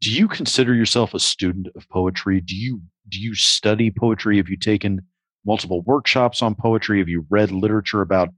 [0.00, 2.40] Do you consider yourself a student of poetry?
[2.40, 4.38] Do you do you study poetry?
[4.38, 5.02] Have you taken
[5.44, 6.98] multiple workshops on poetry?
[6.98, 8.30] Have you read literature about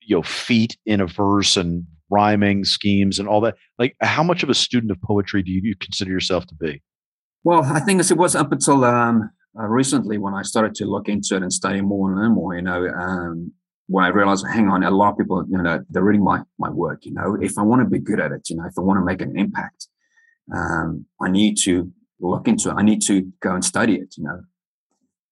[0.00, 3.56] you know feet in a verse and rhyming schemes and all that?
[3.78, 6.82] Like, how much of a student of poetry do you consider yourself to be?
[7.44, 11.08] Well, I think it was up until um, uh, recently when I started to look
[11.08, 12.54] into it and study more and learn more.
[12.54, 13.52] You know, um,
[13.88, 16.70] when I realized, hang on, a lot of people, you know, they're reading my my
[16.70, 17.04] work.
[17.04, 18.98] You know, if I want to be good at it, you know, if I want
[19.00, 19.88] to make an impact,
[20.54, 22.74] um, I need to look into it.
[22.74, 24.14] I need to go and study it.
[24.16, 24.42] You know,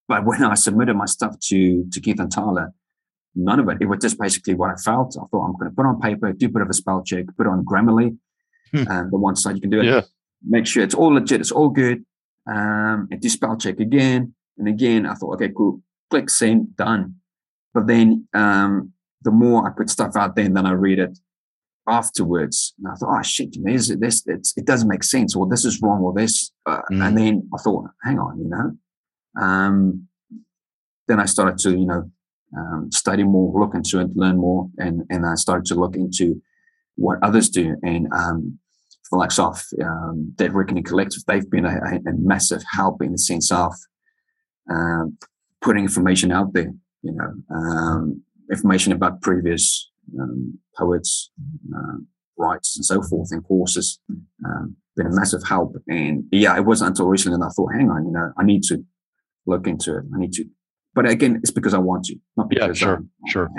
[0.08, 2.72] but when I submitted my stuff to to Keith and Tyler,
[3.34, 3.78] none of it.
[3.80, 5.16] It was just basically what I felt.
[5.16, 7.26] I thought I'm going to put on paper, do a bit of a spell check,
[7.36, 8.16] put on Grammarly,
[8.72, 8.84] hmm.
[8.88, 9.86] and the one side you can do it.
[9.86, 10.02] Yeah.
[10.46, 12.04] Make sure it's all legit, it's all good,
[12.46, 15.06] um, and do spell check again and again.
[15.06, 17.16] I thought, okay, cool, click send, done.
[17.72, 18.92] But then um,
[19.22, 21.18] the more I put stuff out there, and then I read it
[21.88, 23.88] afterwards, and I thought, oh shit, this
[24.24, 24.24] this
[24.56, 26.52] it doesn't make sense, or this is wrong, or this.
[26.66, 27.06] Uh, mm.
[27.06, 29.42] And then I thought, hang on, you know.
[29.42, 30.08] Um,
[31.08, 32.10] then I started to, you know,
[32.56, 36.40] um, study more, look into it, learn more, and and I started to look into
[36.96, 37.76] what others do.
[37.82, 38.58] And um,
[39.10, 43.18] the likes of um, Dead Reckoning Collective, they've been a, a, massive help in the
[43.18, 43.72] sense of
[44.70, 45.18] um,
[45.60, 46.72] putting information out there.
[47.02, 51.30] You know, um, information about previous um, poets,
[51.74, 51.98] uh,
[52.38, 54.00] rights, and so forth, and courses.
[54.44, 55.76] Um, been a massive help.
[55.88, 58.62] And yeah, it wasn't until recently that I thought, hang on, you know, I need
[58.64, 58.82] to
[59.44, 60.04] look into it.
[60.14, 60.44] I need to
[60.94, 63.50] but again, it's because I want to, not because yeah, sure, I'm, sure.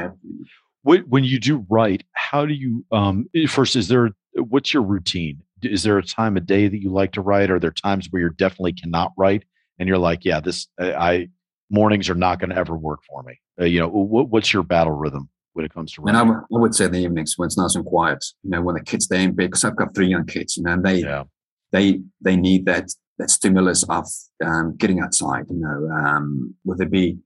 [0.84, 3.76] When you do write, how do you um, first?
[3.76, 5.42] Is there what's your routine?
[5.62, 7.50] Is there a time of day that you like to write?
[7.50, 9.44] Are there times where you definitely cannot write,
[9.80, 11.30] and you're like, yeah, this I
[11.70, 13.40] mornings are not going to ever work for me.
[13.60, 16.20] Uh, you know, what, what's your battle rhythm when it comes to writing?
[16.20, 18.24] And I, w- I would say the evenings when it's nice and quiet.
[18.44, 20.58] You know, when the kids stay in bed because I've got three young kids.
[20.58, 21.24] You know, and they yeah.
[21.72, 24.06] they they need that that stimulus of
[24.44, 25.46] um, getting outside.
[25.50, 27.18] You know, um, whether it be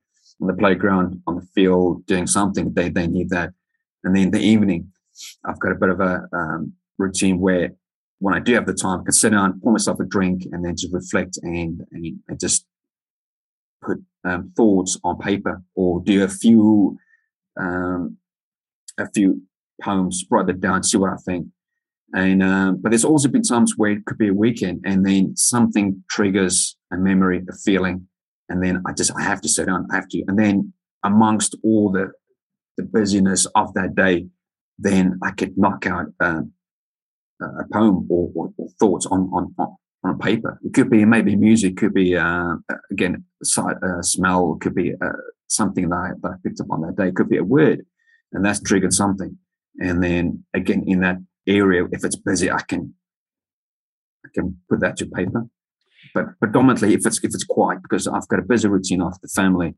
[0.42, 3.52] on the playground, on the field, doing something, they they need that.
[4.04, 4.92] And then the evening,
[5.46, 7.72] I've got a bit of a um, routine where
[8.20, 10.64] when I do have the time, I can sit down, pour myself a drink, and
[10.64, 12.66] then just reflect and and, and just
[13.84, 16.98] put um, thoughts on paper or do a few
[17.60, 18.18] um,
[18.98, 19.42] a few
[19.82, 21.48] poems, write them down, see what I think.
[22.14, 25.36] And um, but there's also been times where it could be a weekend, and then
[25.38, 28.08] something triggers a memory, a feeling,
[28.50, 30.74] and then I just I have to sit down, I have to, and then
[31.04, 32.12] amongst all the
[32.78, 34.26] the busyness of that day,
[34.80, 36.54] then I could knock out um,
[37.42, 39.56] a poem or, or, or, thoughts on on
[40.04, 40.60] on paper.
[40.64, 42.56] It could be maybe music, could be uh,
[42.92, 45.10] again sight, uh, smell, could be uh,
[45.48, 47.86] something that I, that I picked up on that day, could be a word,
[48.34, 49.38] and that's triggered something.
[49.80, 51.18] And then again in that
[51.48, 52.94] area, if it's busy, I can
[54.26, 55.50] I can put that to paper
[56.14, 59.30] but predominantly if it's if it's quiet because I've got a busy routine after the
[59.30, 59.76] family,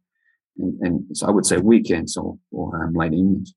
[0.57, 3.53] and, and so I would say weekends or or um, late evenings.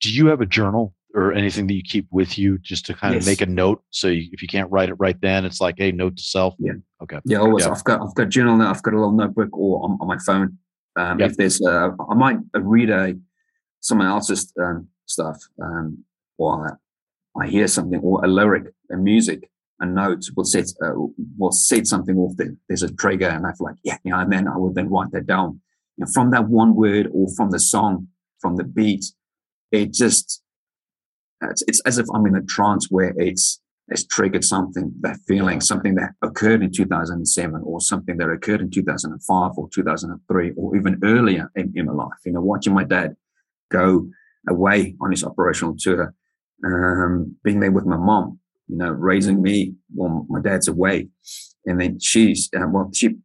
[0.00, 3.14] Do you have a journal or anything that you keep with you just to kind
[3.14, 3.82] of make a note?
[3.90, 6.54] So you, if you can't write it right then, it's like, hey, note to self.
[6.58, 6.72] Yeah.
[7.02, 7.18] Okay.
[7.24, 7.38] Yeah.
[7.38, 7.64] Always.
[7.64, 7.72] Yeah.
[7.72, 8.70] I've got I've got a journal now.
[8.70, 10.58] I've got a little notebook or on, on my phone.
[10.96, 11.30] Um, yep.
[11.30, 13.14] If there's, a, i might read a
[13.80, 16.04] someone else's um, stuff, um,
[16.36, 16.78] or
[17.40, 19.50] I hear something, or a lyric, a music,
[19.80, 20.92] a note will set uh,
[21.38, 22.54] will set something off there.
[22.68, 24.90] There's a trigger, and I feel like yeah, you know, and then I will then
[24.90, 25.60] write that down.
[25.96, 28.08] You know, from that one word or from the song,
[28.40, 29.04] from the beat,
[29.72, 30.42] it just
[31.42, 33.60] it's, it's as if I'm in a trance where it's
[33.90, 38.70] it's triggered something, that feeling, something that occurred in 2007 or something that occurred in
[38.70, 42.18] 2005 or 2003 or even earlier in, in my life.
[42.24, 43.16] You know, watching my dad
[43.70, 44.08] go
[44.48, 46.14] away on his operational tour,
[46.64, 48.38] um, being there with my mom,
[48.68, 51.08] you know, raising me while my dad's away.
[51.66, 53.16] And then she's, uh, well, she,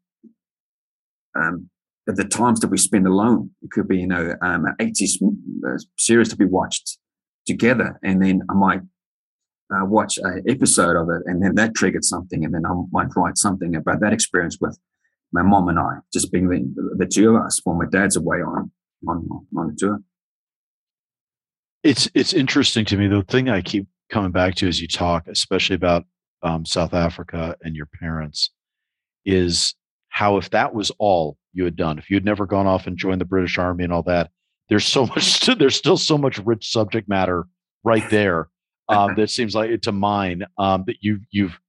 [1.35, 1.69] um,
[2.07, 5.21] the times that we spend alone, it could be, you know, um, an 80s
[5.67, 6.97] uh, series to be watched
[7.45, 7.99] together.
[8.03, 8.81] And then I might
[9.73, 12.43] uh, watch an episode of it and then that triggered something.
[12.43, 14.77] And then I might write something about that experience with
[15.31, 18.37] my mom and I, just being the, the two of us while my dad's away
[18.37, 18.71] on,
[19.07, 19.27] on,
[19.57, 19.99] on a tour.
[21.83, 23.07] It's, it's interesting to me.
[23.07, 26.05] The thing I keep coming back to as you talk, especially about
[26.41, 28.51] um, South Africa and your parents,
[29.25, 29.75] is
[30.09, 32.97] how if that was all you had done, if you had never gone off and
[32.97, 34.29] joined the British Army and all that,
[34.69, 37.45] there's so much, there's still so much rich subject matter
[37.83, 38.49] right there
[38.89, 41.59] um, that seems like it to mine um, that you you've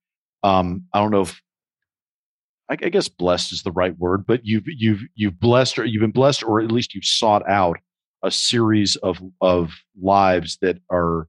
[0.42, 1.40] um, I don't know if
[2.68, 6.00] I, I guess blessed is the right word, but you've you've you've blessed or you've
[6.00, 7.78] been blessed or at least you've sought out
[8.22, 11.28] a series of of lives that are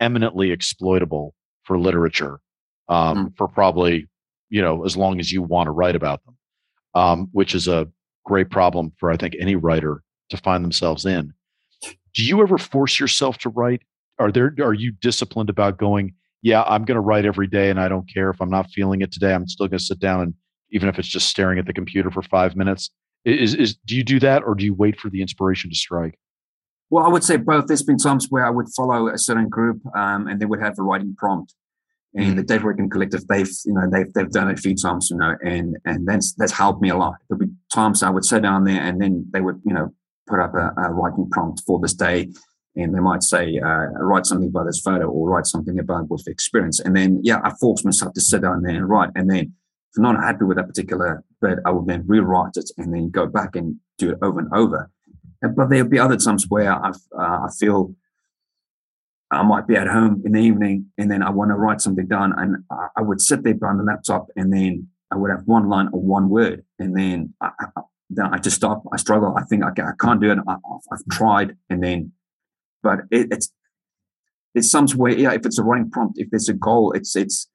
[0.00, 2.40] eminently exploitable for literature
[2.88, 3.36] um, mm.
[3.36, 4.08] for probably
[4.50, 6.36] you know as long as you want to write about them,
[6.94, 7.88] um, which is a
[8.24, 11.32] great problem for I think any writer to find themselves in.
[12.14, 13.82] Do you ever force yourself to write?
[14.18, 16.14] Are there are you disciplined about going?
[16.42, 19.00] Yeah, I'm going to write every day, and I don't care if I'm not feeling
[19.00, 19.34] it today.
[19.34, 20.34] I'm still going to sit down and
[20.70, 22.90] even if it's just staring at the computer for five minutes.
[23.24, 26.18] Is is do you do that, or do you wait for the inspiration to strike?
[26.90, 27.66] Well, I would say both.
[27.66, 30.78] There's been times where I would follow a certain group, um, and they would have
[30.78, 31.54] a writing prompt.
[32.14, 32.36] And mm-hmm.
[32.36, 35.16] the Dead Reckoning Collective, they've you know they've they've done it a few times, you
[35.16, 37.14] know, and and that's that's helped me a lot.
[37.28, 39.92] There'll be times I would sit down there, and then they would you know
[40.26, 42.30] put up a, a writing prompt for this day,
[42.76, 46.26] and they might say uh, write something about this photo or write something about with
[46.26, 49.54] experience, and then yeah, I force myself to sit down there and write, and then
[49.94, 53.10] if I'm not happy with that particular bit, I will then rewrite it and then
[53.10, 54.90] go back and do it over and over.
[55.40, 57.94] But there'll be other times where I, uh, I feel
[59.30, 62.06] I might be at home in the evening and then I want to write something
[62.06, 62.64] down, and
[62.96, 66.00] I, would sit there behind the laptop and then I would have one line or
[66.00, 67.34] one word, and then
[68.10, 68.84] then I just stop.
[68.92, 69.34] I struggle.
[69.36, 70.38] I think I, I can't do it.
[70.46, 70.56] I,
[70.90, 72.12] have tried, and then,
[72.82, 73.52] but it, it's
[74.54, 75.16] it's some way.
[75.16, 77.48] Yeah, if it's a writing prompt, if there's a goal, it's it's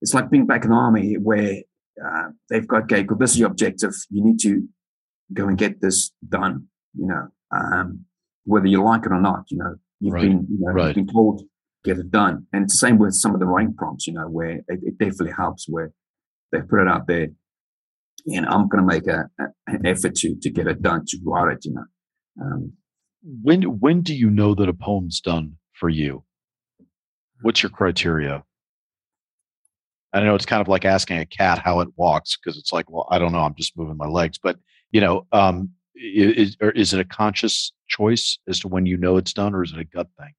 [0.00, 1.62] it's like being back in the army where
[2.04, 3.94] uh, they've got okay, well, this is your objective.
[4.10, 4.66] You need to
[5.32, 6.66] go and get this done.
[6.94, 8.04] You know, um,
[8.44, 9.44] whether you like it or not.
[9.48, 10.22] You know, you've right.
[10.22, 10.86] been you know, right.
[10.88, 11.42] you've been told
[11.82, 14.06] get it done, and it's the same with some of the writing prompts.
[14.06, 15.92] You know, where it, it definitely helps where
[16.52, 17.28] they put it out there,
[18.26, 21.18] and I'm going to make a, a, an effort to to get it done to
[21.24, 21.64] write it.
[21.64, 21.84] You know.
[22.40, 22.72] Um,
[23.42, 26.24] when when do you know that a poem's done for you?
[27.42, 28.44] What's your criteria?
[30.12, 32.72] I don't know it's kind of like asking a cat how it walks because it's
[32.72, 34.38] like, well, I don't know, I'm just moving my legs.
[34.42, 34.58] But
[34.90, 39.32] you know, um, is is it a conscious choice as to when you know it's
[39.32, 40.32] done, or is it a gut thing?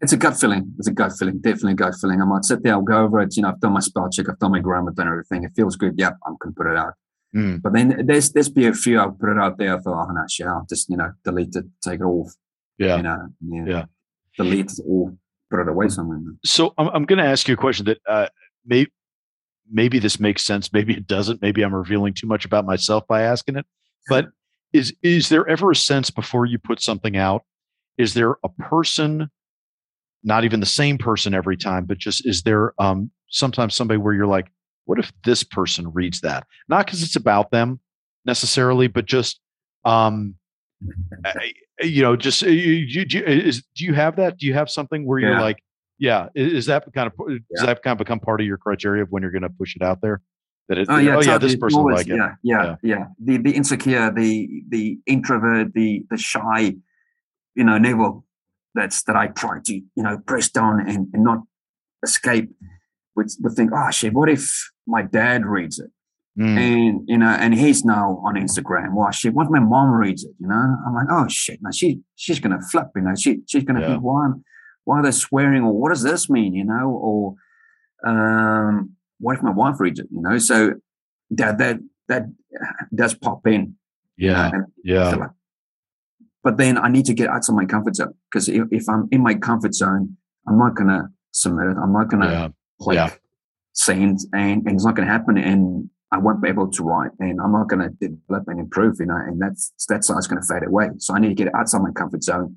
[0.00, 0.74] It's a gut feeling.
[0.78, 1.38] It's a gut feeling.
[1.38, 2.20] Definitely a gut feeling.
[2.20, 3.34] I might sit there, I'll go over it.
[3.36, 5.44] You know, I've done my spell check, I've done my grammar, done everything.
[5.44, 5.94] It feels good.
[5.96, 6.94] Yep, I'm gonna put it out.
[7.34, 7.60] Mm.
[7.62, 9.76] But then there's there's be a few I'll put it out there.
[9.76, 12.32] I thought, oh no, shit, I'll just you know delete it, take it off.
[12.78, 12.96] Yeah.
[12.96, 13.64] You know, yeah.
[13.66, 13.84] yeah.
[14.36, 15.16] Delete it all,
[15.50, 16.18] put it away somewhere.
[16.44, 18.28] So I'm I'm going to ask you a question that uh,
[18.64, 18.90] maybe
[19.70, 23.22] maybe this makes sense maybe it doesn't maybe i'm revealing too much about myself by
[23.22, 23.66] asking it
[24.08, 24.26] but
[24.72, 27.44] is is there ever a sense before you put something out
[27.98, 29.28] is there a person
[30.22, 34.14] not even the same person every time but just is there um sometimes somebody where
[34.14, 34.50] you're like
[34.86, 37.78] what if this person reads that not because it's about them
[38.24, 39.40] necessarily but just
[39.84, 40.34] um
[41.82, 45.06] you know just you, you, you, is, do you have that do you have something
[45.06, 45.58] where you're like
[45.98, 47.66] yeah, is that kind of does yeah.
[47.66, 49.82] that kind of become part of your criteria of when you're going to push it
[49.82, 50.20] out there?
[50.68, 52.16] That it, oh yeah, oh, yeah this person always, like it.
[52.16, 53.04] Yeah, yeah, yeah, yeah.
[53.22, 56.74] The the insecure, the the introvert, the the shy,
[57.54, 58.24] you know, Neville.
[58.74, 61.38] That's that I try to you know press down and, and not
[62.02, 62.50] escape.
[63.14, 65.90] Would would think, oh shit, what if my dad reads it?
[66.38, 66.58] Mm.
[66.58, 68.94] And you know, and he's now on Instagram.
[68.94, 70.32] Well, shit, what if my mom reads it?
[70.38, 72.88] You know, I'm like, oh shit, now she she's gonna flip.
[72.94, 73.88] You know, she she's gonna yeah.
[73.88, 74.28] think, why
[74.86, 77.34] why are they swearing or what does this mean you know or
[78.06, 80.72] um, what if my wife reads it you know so
[81.30, 81.76] that that
[82.08, 82.22] that
[82.94, 83.74] does pop in
[84.16, 84.50] yeah
[84.82, 85.30] yeah like,
[86.42, 89.20] but then i need to get outside my comfort zone because if, if, i'm in
[89.20, 90.16] my comfort zone
[90.48, 92.48] i'm not gonna submit it i'm not gonna yeah.
[92.80, 93.10] click yeah.
[93.76, 97.40] Send and, and it's not gonna happen and I won't be able to write and
[97.40, 100.46] I'm not going to develop and improve, you know, and that's, that side's going to
[100.46, 100.90] fade away.
[100.98, 102.56] So I need to get outside my comfort zone.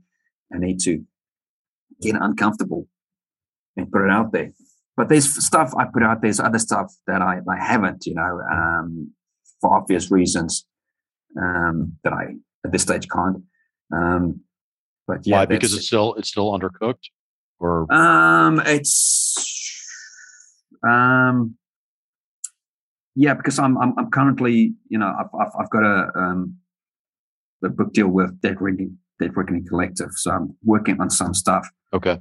[0.54, 1.04] I need to
[2.02, 2.88] get uncomfortable
[3.76, 4.52] and put it out there.
[4.96, 6.22] But there's stuff I put out.
[6.22, 9.12] There's other stuff that I, I haven't, you know, um,
[9.62, 10.66] for obvious reasons
[11.42, 12.36] um, that I
[12.66, 13.44] at this stage can't.
[13.94, 14.42] Um,
[15.08, 15.46] but yeah, why?
[15.46, 17.10] Because it's still it's still undercooked,
[17.60, 19.29] or um, it's
[20.88, 21.56] um,
[23.16, 26.58] yeah, because I'm I'm, I'm currently, you know, I've I've, I've got a um,
[27.64, 31.68] a book deal with Dead Reckoning, Dead Reckoning Collective, so I'm working on some stuff
[31.94, 32.20] Okay.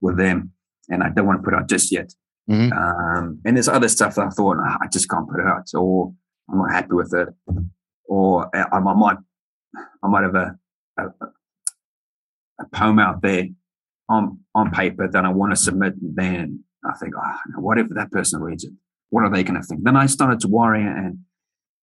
[0.00, 0.52] With them,
[0.88, 2.12] and I don't want to put out just yet.
[2.50, 2.72] Mm-hmm.
[2.72, 5.68] Um, and there's other stuff that I thought oh, I just can't put it out,
[5.74, 6.12] or
[6.50, 7.28] I'm not happy with it,
[8.04, 9.16] or I, I might
[10.02, 10.58] I might have a,
[10.98, 11.04] a,
[12.60, 13.46] a poem out there
[14.08, 15.94] on on paper that I want to submit.
[16.00, 18.72] Then I think, oh, what if that person reads it?
[19.10, 19.84] What are they going to think?
[19.84, 21.18] Then I started to worry and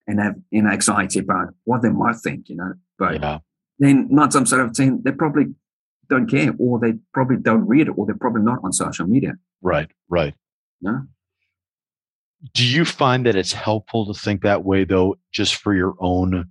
[0.08, 2.74] and have know anxiety about what they might think, you know.
[3.00, 3.40] But yeah.
[3.80, 5.46] then not some sort of ten, they probably
[6.10, 9.34] don't care, or they probably don't read it, or they're probably not on social media.
[9.62, 10.34] Right, right.
[10.82, 11.04] No.
[12.54, 16.50] Do you find that it's helpful to think that way though, just for your own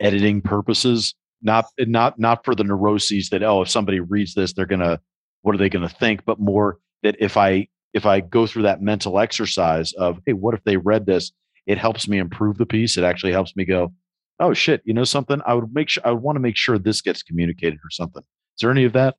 [0.00, 1.14] editing purposes?
[1.42, 5.00] Not not not for the neuroses that, oh, if somebody reads this, they're gonna
[5.42, 8.80] what are they gonna think, but more that if I if I go through that
[8.80, 11.32] mental exercise of, hey, what if they read this?
[11.66, 12.96] It helps me improve the piece.
[12.96, 13.92] It actually helps me go,
[14.38, 15.40] oh shit, you know something?
[15.44, 18.22] I would make sure I would want to make sure this gets communicated or something.
[18.22, 19.16] Is there any of that?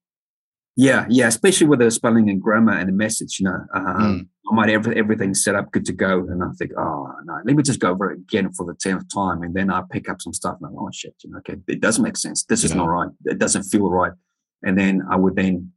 [0.77, 3.39] Yeah, yeah, especially with the spelling and grammar and the message.
[3.39, 4.27] You know, um, mm.
[4.51, 7.55] I might have everything set up, good to go, and I think, oh no, let
[7.55, 10.21] me just go over it again for the tenth time, and then I pick up
[10.21, 12.45] some stuff and I'm like, oh shit, you know, okay, it doesn't make sense.
[12.45, 13.09] This is not right.
[13.25, 14.13] It doesn't feel right,
[14.63, 15.71] and then I would then,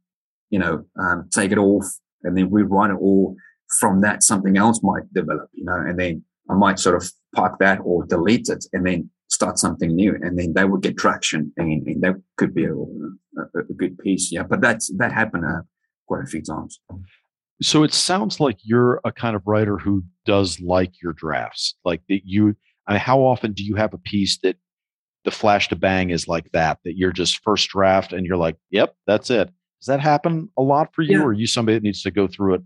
[0.49, 1.85] you know, um, take it off
[2.23, 3.35] and then rewrite it all.
[3.79, 7.57] From that, something else might develop, you know, and then I might sort of park
[7.59, 11.51] that or delete it, and then start something new and then they would get traction
[11.57, 15.43] and, and that could be a, a, a, good piece yeah but that's that happened
[15.45, 15.61] uh,
[16.07, 16.79] quite a few times
[17.61, 22.01] so it sounds like you're a kind of writer who does like your drafts like
[22.07, 22.55] that you
[22.87, 24.57] I mean, how often do you have a piece that
[25.23, 28.57] the flash to bang is like that that you're just first draft and you're like
[28.69, 29.49] yep that's it
[29.81, 31.23] does that happen a lot for you yeah.
[31.23, 32.61] or are you somebody that needs to go through it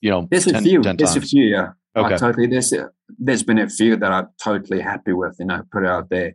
[0.00, 1.16] you know there's 10, a few there's times?
[1.16, 2.14] a few yeah Okay.
[2.14, 2.46] I totally.
[2.46, 2.72] There's
[3.18, 5.36] there's been a few that I'm totally happy with.
[5.38, 6.34] You know, put it out there.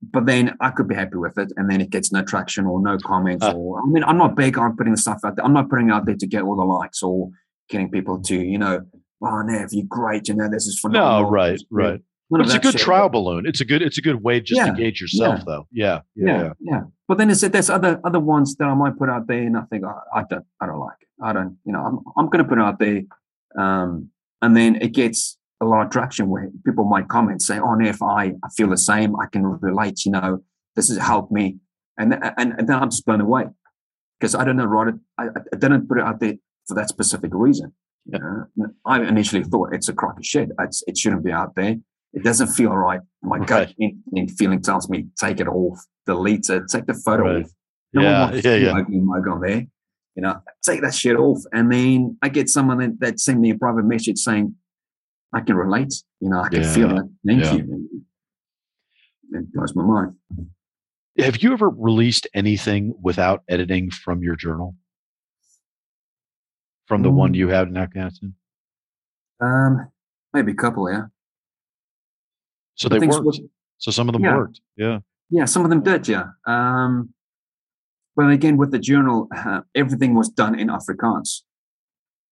[0.00, 2.80] But then I could be happy with it, and then it gets no traction or
[2.80, 3.44] no comments.
[3.44, 5.44] Uh, or I mean, I'm not big on putting stuff out there.
[5.44, 7.30] I'm not putting out there to get all the likes or
[7.68, 8.80] getting people to, you know,
[9.22, 10.28] oh, Nev, you're great.
[10.28, 11.24] You know, this is phenomenal.
[11.24, 12.00] No, right, right.
[12.30, 12.80] But it's a good shit.
[12.80, 13.44] trial balloon.
[13.46, 13.82] It's a good.
[13.82, 15.44] It's a good way just yeah, to gauge yourself, yeah.
[15.46, 15.66] though.
[15.72, 16.80] Yeah, yeah, yeah, yeah.
[17.08, 19.62] But then there's there's other other ones that I might put out there, and I
[19.62, 21.08] think oh, I don't I don't like it.
[21.22, 21.56] I don't.
[21.64, 23.02] You know, I'm I'm going to put it out there,
[23.58, 24.10] um,
[24.42, 28.02] and then it gets a lot of traction where people might comment, say, "Oh, if
[28.02, 30.04] I, I feel the same, I can relate.
[30.04, 30.44] You know,
[30.76, 31.56] this has helped me,"
[31.96, 33.46] and and, and then I'm just blown away
[34.20, 35.00] because I don't know write it.
[35.16, 36.34] I, I didn't put it out there
[36.66, 37.72] for that specific reason.
[38.04, 38.66] You know?
[38.84, 40.50] I initially thought it's a crock of shit.
[40.60, 41.76] It's, it shouldn't be out there.
[42.12, 43.00] It doesn't feel right.
[43.22, 43.48] My right.
[43.48, 47.44] gut in, in feeling tells me take it off, delete it, take the photo right.
[47.44, 47.50] off.
[47.92, 48.82] No yeah, yeah, yeah.
[48.88, 49.66] Mug on there.
[50.14, 51.42] You know, take that shit off.
[51.52, 54.54] And then I get someone that, that sent me a private message saying,
[55.32, 55.92] I can relate.
[56.20, 57.04] You know, I can yeah, feel it.
[57.26, 57.52] Thank yeah.
[57.52, 57.88] you.
[59.30, 60.14] It blows my mind.
[61.18, 64.74] Have you ever released anything without editing from your journal?
[66.86, 67.16] From the mm.
[67.16, 68.34] one you had in Afghanistan?
[69.40, 69.90] Um,
[70.32, 71.02] maybe a couple, yeah.
[72.78, 73.40] So they worked.
[73.78, 74.36] so some of them yeah.
[74.36, 74.60] worked.
[74.76, 74.98] Yeah.
[75.30, 76.24] Yeah, some of them did, yeah.
[76.46, 77.12] Um,
[78.16, 81.42] but again, with the journal, uh, everything was done in Afrikaans.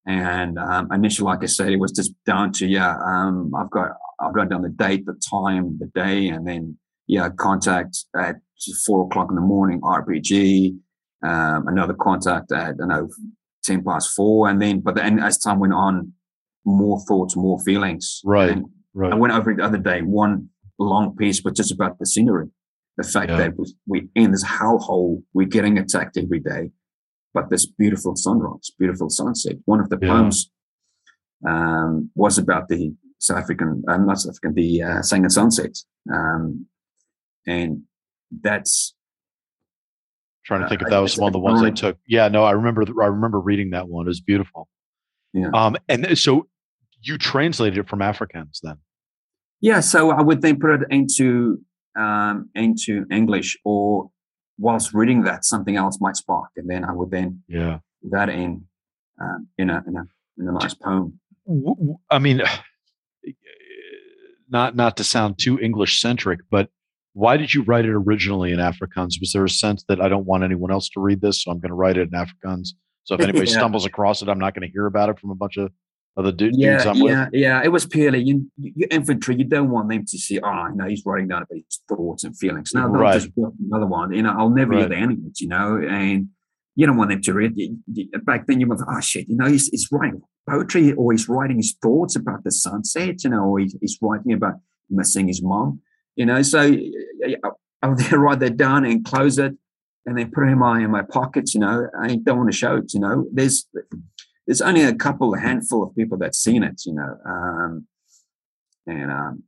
[0.07, 3.91] And um, initially, like I said, it was just down to yeah, um, I've got
[4.21, 6.79] I've got down the date, the time, the day, and then
[7.09, 8.37] yeah, contact at
[8.87, 10.77] four o'clock in the morning, RPG.
[11.25, 13.09] Um, another contact at I know
[13.65, 16.13] ten past four, and then but then as time went on,
[16.65, 18.21] more thoughts, more feelings.
[18.25, 18.59] Right.
[18.97, 19.13] Right.
[19.13, 20.01] I went over it the other day.
[20.03, 20.49] One
[20.79, 22.49] long piece, but just about the scenery.
[22.97, 23.37] The fact yeah.
[23.37, 23.53] that
[23.87, 26.71] we in this hellhole, we're getting attacked every day
[27.37, 29.57] but this beautiful sunrise, beautiful sunset.
[29.67, 30.09] One of the yeah.
[30.09, 30.51] poems
[31.47, 35.77] um, was about the South African, uh, not South African, the uh, Sangin Sunset.
[36.11, 36.67] Um,
[37.47, 37.83] and
[38.41, 38.95] that's
[40.47, 41.99] trying to think if that was one of the ones I took.
[42.09, 42.85] Yeah, no, I remember.
[43.03, 44.07] I remember reading that one.
[44.07, 44.67] It was beautiful.
[45.35, 45.51] Yeah.
[45.53, 46.49] Um, and so
[47.03, 48.79] you translated it from Afrikaans then.
[49.61, 51.59] Yeah, so I would then put it into
[51.99, 54.11] um, into English or
[54.59, 57.79] whilst reading that, something else might spark, and then I would then yeah
[58.11, 58.65] that in
[59.21, 60.05] um, in a in a
[60.39, 61.19] in a nice poem.
[62.11, 62.43] I mean,
[64.49, 66.69] not not to sound too English centric, but
[67.13, 69.15] why did you write it originally in Afrikaans?
[69.21, 71.61] Was there a sense that I don't want anyone else to read this, so I'm
[71.61, 72.69] going to write it in Afrikaans?
[73.05, 73.57] So if anybody yeah.
[73.57, 75.73] stumbles across it, I'm not going to hear about it from a bunch of
[76.17, 77.35] other du- yeah, dudes I'm yeah, with.
[77.35, 79.37] Yeah, it was purely you, you, infantry.
[79.37, 82.37] You don't want them to see, oh, no, he's writing down about his thoughts and
[82.37, 82.73] feelings.
[82.75, 83.21] No, right.
[83.21, 84.13] just another one.
[84.13, 84.81] You know, I'll never right.
[84.81, 86.29] hear the end it, you know, and
[86.75, 87.55] you don't want them to read.
[88.25, 91.57] Back then, you were, oh, shit, you know, he's, he's writing poetry or he's writing
[91.59, 94.55] his thoughts about the sunset, you know, or he's, he's writing about
[94.89, 95.81] missing his mom,
[96.15, 96.41] you know.
[96.41, 97.51] So uh,
[97.83, 99.53] I'll write that down and close it
[100.07, 101.89] and then put it in my, in my pockets, you know.
[102.01, 103.27] I don't want to show it, you know.
[103.33, 103.67] There's,
[104.47, 107.19] there's only a couple, a handful of people that's seen it, you know.
[107.25, 107.87] Um,
[108.87, 109.43] and um,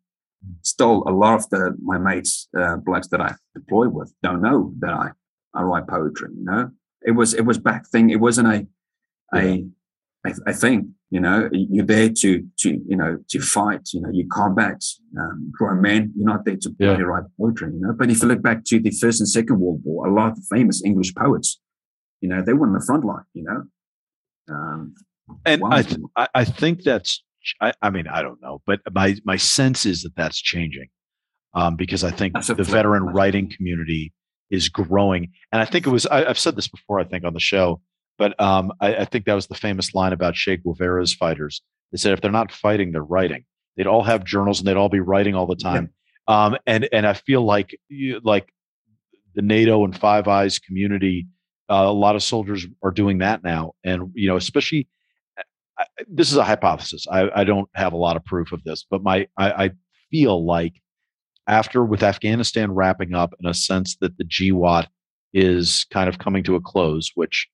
[0.63, 4.73] still, a lot of the my mates, uh, blokes that I deploy with, don't know
[4.81, 5.11] that I
[5.55, 6.31] I write poetry.
[6.37, 6.71] You know,
[7.03, 8.11] it was it was back thing.
[8.11, 8.67] It wasn't a
[9.35, 9.65] a
[10.27, 10.95] a, a thing.
[11.11, 13.91] You know, you're there to to you know to fight.
[13.93, 14.83] You know, you combat
[15.19, 16.13] um, grown men.
[16.17, 16.97] You're not there to yeah.
[16.97, 17.73] write poetry.
[17.73, 20.13] You know, but if you look back to the first and second World War, a
[20.13, 21.61] lot of famous English poets
[22.21, 23.25] You know, they were in the front line.
[23.33, 23.63] You know,
[24.49, 24.95] um,
[25.45, 26.01] and I, th-
[26.35, 27.23] I think that's
[27.61, 30.89] I, I, mean I don't know, but my my sense is that that's changing
[31.55, 34.13] um, because I think the veteran writing community
[34.51, 37.35] is growing, and I think it was I, have said this before I think on
[37.35, 37.81] the show,
[38.17, 41.63] but um, I, I, think that was the famous line about Che Guevara's fighters.
[41.93, 43.45] They said if they're not fighting, they're writing.
[43.77, 45.91] They'd all have journals and they'd all be writing all the time.
[46.29, 46.45] Yeah.
[46.45, 47.79] Um, and and I feel like
[48.23, 48.53] like
[49.35, 51.27] the NATO and Five Eyes community,
[51.71, 54.89] uh, a lot of soldiers are doing that now, and you know especially
[55.79, 57.07] I, this is a hypothesis.
[57.11, 59.71] I, I, don't have a lot of proof of this, but my I, I,
[60.11, 60.81] feel like
[61.47, 64.87] after with Afghanistan wrapping up in a sense that the GWOT
[65.35, 67.47] is kind of coming to a close, which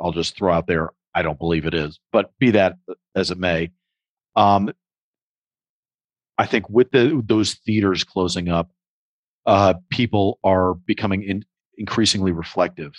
[0.00, 0.90] I'll just throw out there.
[1.14, 2.76] I don't believe it is, but be that
[3.14, 3.70] as it may.
[4.36, 4.70] Um,
[6.38, 8.70] I think with the, those theaters closing up,
[9.44, 11.44] uh, people are becoming in,
[11.76, 12.92] increasingly reflective,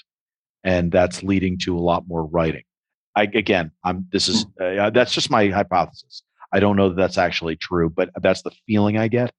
[0.64, 2.64] and that's leading to a lot more writing.
[3.15, 4.80] I, again, I'm this is hmm.
[4.80, 6.23] uh, that's just my hypothesis.
[6.52, 9.31] I don't know that that's actually true, but that's the feeling I get.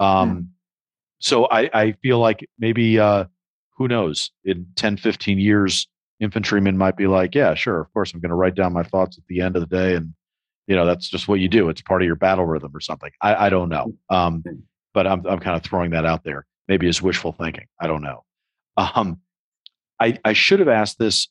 [0.00, 0.46] Um, mm.
[1.18, 3.24] So I, I feel like maybe uh,
[3.76, 5.86] who knows in 10, 15 years,
[6.20, 9.18] infantrymen might be like, yeah, sure, of course, I'm going to write down my thoughts
[9.18, 10.14] at the end of the day, and
[10.66, 11.68] you know that's just what you do.
[11.68, 13.10] It's part of your battle rhythm or something.
[13.20, 14.60] I, I don't know, um, hmm.
[14.92, 16.46] but I'm I'm kind of throwing that out there.
[16.68, 17.66] Maybe it's wishful thinking.
[17.80, 18.24] I don't know.
[18.76, 19.20] Um,
[20.04, 21.28] I I should have asked this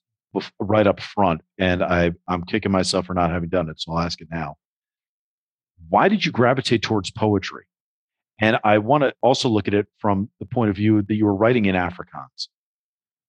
[0.59, 3.79] right up front, and I I'm kicking myself for not having done it.
[3.79, 4.55] So I'll ask it now.
[5.89, 7.65] Why did you gravitate towards poetry?
[8.39, 11.25] And I want to also look at it from the point of view that you
[11.25, 12.47] were writing in Afrikaans.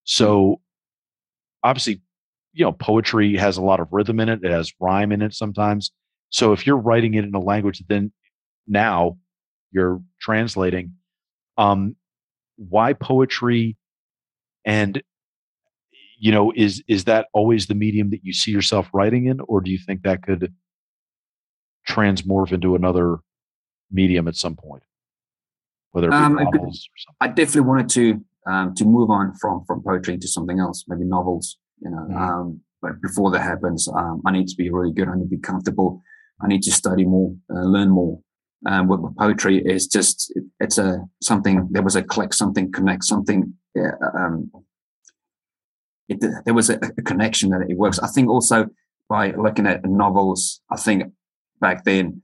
[0.05, 0.61] So
[1.63, 2.01] obviously,
[2.55, 4.41] you know, poetry has a lot of rhythm in it.
[4.43, 5.91] It has rhyme in it sometimes.
[6.31, 8.13] So if you're writing it in a language that then
[8.67, 9.19] now
[9.73, 10.95] you're translating,
[11.59, 11.97] um,
[12.57, 13.77] why poetry
[14.65, 15.03] and
[16.25, 19.61] you know is is that always the medium that you see yourself writing in or
[19.61, 20.55] do you think that could
[21.87, 23.19] transmorph into another
[23.93, 24.83] medium at some point?
[25.91, 27.17] Whether it be um, novels or something.
[27.21, 31.05] i definitely wanted to um, to move on from from poetry into something else maybe
[31.05, 32.17] novels you know mm-hmm.
[32.17, 35.37] um, but before that happens um, i need to be really good i need to
[35.37, 36.03] be comfortable
[36.43, 38.19] i need to study more uh, learn more.
[38.67, 42.73] Um, with, with poetry is just it, it's a something there was a click something
[42.73, 44.51] connect something yeah, um,
[46.09, 47.99] it, there was a, a, connection that it works.
[47.99, 48.67] I think also
[49.09, 51.05] by looking at novels, I think
[51.61, 52.23] back then,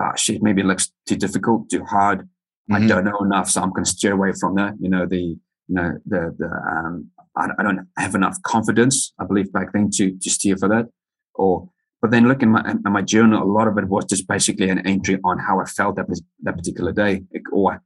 [0.00, 2.20] uh, shit, maybe it looks too difficult, too hard.
[2.20, 2.74] Mm-hmm.
[2.74, 4.74] I don't know enough, so I'm going to steer away from that.
[4.80, 5.36] You know, the
[5.68, 9.12] you know the the um, I, I don't have enough confidence.
[9.18, 10.86] I believe back then to to steer for that.
[11.34, 11.68] Or
[12.00, 14.70] but then looking at my, at my journal, a lot of it was just basically
[14.70, 16.06] an entry on how I felt that
[16.42, 17.82] that particular day, or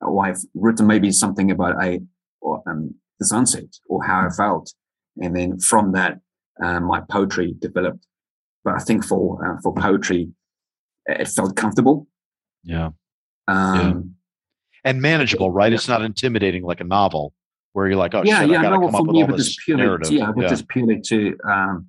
[0.00, 2.00] or I've written maybe something about a
[2.40, 4.72] or um, the sunset or how I felt
[5.20, 6.20] and then from that,
[6.62, 8.06] uh, my poetry developed.
[8.64, 10.30] But I think for uh, for poetry,
[11.06, 12.06] it felt comfortable.
[12.64, 12.90] Yeah.
[13.46, 14.14] Um,
[14.84, 14.90] yeah.
[14.90, 15.72] And manageable, right?
[15.72, 17.32] It's not intimidating like a novel
[17.72, 18.62] where you're like, oh, yeah, shit, yeah.
[18.62, 20.48] Novel for me, but just purely, yeah, but yeah.
[20.48, 21.88] just purely to um,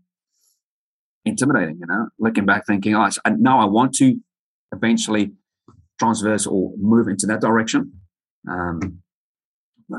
[1.26, 1.77] intimidating.
[1.80, 4.15] You know, looking back, thinking, oh, now I want to
[4.73, 5.31] eventually
[5.99, 7.93] transverse or move into that direction.
[8.49, 9.01] Um,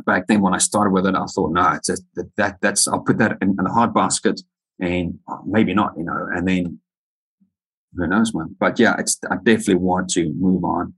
[0.06, 1.96] back then when I started with it, I thought, no, it's a,
[2.36, 4.40] that that's I'll put that in, in hard basket,
[4.78, 6.78] and maybe not, you know, and then
[7.94, 8.56] who knows, man.
[8.58, 10.94] But yeah, it's I definitely want to move on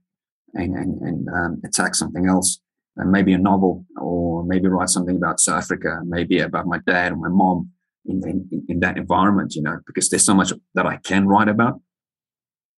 [0.53, 2.59] and and, and um, attack something else,
[2.97, 7.11] and maybe a novel, or maybe write something about South Africa, maybe about my dad
[7.11, 7.71] and my mom
[8.05, 11.47] in, in, in that environment, you know, because there's so much that I can write
[11.47, 11.79] about.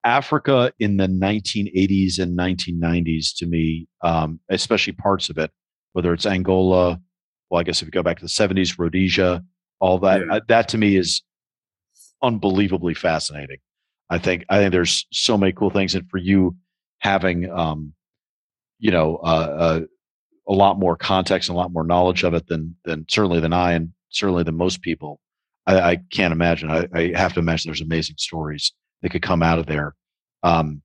[0.04, 5.50] Africa in the 1980s and 1990s, to me, um, especially parts of it,
[5.96, 7.00] whether it's Angola,
[7.50, 9.42] well, I guess if you go back to the 70s, Rhodesia,
[9.80, 10.36] all that, yeah.
[10.36, 11.22] uh, that to me is
[12.22, 13.60] unbelievably fascinating.
[14.10, 15.96] I think, I think there's so many cool things.
[15.96, 16.58] And for you
[17.00, 17.94] having, um,
[18.78, 19.80] you know, uh, uh,
[20.50, 23.54] a lot more context and a lot more knowledge of it than, than certainly than
[23.54, 25.22] I, and certainly than most people,
[25.66, 26.70] I, I can't imagine.
[26.70, 29.96] I, I, have to imagine there's amazing stories that could come out of there.
[30.44, 30.82] Um,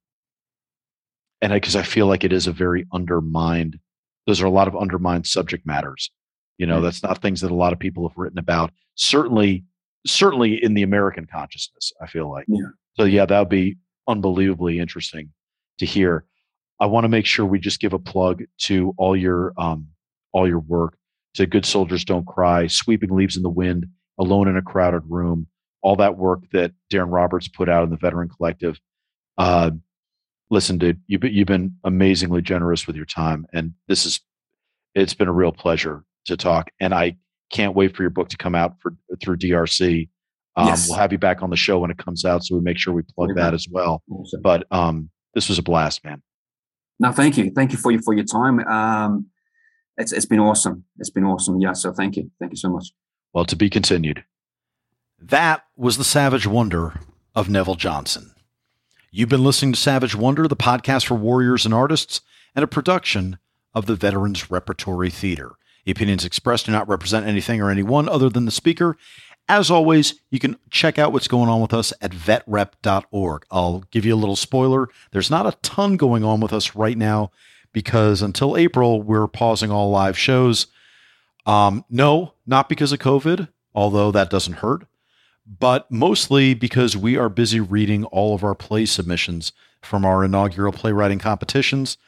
[1.43, 3.81] and because I, I feel like it is a very undermined
[4.27, 6.11] those are a lot of undermined subject matters.
[6.59, 6.85] You know, mm-hmm.
[6.85, 8.71] that's not things that a lot of people have written about.
[8.95, 9.65] Certainly,
[10.07, 12.45] certainly in the American consciousness, I feel like.
[12.49, 12.67] Yeah.
[12.95, 13.77] So yeah, that would be
[14.07, 15.31] unbelievably interesting
[15.79, 16.25] to hear.
[16.79, 19.89] I want to make sure we just give a plug to all your um,
[20.33, 20.97] all your work
[21.35, 23.87] to Good Soldiers Don't Cry, Sweeping Leaves in the Wind,
[24.19, 25.47] Alone in a Crowded Room,
[25.83, 28.79] all that work that Darren Roberts put out in the Veteran Collective.
[29.39, 29.71] Uh,
[30.51, 34.21] listen, dude, you've been, you've been amazingly generous with your time, and this is
[34.95, 36.71] it's been a real pleasure to talk.
[36.81, 37.17] And I
[37.51, 40.09] can't wait for your book to come out for through DRC.
[40.57, 40.89] Um, Yes.
[40.89, 42.93] We'll have you back on the show when it comes out, so we make sure
[42.93, 43.41] we plug Okay.
[43.41, 44.03] that as well.
[44.11, 44.43] Awesome.
[44.43, 46.23] But um, this was a blast, man.
[46.99, 48.59] No, thank you, thank you for your for your time.
[48.67, 49.27] Um,
[49.97, 50.85] it's it's been awesome.
[50.99, 51.61] It's been awesome.
[51.61, 51.73] Yeah.
[51.73, 52.91] So thank you, thank you so much.
[53.33, 54.25] Well, to be continued.
[55.21, 56.95] That was the Savage Wonder
[57.35, 58.30] of Neville Johnson.
[59.13, 62.21] You've been listening to Savage Wonder, the podcast for warriors and artists,
[62.55, 63.39] and a production
[63.75, 65.57] of the Veterans Repertory Theater.
[65.85, 68.97] The opinions expressed do not represent anything or anyone other than the speaker.
[69.49, 73.47] As always, you can check out what's going on with us at vetrep.org.
[73.51, 74.89] I'll give you a little spoiler.
[75.11, 77.33] There's not a ton going on with us right now
[77.73, 80.69] because until April, we're pausing all live shows.
[81.47, 84.87] Um, no, not because of COVID, although that doesn't hurt,
[85.59, 89.53] but mostly because we are busy reading all of our play submissions
[89.83, 91.99] from our inaugural playwriting competitions.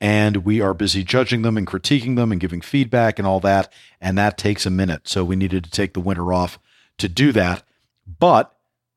[0.00, 3.72] And we are busy judging them and critiquing them and giving feedback and all that.
[4.00, 5.06] And that takes a minute.
[5.06, 6.58] So we needed to take the winter off
[6.98, 7.62] to do that.
[8.18, 8.56] But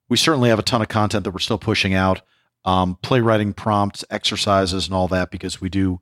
[0.09, 2.21] we certainly have a ton of content that we're still pushing out
[2.65, 5.99] um, playwriting prompts, exercises, and all that because we do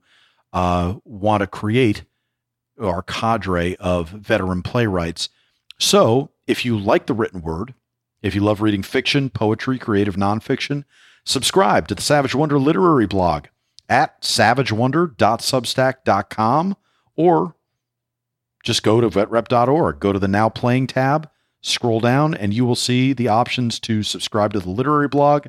[0.52, 2.04] uh, want to create
[2.80, 5.28] our cadre of veteran playwrights.
[5.78, 7.74] So, if you like the written word,
[8.22, 10.82] if you love reading fiction, poetry, creative nonfiction,
[11.24, 13.46] subscribe to the Savage Wonder literary blog
[13.88, 16.76] at savagewonder.substack.com
[17.16, 17.54] or
[18.64, 20.00] just go to vetrep.org.
[20.00, 21.28] Go to the Now Playing tab,
[21.60, 25.46] scroll down, and you will see the options to subscribe to the literary blog.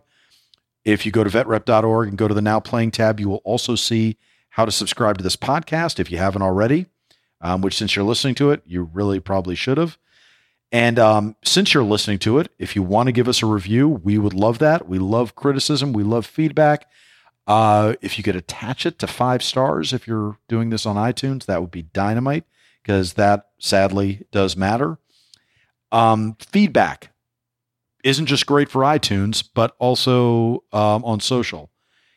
[0.84, 3.76] If you go to vetrep.org and go to the Now Playing tab, you will also
[3.76, 4.18] see
[4.50, 6.88] how to subscribe to this podcast if you haven't already
[7.44, 9.98] um, which since you're listening to it, you really probably should have.
[10.74, 13.88] And um, since you're listening to it, if you want to give us a review,
[13.88, 14.90] we would love that.
[14.90, 16.90] We love criticism, we love feedback.
[17.46, 21.46] Uh, if you could attach it to five stars, if you're doing this on iTunes,
[21.46, 22.46] that would be dynamite
[22.82, 24.98] because that sadly does matter.
[25.92, 27.12] Um, feedback
[28.04, 31.70] isn't just great for iTunes, but also um, on social.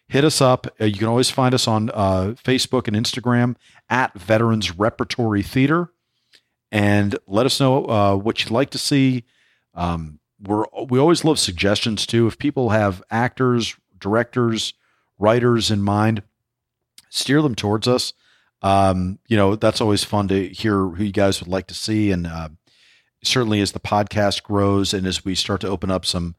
[0.08, 0.66] Hit us up.
[0.80, 3.56] Uh, you can always find us on uh, Facebook and Instagram
[3.90, 5.90] at Veterans Repertory Theater,
[6.76, 9.24] and let us know uh, what you'd like to see.
[9.74, 12.26] Um, we're we always love suggestions too.
[12.26, 14.74] If people have actors, directors,
[15.18, 16.22] writers in mind,
[17.08, 18.12] steer them towards us.
[18.60, 22.10] Um, you know that's always fun to hear who you guys would like to see,
[22.10, 22.50] and uh,
[23.24, 26.34] certainly as the podcast grows and as we start to open up some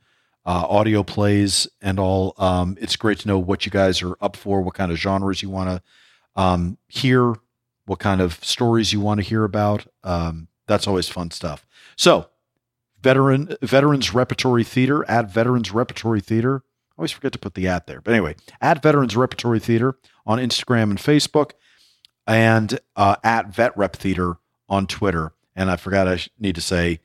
[0.45, 2.35] uh, audio plays and all.
[2.37, 5.41] Um, it's great to know what you guys are up for, what kind of genres
[5.41, 7.33] you want to um, hear,
[7.87, 9.87] what kind of stories you want to hear about.
[10.03, 11.65] Um, that's always fun stuff.
[11.95, 12.29] So,
[13.01, 16.63] veteran veterans repertory theater at veterans repertory theater.
[16.91, 19.95] I always forget to put the at there, but anyway, at veterans repertory theater
[20.25, 21.51] on Instagram and Facebook,
[22.27, 24.37] and uh, at vet rep theater
[24.67, 25.33] on Twitter.
[25.55, 26.99] And I forgot I need to say,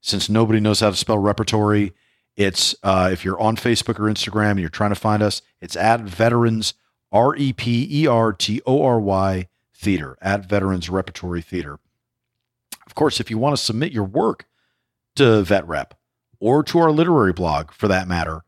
[0.00, 1.94] since nobody knows how to spell repertory,
[2.36, 5.74] it's uh, if you're on Facebook or Instagram and you're trying to find us, it's
[5.74, 6.74] at Veterans
[7.10, 9.48] R E P E R T O R Y
[9.78, 11.78] Theater at Veterans Repertory Theater.
[12.86, 14.46] Of course, if you want to submit your work
[15.16, 15.92] to VetRep
[16.40, 18.42] or to our literary blog for that matter,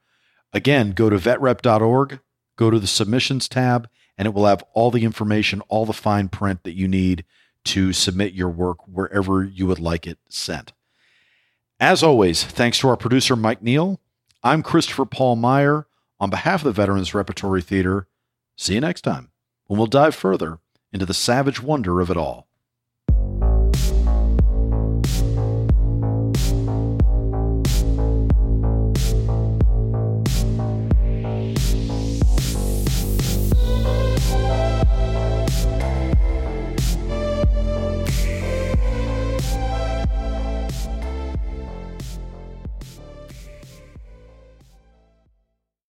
[0.52, 2.18] again, go to vetrep.org,
[2.56, 3.88] go to the submissions tab,
[4.18, 7.24] and it will have all the information, all the fine print that you need
[7.64, 10.72] to submit your work wherever you would like it sent.
[11.78, 14.00] As always, thanks to our producer, Mike Neal.
[14.42, 15.86] I'm Christopher Paul Meyer.
[16.18, 18.06] On behalf of the Veterans Repertory Theater,
[18.56, 19.30] see you next time
[19.66, 20.58] when we'll dive further
[20.92, 22.49] into the savage wonder of it all.